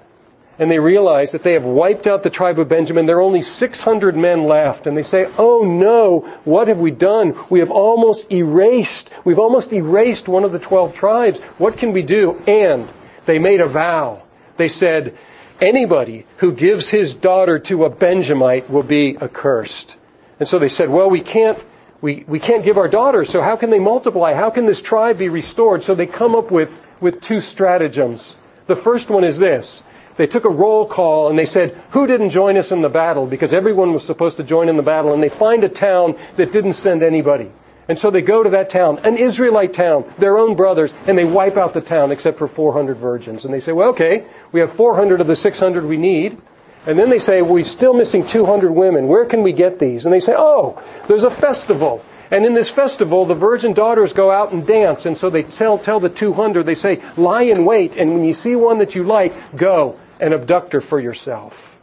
And 0.58 0.70
they 0.70 0.78
realize 0.78 1.32
that 1.32 1.42
they 1.42 1.54
have 1.54 1.64
wiped 1.64 2.06
out 2.06 2.22
the 2.22 2.28
tribe 2.28 2.58
of 2.58 2.68
Benjamin. 2.68 3.06
There 3.06 3.16
are 3.16 3.22
only 3.22 3.40
600 3.40 4.14
men 4.14 4.44
left. 4.44 4.86
And 4.86 4.94
they 4.94 5.02
say, 5.02 5.26
oh 5.38 5.62
no, 5.62 6.20
what 6.44 6.68
have 6.68 6.78
we 6.78 6.90
done? 6.90 7.34
We 7.48 7.60
have 7.60 7.70
almost 7.70 8.30
erased, 8.30 9.08
we've 9.24 9.38
almost 9.38 9.72
erased 9.72 10.28
one 10.28 10.44
of 10.44 10.52
the 10.52 10.58
12 10.58 10.94
tribes. 10.94 11.40
What 11.56 11.78
can 11.78 11.92
we 11.92 12.02
do? 12.02 12.42
And 12.46 12.90
they 13.24 13.38
made 13.38 13.62
a 13.62 13.66
vow. 13.66 14.22
They 14.58 14.68
said, 14.68 15.16
anybody 15.62 16.26
who 16.38 16.52
gives 16.52 16.90
his 16.90 17.14
daughter 17.14 17.58
to 17.60 17.86
a 17.86 17.90
Benjamite 17.90 18.68
will 18.68 18.82
be 18.82 19.16
accursed. 19.16 19.96
And 20.38 20.46
so 20.46 20.58
they 20.58 20.68
said, 20.68 20.90
well, 20.90 21.08
we 21.08 21.20
can't 21.20 21.58
we, 22.00 22.24
we 22.26 22.40
can't 22.40 22.64
give 22.64 22.78
our 22.78 22.88
daughters, 22.88 23.28
so 23.30 23.42
how 23.42 23.56
can 23.56 23.70
they 23.70 23.78
multiply? 23.78 24.34
How 24.34 24.50
can 24.50 24.66
this 24.66 24.80
tribe 24.80 25.18
be 25.18 25.28
restored? 25.28 25.82
So 25.82 25.94
they 25.94 26.06
come 26.06 26.34
up 26.34 26.50
with, 26.50 26.70
with 27.00 27.20
two 27.20 27.40
stratagems. 27.40 28.34
The 28.66 28.76
first 28.76 29.10
one 29.10 29.24
is 29.24 29.38
this. 29.38 29.82
They 30.16 30.26
took 30.26 30.44
a 30.44 30.50
roll 30.50 30.86
call 30.86 31.28
and 31.28 31.38
they 31.38 31.46
said, 31.46 31.80
who 31.90 32.06
didn't 32.06 32.30
join 32.30 32.56
us 32.56 32.72
in 32.72 32.82
the 32.82 32.88
battle? 32.88 33.26
Because 33.26 33.52
everyone 33.52 33.92
was 33.92 34.04
supposed 34.04 34.36
to 34.36 34.42
join 34.42 34.68
in 34.68 34.76
the 34.76 34.82
battle. 34.82 35.12
And 35.12 35.22
they 35.22 35.28
find 35.28 35.64
a 35.64 35.68
town 35.68 36.16
that 36.36 36.52
didn't 36.52 36.74
send 36.74 37.02
anybody. 37.02 37.50
And 37.88 37.98
so 37.98 38.10
they 38.10 38.22
go 38.22 38.42
to 38.42 38.50
that 38.50 38.70
town, 38.70 39.00
an 39.02 39.16
Israelite 39.16 39.72
town, 39.72 40.04
their 40.18 40.38
own 40.38 40.54
brothers, 40.54 40.92
and 41.06 41.18
they 41.18 41.24
wipe 41.24 41.56
out 41.56 41.74
the 41.74 41.80
town 41.80 42.12
except 42.12 42.38
for 42.38 42.46
400 42.46 42.98
virgins. 42.98 43.44
And 43.44 43.52
they 43.52 43.60
say, 43.60 43.72
well, 43.72 43.88
okay, 43.88 44.26
we 44.52 44.60
have 44.60 44.72
400 44.74 45.20
of 45.20 45.26
the 45.26 45.34
600 45.34 45.84
we 45.84 45.96
need. 45.96 46.40
And 46.86 46.98
then 46.98 47.10
they 47.10 47.18
say, 47.18 47.42
we're 47.42 47.64
still 47.64 47.92
missing 47.92 48.26
200 48.26 48.70
women. 48.70 49.06
Where 49.06 49.26
can 49.26 49.42
we 49.42 49.52
get 49.52 49.78
these? 49.78 50.04
And 50.04 50.14
they 50.14 50.20
say, 50.20 50.34
oh, 50.36 50.82
there's 51.08 51.24
a 51.24 51.30
festival. 51.30 52.04
And 52.30 52.46
in 52.46 52.54
this 52.54 52.70
festival, 52.70 53.26
the 53.26 53.34
virgin 53.34 53.74
daughters 53.74 54.12
go 54.12 54.30
out 54.30 54.52
and 54.52 54.66
dance. 54.66 55.04
And 55.04 55.16
so 55.16 55.28
they 55.28 55.42
tell, 55.42 55.78
tell 55.78 56.00
the 56.00 56.08
200, 56.08 56.64
they 56.64 56.74
say, 56.74 57.02
lie 57.16 57.42
in 57.42 57.64
wait. 57.64 57.96
And 57.96 58.14
when 58.14 58.24
you 58.24 58.32
see 58.32 58.56
one 58.56 58.78
that 58.78 58.94
you 58.94 59.04
like, 59.04 59.34
go 59.56 59.98
and 60.20 60.32
abduct 60.32 60.72
her 60.72 60.80
for 60.80 61.00
yourself. 61.00 61.76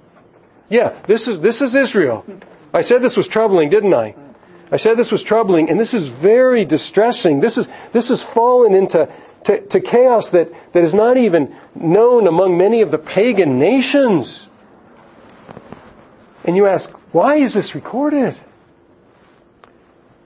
Yeah, 0.69 0.97
this 1.05 1.27
is, 1.27 1.39
this 1.41 1.61
is 1.61 1.75
Israel. 1.75 2.25
I 2.73 2.81
said 2.81 3.01
this 3.01 3.17
was 3.17 3.27
troubling, 3.27 3.69
didn't 3.69 3.93
I? 3.93 4.15
I 4.71 4.77
said 4.77 4.97
this 4.97 5.11
was 5.11 5.23
troubling, 5.23 5.69
and 5.69 5.79
this 5.79 5.93
is 5.93 6.07
very 6.07 6.65
distressing. 6.65 7.39
This 7.39 7.57
is 7.57 7.69
this 7.93 8.09
has 8.09 8.21
fallen 8.21 8.73
into 8.73 9.09
to, 9.45 9.61
to 9.67 9.79
chaos 9.79 10.31
that, 10.31 10.51
that 10.73 10.83
is 10.83 10.93
not 10.93 11.15
even 11.15 11.55
known 11.73 12.27
among 12.27 12.57
many 12.57 12.81
of 12.81 12.91
the 12.91 12.97
pagan 12.97 13.59
nations. 13.59 14.46
And 16.47 16.55
you 16.55 16.65
ask, 16.65 16.89
why 17.11 17.35
is 17.35 17.53
this 17.53 17.75
recorded? 17.75 18.39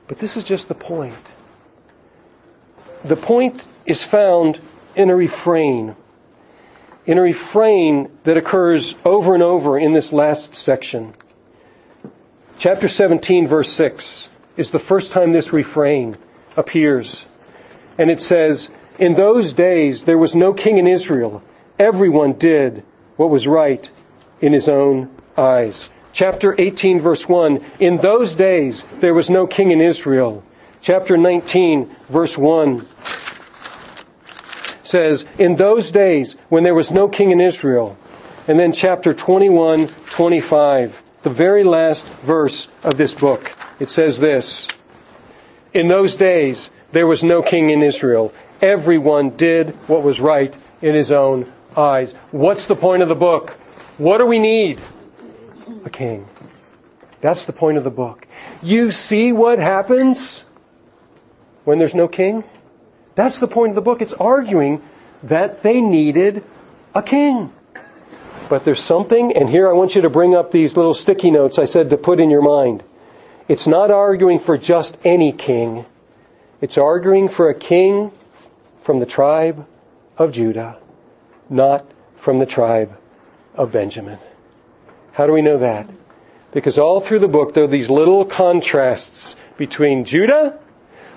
But 0.08 0.20
this 0.20 0.38
is 0.38 0.44
just 0.44 0.68
the 0.68 0.76
point. 0.76 1.16
The 3.04 3.16
point 3.16 3.66
is 3.88 4.04
found 4.04 4.60
in 4.96 5.10
a 5.10 5.16
refrain. 5.16 5.96
In 7.08 7.18
a 7.18 7.22
refrain 7.24 8.16
that 8.24 8.38
occurs 8.38 8.96
over 9.04 9.34
and 9.34 9.42
over 9.42 9.80
in 9.80 9.94
this 9.94 10.14
last 10.14 10.54
section. 10.54 11.16
Chapter 12.60 12.88
17, 12.88 13.48
verse 13.48 13.72
6 13.72 14.30
is 14.58 14.70
the 14.70 14.78
first 14.78 15.12
time 15.12 15.32
this 15.32 15.52
refrain 15.52 16.18
appears. 16.56 17.26
And 17.98 18.12
it 18.12 18.22
says, 18.22 18.70
In 19.00 19.16
those 19.16 19.54
days 19.54 20.04
there 20.04 20.20
was 20.20 20.36
no 20.36 20.54
king 20.54 20.78
in 20.78 20.86
Israel. 20.86 21.42
Everyone 21.80 22.34
did 22.34 22.84
what 23.16 23.32
was 23.32 23.48
right 23.48 23.90
in 24.40 24.54
his 24.54 24.70
own 24.70 25.10
eyes. 25.36 25.90
Chapter 26.14 26.56
18 26.58 27.00
verse 27.00 27.28
1, 27.28 27.64
In 27.80 27.98
those 27.98 28.36
days 28.36 28.84
there 29.00 29.14
was 29.14 29.30
no 29.30 29.48
king 29.48 29.72
in 29.72 29.82
Israel. 29.82 30.44
Chapter 30.82 31.18
19 31.18 31.96
verse 32.10 32.38
1 32.38 32.86
says, 34.84 35.26
In 35.38 35.56
those 35.56 35.92
days 35.92 36.36
when 36.50 36.64
there 36.64 36.76
was 36.76 36.92
no 36.92 37.08
king 37.08 37.32
in 37.32 37.40
Israel. 37.40 37.98
And 38.48 38.60
then 38.60 38.74
chapter 38.74 39.14
21, 39.14 39.88
25 40.10 41.02
the 41.24 41.30
very 41.30 41.64
last 41.64 42.06
verse 42.24 42.68
of 42.84 42.98
this 42.98 43.14
book. 43.14 43.52
It 43.80 43.90
says 43.90 44.20
this 44.20 44.68
In 45.74 45.88
those 45.88 46.16
days, 46.16 46.70
there 46.92 47.08
was 47.08 47.24
no 47.24 47.42
king 47.42 47.70
in 47.70 47.84
Israel. 47.84 48.34
Everyone 48.62 49.32
did 49.32 49.72
what 49.88 50.04
was 50.04 50.20
right 50.20 50.56
in 50.82 50.96
his 50.96 51.12
own 51.12 51.52
eyes. 51.76 52.14
What's 52.32 52.68
the 52.68 52.76
point 52.76 53.02
of 53.02 53.10
the 53.10 53.16
book? 53.16 53.52
What 53.98 54.18
do 54.18 54.26
we 54.26 54.40
need? 54.40 54.80
A 55.86 55.90
king. 55.90 56.28
That's 57.22 57.46
the 57.46 57.54
point 57.54 57.78
of 57.78 57.84
the 57.84 57.92
book. 57.92 58.28
You 58.64 58.92
see 58.92 59.32
what 59.32 59.60
happens 59.60 60.44
when 61.66 61.80
there's 61.80 61.94
no 61.94 62.08
king? 62.08 62.44
That's 63.16 63.38
the 63.38 63.48
point 63.48 63.72
of 63.72 63.76
the 63.76 63.82
book. 63.82 64.02
It's 64.02 64.14
arguing 64.14 64.82
that 65.24 65.62
they 65.62 65.82
needed 65.82 66.44
a 66.96 67.04
king. 67.04 67.54
But 68.50 68.66
there's 68.66 68.82
something, 68.82 69.36
and 69.36 69.50
here 69.50 69.70
I 69.70 69.74
want 69.74 69.96
you 69.96 70.02
to 70.02 70.10
bring 70.10 70.36
up 70.36 70.52
these 70.52 70.76
little 70.76 70.94
sticky 70.94 71.32
notes 71.32 71.58
I 71.58 71.66
said 71.66 71.90
to 71.92 71.98
put 71.98 72.20
in 72.20 72.30
your 72.30 72.42
mind. 72.42 72.84
It's 73.48 73.68
not 73.68 73.92
arguing 73.92 74.40
for 74.40 74.58
just 74.58 74.98
any 75.06 75.32
king. 75.32 75.86
It's 76.60 76.78
arguing 76.78 77.30
for 77.30 77.50
a 77.50 77.56
king 77.56 78.12
from 78.82 79.00
the 79.00 79.06
tribe 79.06 79.66
of 80.18 80.32
Judah, 80.32 80.78
not 81.50 81.86
from 82.18 82.40
the 82.40 82.46
tribe 82.46 82.98
of 83.56 83.72
Benjamin. 83.72 84.20
How 85.14 85.28
do 85.28 85.34
we 85.34 85.42
know 85.42 85.60
that? 85.60 85.90
Because 86.52 86.78
all 86.78 87.00
through 87.00 87.20
the 87.20 87.28
book 87.28 87.54
there 87.54 87.64
are 87.64 87.68
these 87.68 87.90
little 87.90 88.26
contrasts 88.26 89.36
between 89.58 90.06
Judah, 90.06 90.60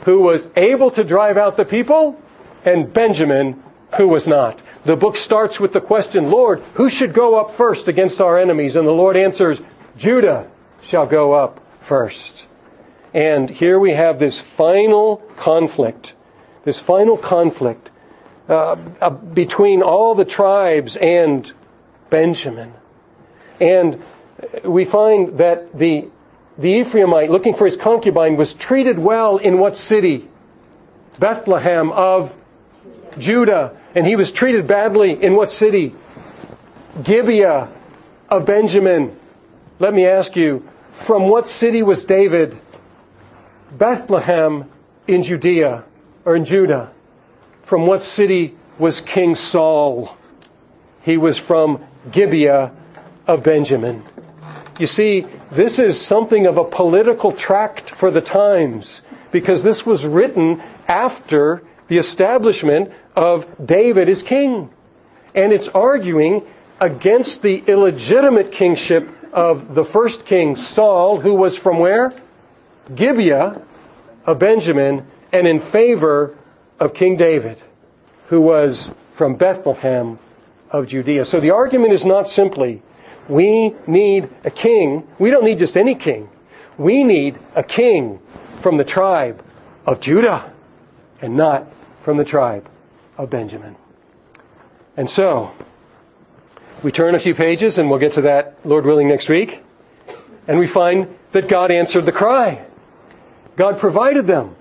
who 0.03 0.21
was 0.21 0.49
able 0.57 0.91
to 0.93 1.05
drive 1.05 1.37
out 1.37 1.57
the 1.57 1.65
people, 1.65 2.21
and 2.65 2.93
Benjamin, 2.93 3.63
who 3.97 4.09
was 4.09 4.27
not. 4.27 4.61
The 4.85 4.97
book 4.97 5.17
starts 5.17 5.59
with 5.59 5.73
the 5.73 5.81
question, 5.81 6.31
Lord, 6.31 6.61
who 6.75 6.91
should 6.91 7.13
go 7.13 7.37
up 7.37 7.57
first 7.57 7.89
against 7.89 8.21
our 8.21 8.39
enemies? 8.39 8.77
And 8.77 8.87
the 8.87 8.93
Lord 8.93 9.17
answers, 9.17 9.61
Judah 9.97 10.51
shall 10.83 11.07
go 11.07 11.33
up 11.33 11.61
first. 11.81 12.47
And 13.13 13.49
here 13.49 13.79
we 13.79 13.93
have 13.93 14.19
this 14.19 14.41
final 14.41 15.19
conflict, 15.37 16.15
this 16.65 16.79
final 16.79 17.17
conflict 17.17 17.91
uh, 18.49 18.77
uh, 19.01 19.11
between 19.11 19.83
all 19.83 20.15
the 20.15 20.25
tribes 20.25 20.97
and 20.97 21.51
Benjamin. 22.11 22.75
And 23.61 24.03
we 24.65 24.85
find 24.85 25.39
that 25.39 25.77
the, 25.77 26.09
the 26.59 26.75
Ephraimite, 26.75 27.31
looking 27.31 27.55
for 27.55 27.67
his 27.67 27.77
concubine, 27.77 28.37
was 28.37 28.55
treated 28.55 28.99
well 28.99 29.37
in 29.37 29.59
what 29.59 29.77
city? 29.77 30.29
Bethlehem 31.19 31.93
of 31.93 32.35
Judah. 33.19 33.77
And 33.95 34.07
he 34.07 34.17
was 34.17 34.33
treated 34.33 34.67
badly 34.67 35.23
in 35.23 35.35
what 35.35 35.51
city? 35.51 35.95
Gibeah 37.03 37.69
of 38.29 38.47
Benjamin. 38.47 39.17
Let 39.79 39.95
me 39.95 40.07
ask 40.07 40.37
you, 40.37 40.69
from 40.93 41.29
what 41.29 41.47
city 41.49 41.83
was 41.83 42.05
David? 42.05 42.59
Bethlehem 43.73 44.71
in 45.07 45.23
Judea, 45.23 45.85
or 46.25 46.37
in 46.37 46.45
Judah. 46.45 46.93
From 47.63 47.87
what 47.87 48.03
city 48.03 48.57
was 48.79 49.01
King 49.01 49.35
Saul? 49.35 50.17
He 51.03 51.17
was 51.17 51.39
from 51.39 51.85
Gibeah 52.11 52.73
of 53.27 53.43
Benjamin. 53.43 54.03
You 54.79 54.87
see, 54.87 55.27
this 55.53 55.79
is 55.79 56.01
something 56.01 56.47
of 56.47 56.59
a 56.59 56.65
political 56.65 57.33
tract 57.33 57.91
for 57.91 58.11
the 58.11 58.21
times 58.21 59.03
because 59.31 59.63
this 59.63 59.87
was 59.87 60.05
written 60.05 60.63
after 60.89 61.63
the 61.89 61.99
establishment 61.99 62.93
of 63.15 63.47
David 63.65 64.09
as 64.09 64.23
king. 64.23 64.71
And 65.35 65.53
it's 65.53 65.69
arguing 65.69 66.43
against 66.81 67.43
the 67.43 67.63
illegitimate 67.67 68.53
kingship 68.53 69.09
of 69.33 69.75
the 69.75 69.85
first 69.85 70.27
king, 70.27 70.57
Saul, 70.57 71.21
who 71.21 71.35
was 71.35 71.57
from 71.57 71.79
where? 71.79 72.13
Gibeah 72.95 73.61
of 74.27 74.39
Benjamin, 74.39 75.07
and 75.33 75.47
in 75.47 75.61
favor 75.61 76.37
of 76.79 76.95
King 76.95 77.17
David, 77.17 77.63
who 78.29 78.41
was 78.41 78.93
from 79.15 79.35
Bethlehem 79.37 80.19
of 80.71 80.87
Judea. 80.87 81.25
So 81.25 81.41
the 81.41 81.51
argument 81.51 81.93
is 81.93 82.05
not 82.05 82.29
simply, 82.29 82.83
we 83.29 83.75
need 83.87 84.29
a 84.45 84.51
king. 84.51 85.07
We 85.19 85.31
don't 85.31 85.45
need 85.45 85.59
just 85.59 85.77
any 85.77 85.95
king. 85.95 86.29
We 86.77 87.05
need 87.05 87.39
a 87.55 87.63
king 87.63 88.21
from 88.61 88.77
the 88.77 88.85
tribe 88.85 89.43
of 89.87 90.01
Judah 90.01 90.53
and 91.23 91.37
not 91.37 91.67
from 92.03 92.17
the 92.17 92.25
tribe 92.25 92.69
of 93.17 93.31
Benjamin. 93.31 93.77
And 94.97 95.09
so, 95.09 95.53
we 96.83 96.93
turn 96.93 97.15
a 97.15 97.19
few 97.19 97.35
pages, 97.35 97.79
and 97.79 97.89
we'll 97.89 97.99
get 97.99 98.13
to 98.13 98.23
that, 98.23 98.57
Lord 98.65 98.85
willing, 98.85 99.09
next 99.09 99.29
week, 99.29 99.63
and 100.47 100.59
we 100.59 100.67
find 100.67 101.17
that 101.33 101.49
God 101.49 101.71
answered 101.71 102.07
the 102.07 102.13
cry. 102.13 102.65
God 103.57 103.79
provided 103.79 104.27
them 104.27 104.55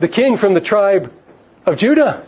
the 0.00 0.08
king 0.08 0.36
from 0.36 0.54
the 0.54 0.60
tribe 0.60 1.12
of 1.64 1.76
Judah, 1.76 2.26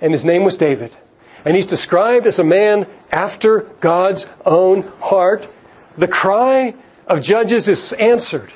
and 0.00 0.12
his 0.12 0.24
name 0.24 0.44
was 0.44 0.56
David. 0.56 0.96
And 1.44 1.54
he's 1.54 1.66
described 1.66 2.26
as 2.26 2.38
a 2.38 2.44
man 2.44 2.86
after 3.10 3.60
God's 3.80 4.26
own 4.44 4.82
heart. 5.00 5.48
The 5.96 6.08
cry 6.08 6.74
of 7.06 7.22
judges 7.22 7.68
is 7.68 7.92
answered, 7.94 8.52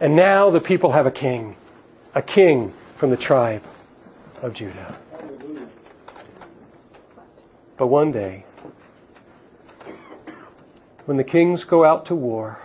and 0.00 0.16
now 0.16 0.50
the 0.50 0.60
people 0.60 0.92
have 0.92 1.06
a 1.06 1.10
king, 1.10 1.56
a 2.14 2.22
king 2.22 2.72
from 2.96 3.10
the 3.10 3.16
tribe 3.16 3.62
of 4.42 4.54
Judah. 4.54 4.98
But 7.76 7.86
one 7.86 8.12
day, 8.12 8.44
when 11.06 11.16
the 11.16 11.24
kings 11.24 11.64
go 11.64 11.84
out 11.84 12.06
to 12.06 12.14
war, 12.14 12.58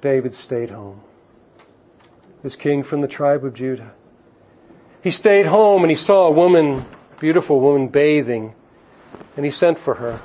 David 0.00 0.34
stayed 0.34 0.70
home. 0.70 1.00
This 2.42 2.56
king 2.56 2.82
from 2.82 3.00
the 3.00 3.08
tribe 3.08 3.44
of 3.44 3.54
Judah. 3.54 3.92
He 5.02 5.10
stayed 5.10 5.46
home 5.46 5.82
and 5.82 5.90
he 5.90 5.96
saw 5.96 6.26
a 6.26 6.30
woman, 6.30 6.84
beautiful 7.18 7.60
woman, 7.60 7.88
bathing, 7.88 8.54
and 9.36 9.44
he 9.44 9.50
sent 9.50 9.78
for 9.78 9.94
her. 9.94 10.20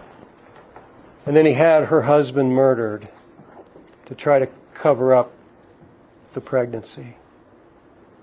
And 1.25 1.35
then 1.35 1.45
he 1.45 1.53
had 1.53 1.85
her 1.85 2.03
husband 2.03 2.51
murdered 2.51 3.09
to 4.05 4.15
try 4.15 4.39
to 4.39 4.47
cover 4.73 5.13
up 5.13 5.31
the 6.33 6.41
pregnancy. 6.41 7.15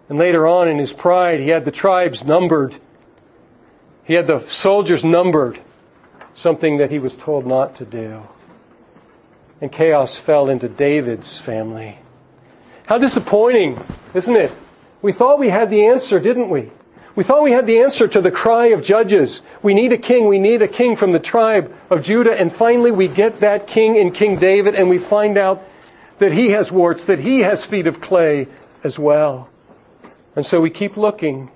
And 0.09 0.19
later 0.19 0.47
on, 0.47 0.69
in 0.69 0.79
his 0.79 0.93
pride, 0.93 1.41
he 1.41 1.49
had 1.49 1.65
the 1.65 1.71
tribes 1.71 2.25
numbered 2.25 2.77
he 4.05 4.15
had 4.15 4.27
the 4.27 4.47
soldiers 4.49 5.05
numbered, 5.05 5.61
something 6.35 6.79
that 6.79 6.91
he 6.91 6.99
was 6.99 7.15
told 7.15 7.47
not 7.47 7.77
to 7.77 7.85
do. 7.85 8.23
And 9.61 9.71
chaos 9.71 10.17
fell 10.17 10.49
into 10.49 10.69
David's 10.69 11.39
family. 11.39 11.99
How 12.87 12.99
disappointing, 12.99 13.81
isn't 14.13 14.35
it? 14.35 14.53
We 15.03 15.13
thought 15.13 15.39
we 15.39 15.51
had 15.51 15.71
the 15.71 15.87
answer, 15.87 16.19
didn't 16.19 16.49
we? 16.49 16.71
We 17.15 17.25
thought 17.25 17.43
we 17.43 17.53
had 17.53 17.67
the 17.67 17.81
answer 17.81 18.09
to 18.09 18.21
the 18.21 18.31
cry 18.31 18.67
of 18.69 18.83
judges. 18.83 19.43
We 19.63 19.75
need 19.75 19.93
a 19.93 19.99
king. 19.99 20.29
We 20.29 20.39
need 20.39 20.63
a 20.63 20.69
king 20.69 20.97
from 20.97 21.13
the 21.13 21.19
tribe 21.19 21.75
of 21.91 22.03
Judah. 22.03 22.39
And 22.39 22.53
finally 22.53 22.91
we 22.91 23.09
get 23.09 23.41
that 23.41 23.67
king 23.67 23.97
in 23.97 24.13
King 24.13 24.39
David 24.39 24.75
and 24.75 24.89
we 24.89 24.99
find 24.99 25.37
out 25.37 25.63
that 26.19 26.33
he 26.33 26.51
has 26.51 26.73
warts, 26.73 27.05
that 27.05 27.19
he 27.19 27.41
has 27.41 27.65
feet 27.65 27.87
of 27.87 28.01
clay 28.01 28.49
as 28.83 28.99
well. 28.99 29.51
And 30.35 30.47
so 30.47 30.61
we 30.61 30.71
keep 30.71 30.97
looking. 30.97 31.51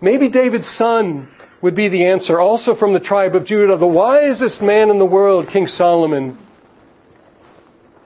Maybe 0.00 0.28
David's 0.28 0.66
son 0.66 1.28
would 1.62 1.74
be 1.74 1.88
the 1.88 2.04
answer, 2.04 2.38
also 2.38 2.74
from 2.74 2.92
the 2.92 3.00
tribe 3.00 3.34
of 3.34 3.44
Judah, 3.44 3.76
the 3.76 3.86
wisest 3.86 4.60
man 4.62 4.90
in 4.90 4.98
the 4.98 5.06
world, 5.06 5.48
King 5.48 5.66
Solomon. 5.66 6.38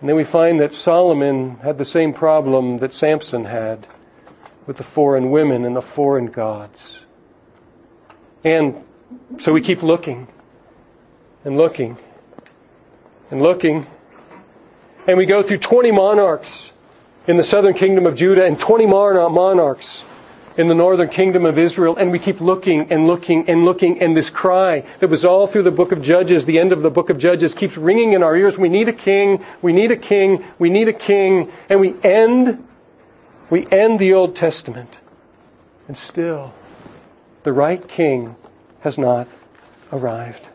And 0.00 0.08
then 0.08 0.16
we 0.16 0.24
find 0.24 0.60
that 0.60 0.72
Solomon 0.72 1.56
had 1.56 1.78
the 1.78 1.84
same 1.84 2.12
problem 2.12 2.78
that 2.78 2.92
Samson 2.92 3.44
had 3.44 3.86
with 4.66 4.76
the 4.76 4.82
foreign 4.82 5.30
women 5.30 5.64
and 5.64 5.74
the 5.74 5.82
foreign 5.82 6.26
gods. 6.26 7.00
And 8.44 8.84
so 9.38 9.52
we 9.52 9.60
keep 9.60 9.82
looking 9.82 10.28
and 11.44 11.56
looking 11.56 11.96
and 13.30 13.42
looking. 13.42 13.86
And 15.06 15.18
we 15.18 15.26
go 15.26 15.42
through 15.42 15.58
20 15.58 15.90
monarchs 15.90 16.70
in 17.26 17.36
the 17.36 17.42
southern 17.42 17.74
kingdom 17.74 18.06
of 18.06 18.16
Judah 18.16 18.44
and 18.44 18.58
20 18.58 18.86
monarchs 18.86 20.04
in 20.56 20.68
the 20.68 20.74
northern 20.74 21.08
kingdom 21.08 21.46
of 21.46 21.58
Israel, 21.58 21.96
and 21.96 22.10
we 22.10 22.18
keep 22.18 22.40
looking 22.40 22.92
and 22.92 23.06
looking 23.06 23.48
and 23.48 23.64
looking, 23.64 24.02
and 24.02 24.16
this 24.16 24.28
cry 24.28 24.84
that 24.98 25.08
was 25.08 25.24
all 25.24 25.46
through 25.46 25.62
the 25.62 25.70
book 25.70 25.92
of 25.92 26.02
Judges, 26.02 26.44
the 26.44 26.58
end 26.58 26.72
of 26.72 26.82
the 26.82 26.90
book 26.90 27.08
of 27.08 27.18
Judges, 27.18 27.54
keeps 27.54 27.76
ringing 27.76 28.12
in 28.12 28.22
our 28.22 28.36
ears. 28.36 28.58
We 28.58 28.68
need 28.68 28.88
a 28.88 28.92
king, 28.92 29.44
we 29.62 29.72
need 29.72 29.90
a 29.90 29.96
king, 29.96 30.44
we 30.58 30.68
need 30.68 30.88
a 30.88 30.92
king, 30.92 31.50
and 31.70 31.80
we 31.80 31.94
end 32.02 32.66
we 33.52 33.66
end 33.70 33.98
the 33.98 34.14
Old 34.14 34.34
Testament, 34.34 34.96
and 35.86 35.94
still 35.94 36.54
the 37.42 37.52
right 37.52 37.86
king 37.86 38.34
has 38.80 38.96
not 38.96 39.28
arrived. 39.92 40.48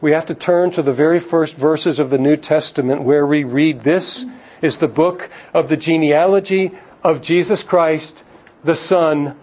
We 0.00 0.10
have 0.10 0.26
to 0.26 0.34
turn 0.34 0.72
to 0.72 0.82
the 0.82 0.92
very 0.92 1.20
first 1.20 1.54
verses 1.54 2.00
of 2.00 2.10
the 2.10 2.18
New 2.18 2.36
Testament 2.36 3.02
where 3.02 3.24
we 3.24 3.44
read 3.44 3.84
this 3.84 4.26
is 4.60 4.78
the 4.78 4.88
book 4.88 5.30
of 5.54 5.68
the 5.68 5.76
genealogy 5.76 6.72
of 7.04 7.22
Jesus 7.22 7.62
Christ, 7.62 8.24
the 8.64 8.74
son 8.74 9.38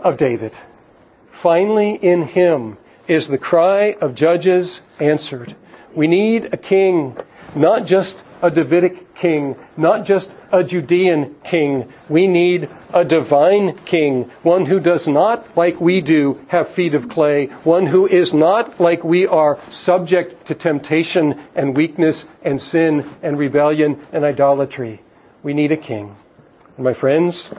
of 0.00 0.16
David. 0.16 0.52
Finally, 1.30 1.96
in 1.96 2.22
him 2.22 2.78
is 3.06 3.28
the 3.28 3.36
cry 3.36 3.98
of 4.00 4.14
judges 4.14 4.80
answered. 4.98 5.54
We 5.94 6.06
need 6.06 6.54
a 6.54 6.56
king, 6.56 7.18
not 7.54 7.84
just 7.84 8.24
a 8.42 8.50
Davidic 8.50 9.14
king, 9.14 9.56
not 9.76 10.04
just 10.04 10.30
a 10.52 10.62
Judean 10.62 11.34
king. 11.44 11.92
We 12.08 12.26
need 12.26 12.68
a 12.92 13.04
divine 13.04 13.76
king, 13.84 14.30
one 14.42 14.66
who 14.66 14.80
does 14.80 15.08
not, 15.08 15.56
like 15.56 15.80
we 15.80 16.00
do, 16.00 16.44
have 16.48 16.68
feet 16.68 16.94
of 16.94 17.08
clay, 17.08 17.46
one 17.64 17.86
who 17.86 18.06
is 18.06 18.32
not, 18.32 18.80
like 18.80 19.02
we 19.04 19.26
are, 19.26 19.58
subject 19.70 20.46
to 20.46 20.54
temptation 20.54 21.40
and 21.54 21.76
weakness 21.76 22.24
and 22.42 22.60
sin 22.60 23.08
and 23.22 23.38
rebellion 23.38 24.00
and 24.12 24.24
idolatry. 24.24 25.00
We 25.42 25.54
need 25.54 25.72
a 25.72 25.76
king. 25.76 26.14
And 26.76 26.84
my 26.84 26.94
friends, 26.94 27.50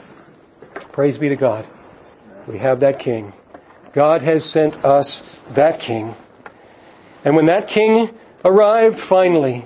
praise 0.92 1.18
be 1.18 1.28
to 1.28 1.36
God. 1.36 1.66
We 2.46 2.58
have 2.58 2.80
that 2.80 2.98
king. 2.98 3.32
God 3.92 4.22
has 4.22 4.44
sent 4.44 4.84
us 4.84 5.38
that 5.50 5.80
king. 5.80 6.14
And 7.24 7.36
when 7.36 7.46
that 7.46 7.68
king 7.68 8.10
arrived 8.44 8.98
finally, 8.98 9.64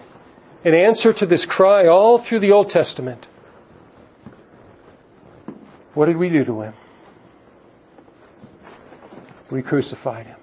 in 0.64 0.74
answer 0.74 1.12
to 1.12 1.26
this 1.26 1.44
cry 1.44 1.86
all 1.86 2.18
through 2.18 2.40
the 2.40 2.52
Old 2.52 2.70
Testament. 2.70 3.26
What 5.92 6.06
did 6.06 6.16
we 6.16 6.30
do 6.30 6.44
to 6.44 6.62
him? 6.62 6.74
We 9.50 9.62
crucified 9.62 10.26
him. 10.26 10.36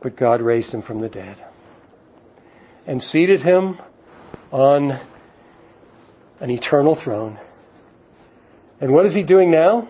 But 0.00 0.16
God 0.16 0.42
raised 0.42 0.74
him 0.74 0.82
from 0.82 1.00
the 1.00 1.08
dead 1.08 1.36
and 2.86 3.02
seated 3.02 3.42
him 3.42 3.78
on 4.50 4.98
an 6.40 6.50
eternal 6.50 6.94
throne. 6.94 7.38
And 8.80 8.92
what 8.92 9.06
is 9.06 9.14
he 9.14 9.22
doing 9.22 9.50
now? 9.50 9.88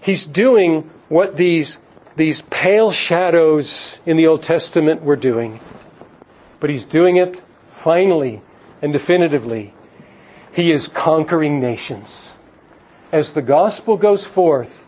He's 0.00 0.26
doing 0.26 0.88
what 1.08 1.36
these, 1.36 1.76
these 2.14 2.40
pale 2.42 2.92
shadows 2.92 3.98
in 4.06 4.16
the 4.16 4.28
Old 4.28 4.42
Testament 4.44 5.02
were 5.02 5.16
doing 5.16 5.60
but 6.60 6.70
he's 6.70 6.84
doing 6.84 7.16
it 7.16 7.40
finally 7.82 8.42
and 8.82 8.92
definitively. 8.92 9.74
He 10.52 10.72
is 10.72 10.88
conquering 10.88 11.60
nations. 11.60 12.30
As 13.12 13.32
the 13.32 13.42
gospel 13.42 13.96
goes 13.96 14.26
forth 14.26 14.84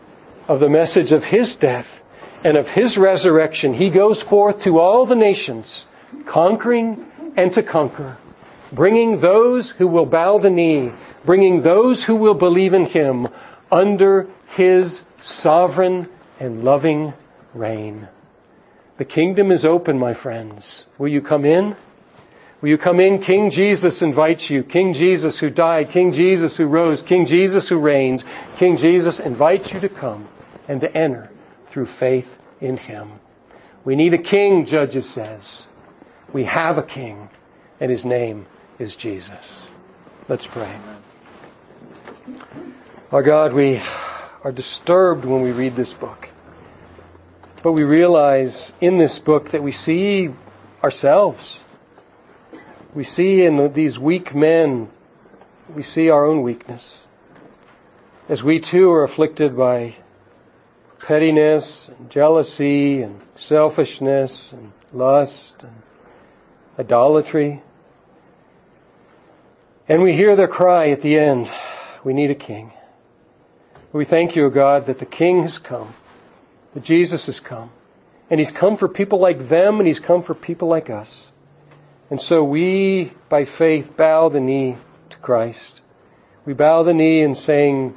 of 0.47 0.59
the 0.59 0.69
message 0.69 1.11
of 1.11 1.25
his 1.25 1.55
death 1.55 2.03
and 2.43 2.57
of 2.57 2.69
his 2.69 2.97
resurrection, 2.97 3.73
he 3.73 3.89
goes 3.89 4.21
forth 4.21 4.61
to 4.63 4.79
all 4.79 5.05
the 5.05 5.15
nations, 5.15 5.85
conquering 6.25 7.05
and 7.37 7.53
to 7.53 7.63
conquer, 7.63 8.17
bringing 8.71 9.19
those 9.19 9.69
who 9.69 9.87
will 9.87 10.05
bow 10.05 10.37
the 10.37 10.49
knee, 10.49 10.91
bringing 11.23 11.61
those 11.61 12.03
who 12.03 12.15
will 12.15 12.33
believe 12.33 12.73
in 12.73 12.85
him 12.85 13.27
under 13.71 14.27
his 14.55 15.03
sovereign 15.21 16.07
and 16.39 16.63
loving 16.63 17.13
reign. 17.53 18.07
The 18.99 19.05
kingdom 19.05 19.49
is 19.49 19.63
open, 19.63 19.97
my 19.97 20.13
friends. 20.13 20.83
Will 20.97 21.07
you 21.07 21.21
come 21.21 21.45
in? 21.45 21.77
Will 22.59 22.67
you 22.67 22.77
come 22.77 22.99
in? 22.99 23.21
King 23.21 23.49
Jesus 23.49 24.01
invites 24.01 24.49
you. 24.49 24.61
King 24.61 24.93
Jesus 24.93 25.39
who 25.39 25.49
died, 25.49 25.89
King 25.89 26.11
Jesus 26.11 26.57
who 26.57 26.65
rose, 26.65 27.01
King 27.01 27.25
Jesus 27.25 27.69
who 27.69 27.77
reigns, 27.77 28.25
King 28.57 28.75
Jesus 28.75 29.21
invites 29.21 29.71
you 29.71 29.79
to 29.79 29.87
come 29.87 30.27
and 30.67 30.81
to 30.81 30.93
enter 30.93 31.29
through 31.67 31.85
faith 31.85 32.39
in 32.59 32.75
Him. 32.75 33.21
We 33.85 33.95
need 33.95 34.13
a 34.13 34.17
king, 34.17 34.65
Judges 34.65 35.09
says. 35.09 35.63
We 36.33 36.43
have 36.43 36.77
a 36.77 36.83
king, 36.83 37.29
and 37.79 37.89
his 37.89 38.03
name 38.03 38.47
is 38.79 38.97
Jesus. 38.97 39.61
Let's 40.27 40.45
pray. 40.45 40.75
Our 43.13 43.23
God, 43.23 43.53
we 43.53 43.81
are 44.43 44.51
disturbed 44.51 45.23
when 45.23 45.41
we 45.41 45.53
read 45.53 45.77
this 45.77 45.93
book. 45.93 46.27
But 47.61 47.73
we 47.73 47.83
realize 47.83 48.73
in 48.79 48.97
this 48.97 49.19
book 49.19 49.49
that 49.51 49.61
we 49.61 49.73
see 49.73 50.29
ourselves. 50.81 51.59
We 52.93 53.03
see 53.03 53.43
in 53.43 53.73
these 53.73 53.99
weak 53.99 54.33
men, 54.33 54.89
we 55.73 55.83
see 55.83 56.09
our 56.09 56.25
own 56.25 56.41
weakness. 56.41 57.03
As 58.29 58.43
we 58.43 58.59
too 58.59 58.91
are 58.91 59.03
afflicted 59.03 59.57
by 59.57 59.95
pettiness 60.99 61.89
and 61.89 62.09
jealousy 62.09 63.01
and 63.01 63.19
selfishness 63.35 64.51
and 64.53 64.71
lust 64.93 65.55
and 65.59 65.81
idolatry. 66.77 67.61
And 69.87 70.01
we 70.01 70.13
hear 70.13 70.35
their 70.35 70.47
cry 70.47 70.89
at 70.89 71.01
the 71.01 71.17
end, 71.17 71.49
we 72.03 72.13
need 72.13 72.31
a 72.31 72.35
king. 72.35 72.71
We 73.91 74.05
thank 74.05 74.35
you, 74.35 74.45
O 74.45 74.49
God, 74.49 74.85
that 74.85 74.99
the 74.99 75.05
king 75.05 75.41
has 75.41 75.57
come 75.57 75.93
Jesus 76.83 77.25
has 77.27 77.39
come. 77.39 77.71
And 78.29 78.39
he's 78.39 78.51
come 78.51 78.77
for 78.77 78.87
people 78.87 79.19
like 79.19 79.47
them 79.49 79.79
and 79.79 79.87
he's 79.87 79.99
come 79.99 80.21
for 80.21 80.33
people 80.33 80.67
like 80.67 80.89
us. 80.89 81.31
And 82.09 82.21
so 82.21 82.43
we, 82.43 83.13
by 83.27 83.45
faith, 83.45 83.95
bow 83.95 84.29
the 84.29 84.39
knee 84.39 84.77
to 85.09 85.17
Christ. 85.17 85.81
We 86.45 86.53
bow 86.53 86.83
the 86.83 86.93
knee 86.93 87.21
and 87.21 87.37
saying, 87.37 87.95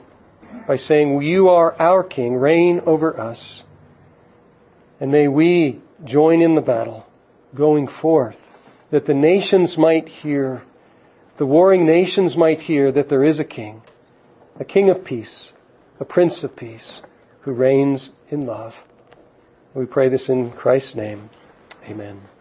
by 0.67 0.77
saying, 0.77 1.23
you 1.23 1.49
are 1.49 1.81
our 1.81 2.03
King, 2.03 2.37
reign 2.37 2.81
over 2.85 3.19
us. 3.19 3.65
And 5.01 5.11
may 5.11 5.29
we 5.29 5.81
join 6.05 6.43
in 6.43 6.55
the 6.55 6.61
battle 6.61 7.07
going 7.55 7.87
forth 7.87 8.39
that 8.91 9.07
the 9.07 9.15
nations 9.15 9.79
might 9.79 10.09
hear, 10.09 10.63
the 11.39 11.47
warring 11.47 11.87
nations 11.87 12.37
might 12.37 12.63
hear 12.63 12.93
that 12.93 13.09
there 13.09 13.25
is 13.25 13.41
a 13.41 13.45
King, 13.45 13.83
a 14.61 14.65
King 14.65 14.91
of 14.91 15.05
peace, 15.05 15.53
a 15.99 16.05
Prince 16.05 16.45
of 16.45 16.55
peace 16.57 17.01
who 17.43 17.53
reigns 17.53 18.11
in 18.31 18.47
love. 18.47 18.85
We 19.75 19.87
pray 19.87 20.09
this 20.09 20.29
in 20.29 20.51
Christ's 20.51 20.95
name. 20.95 21.31
Amen. 21.89 22.32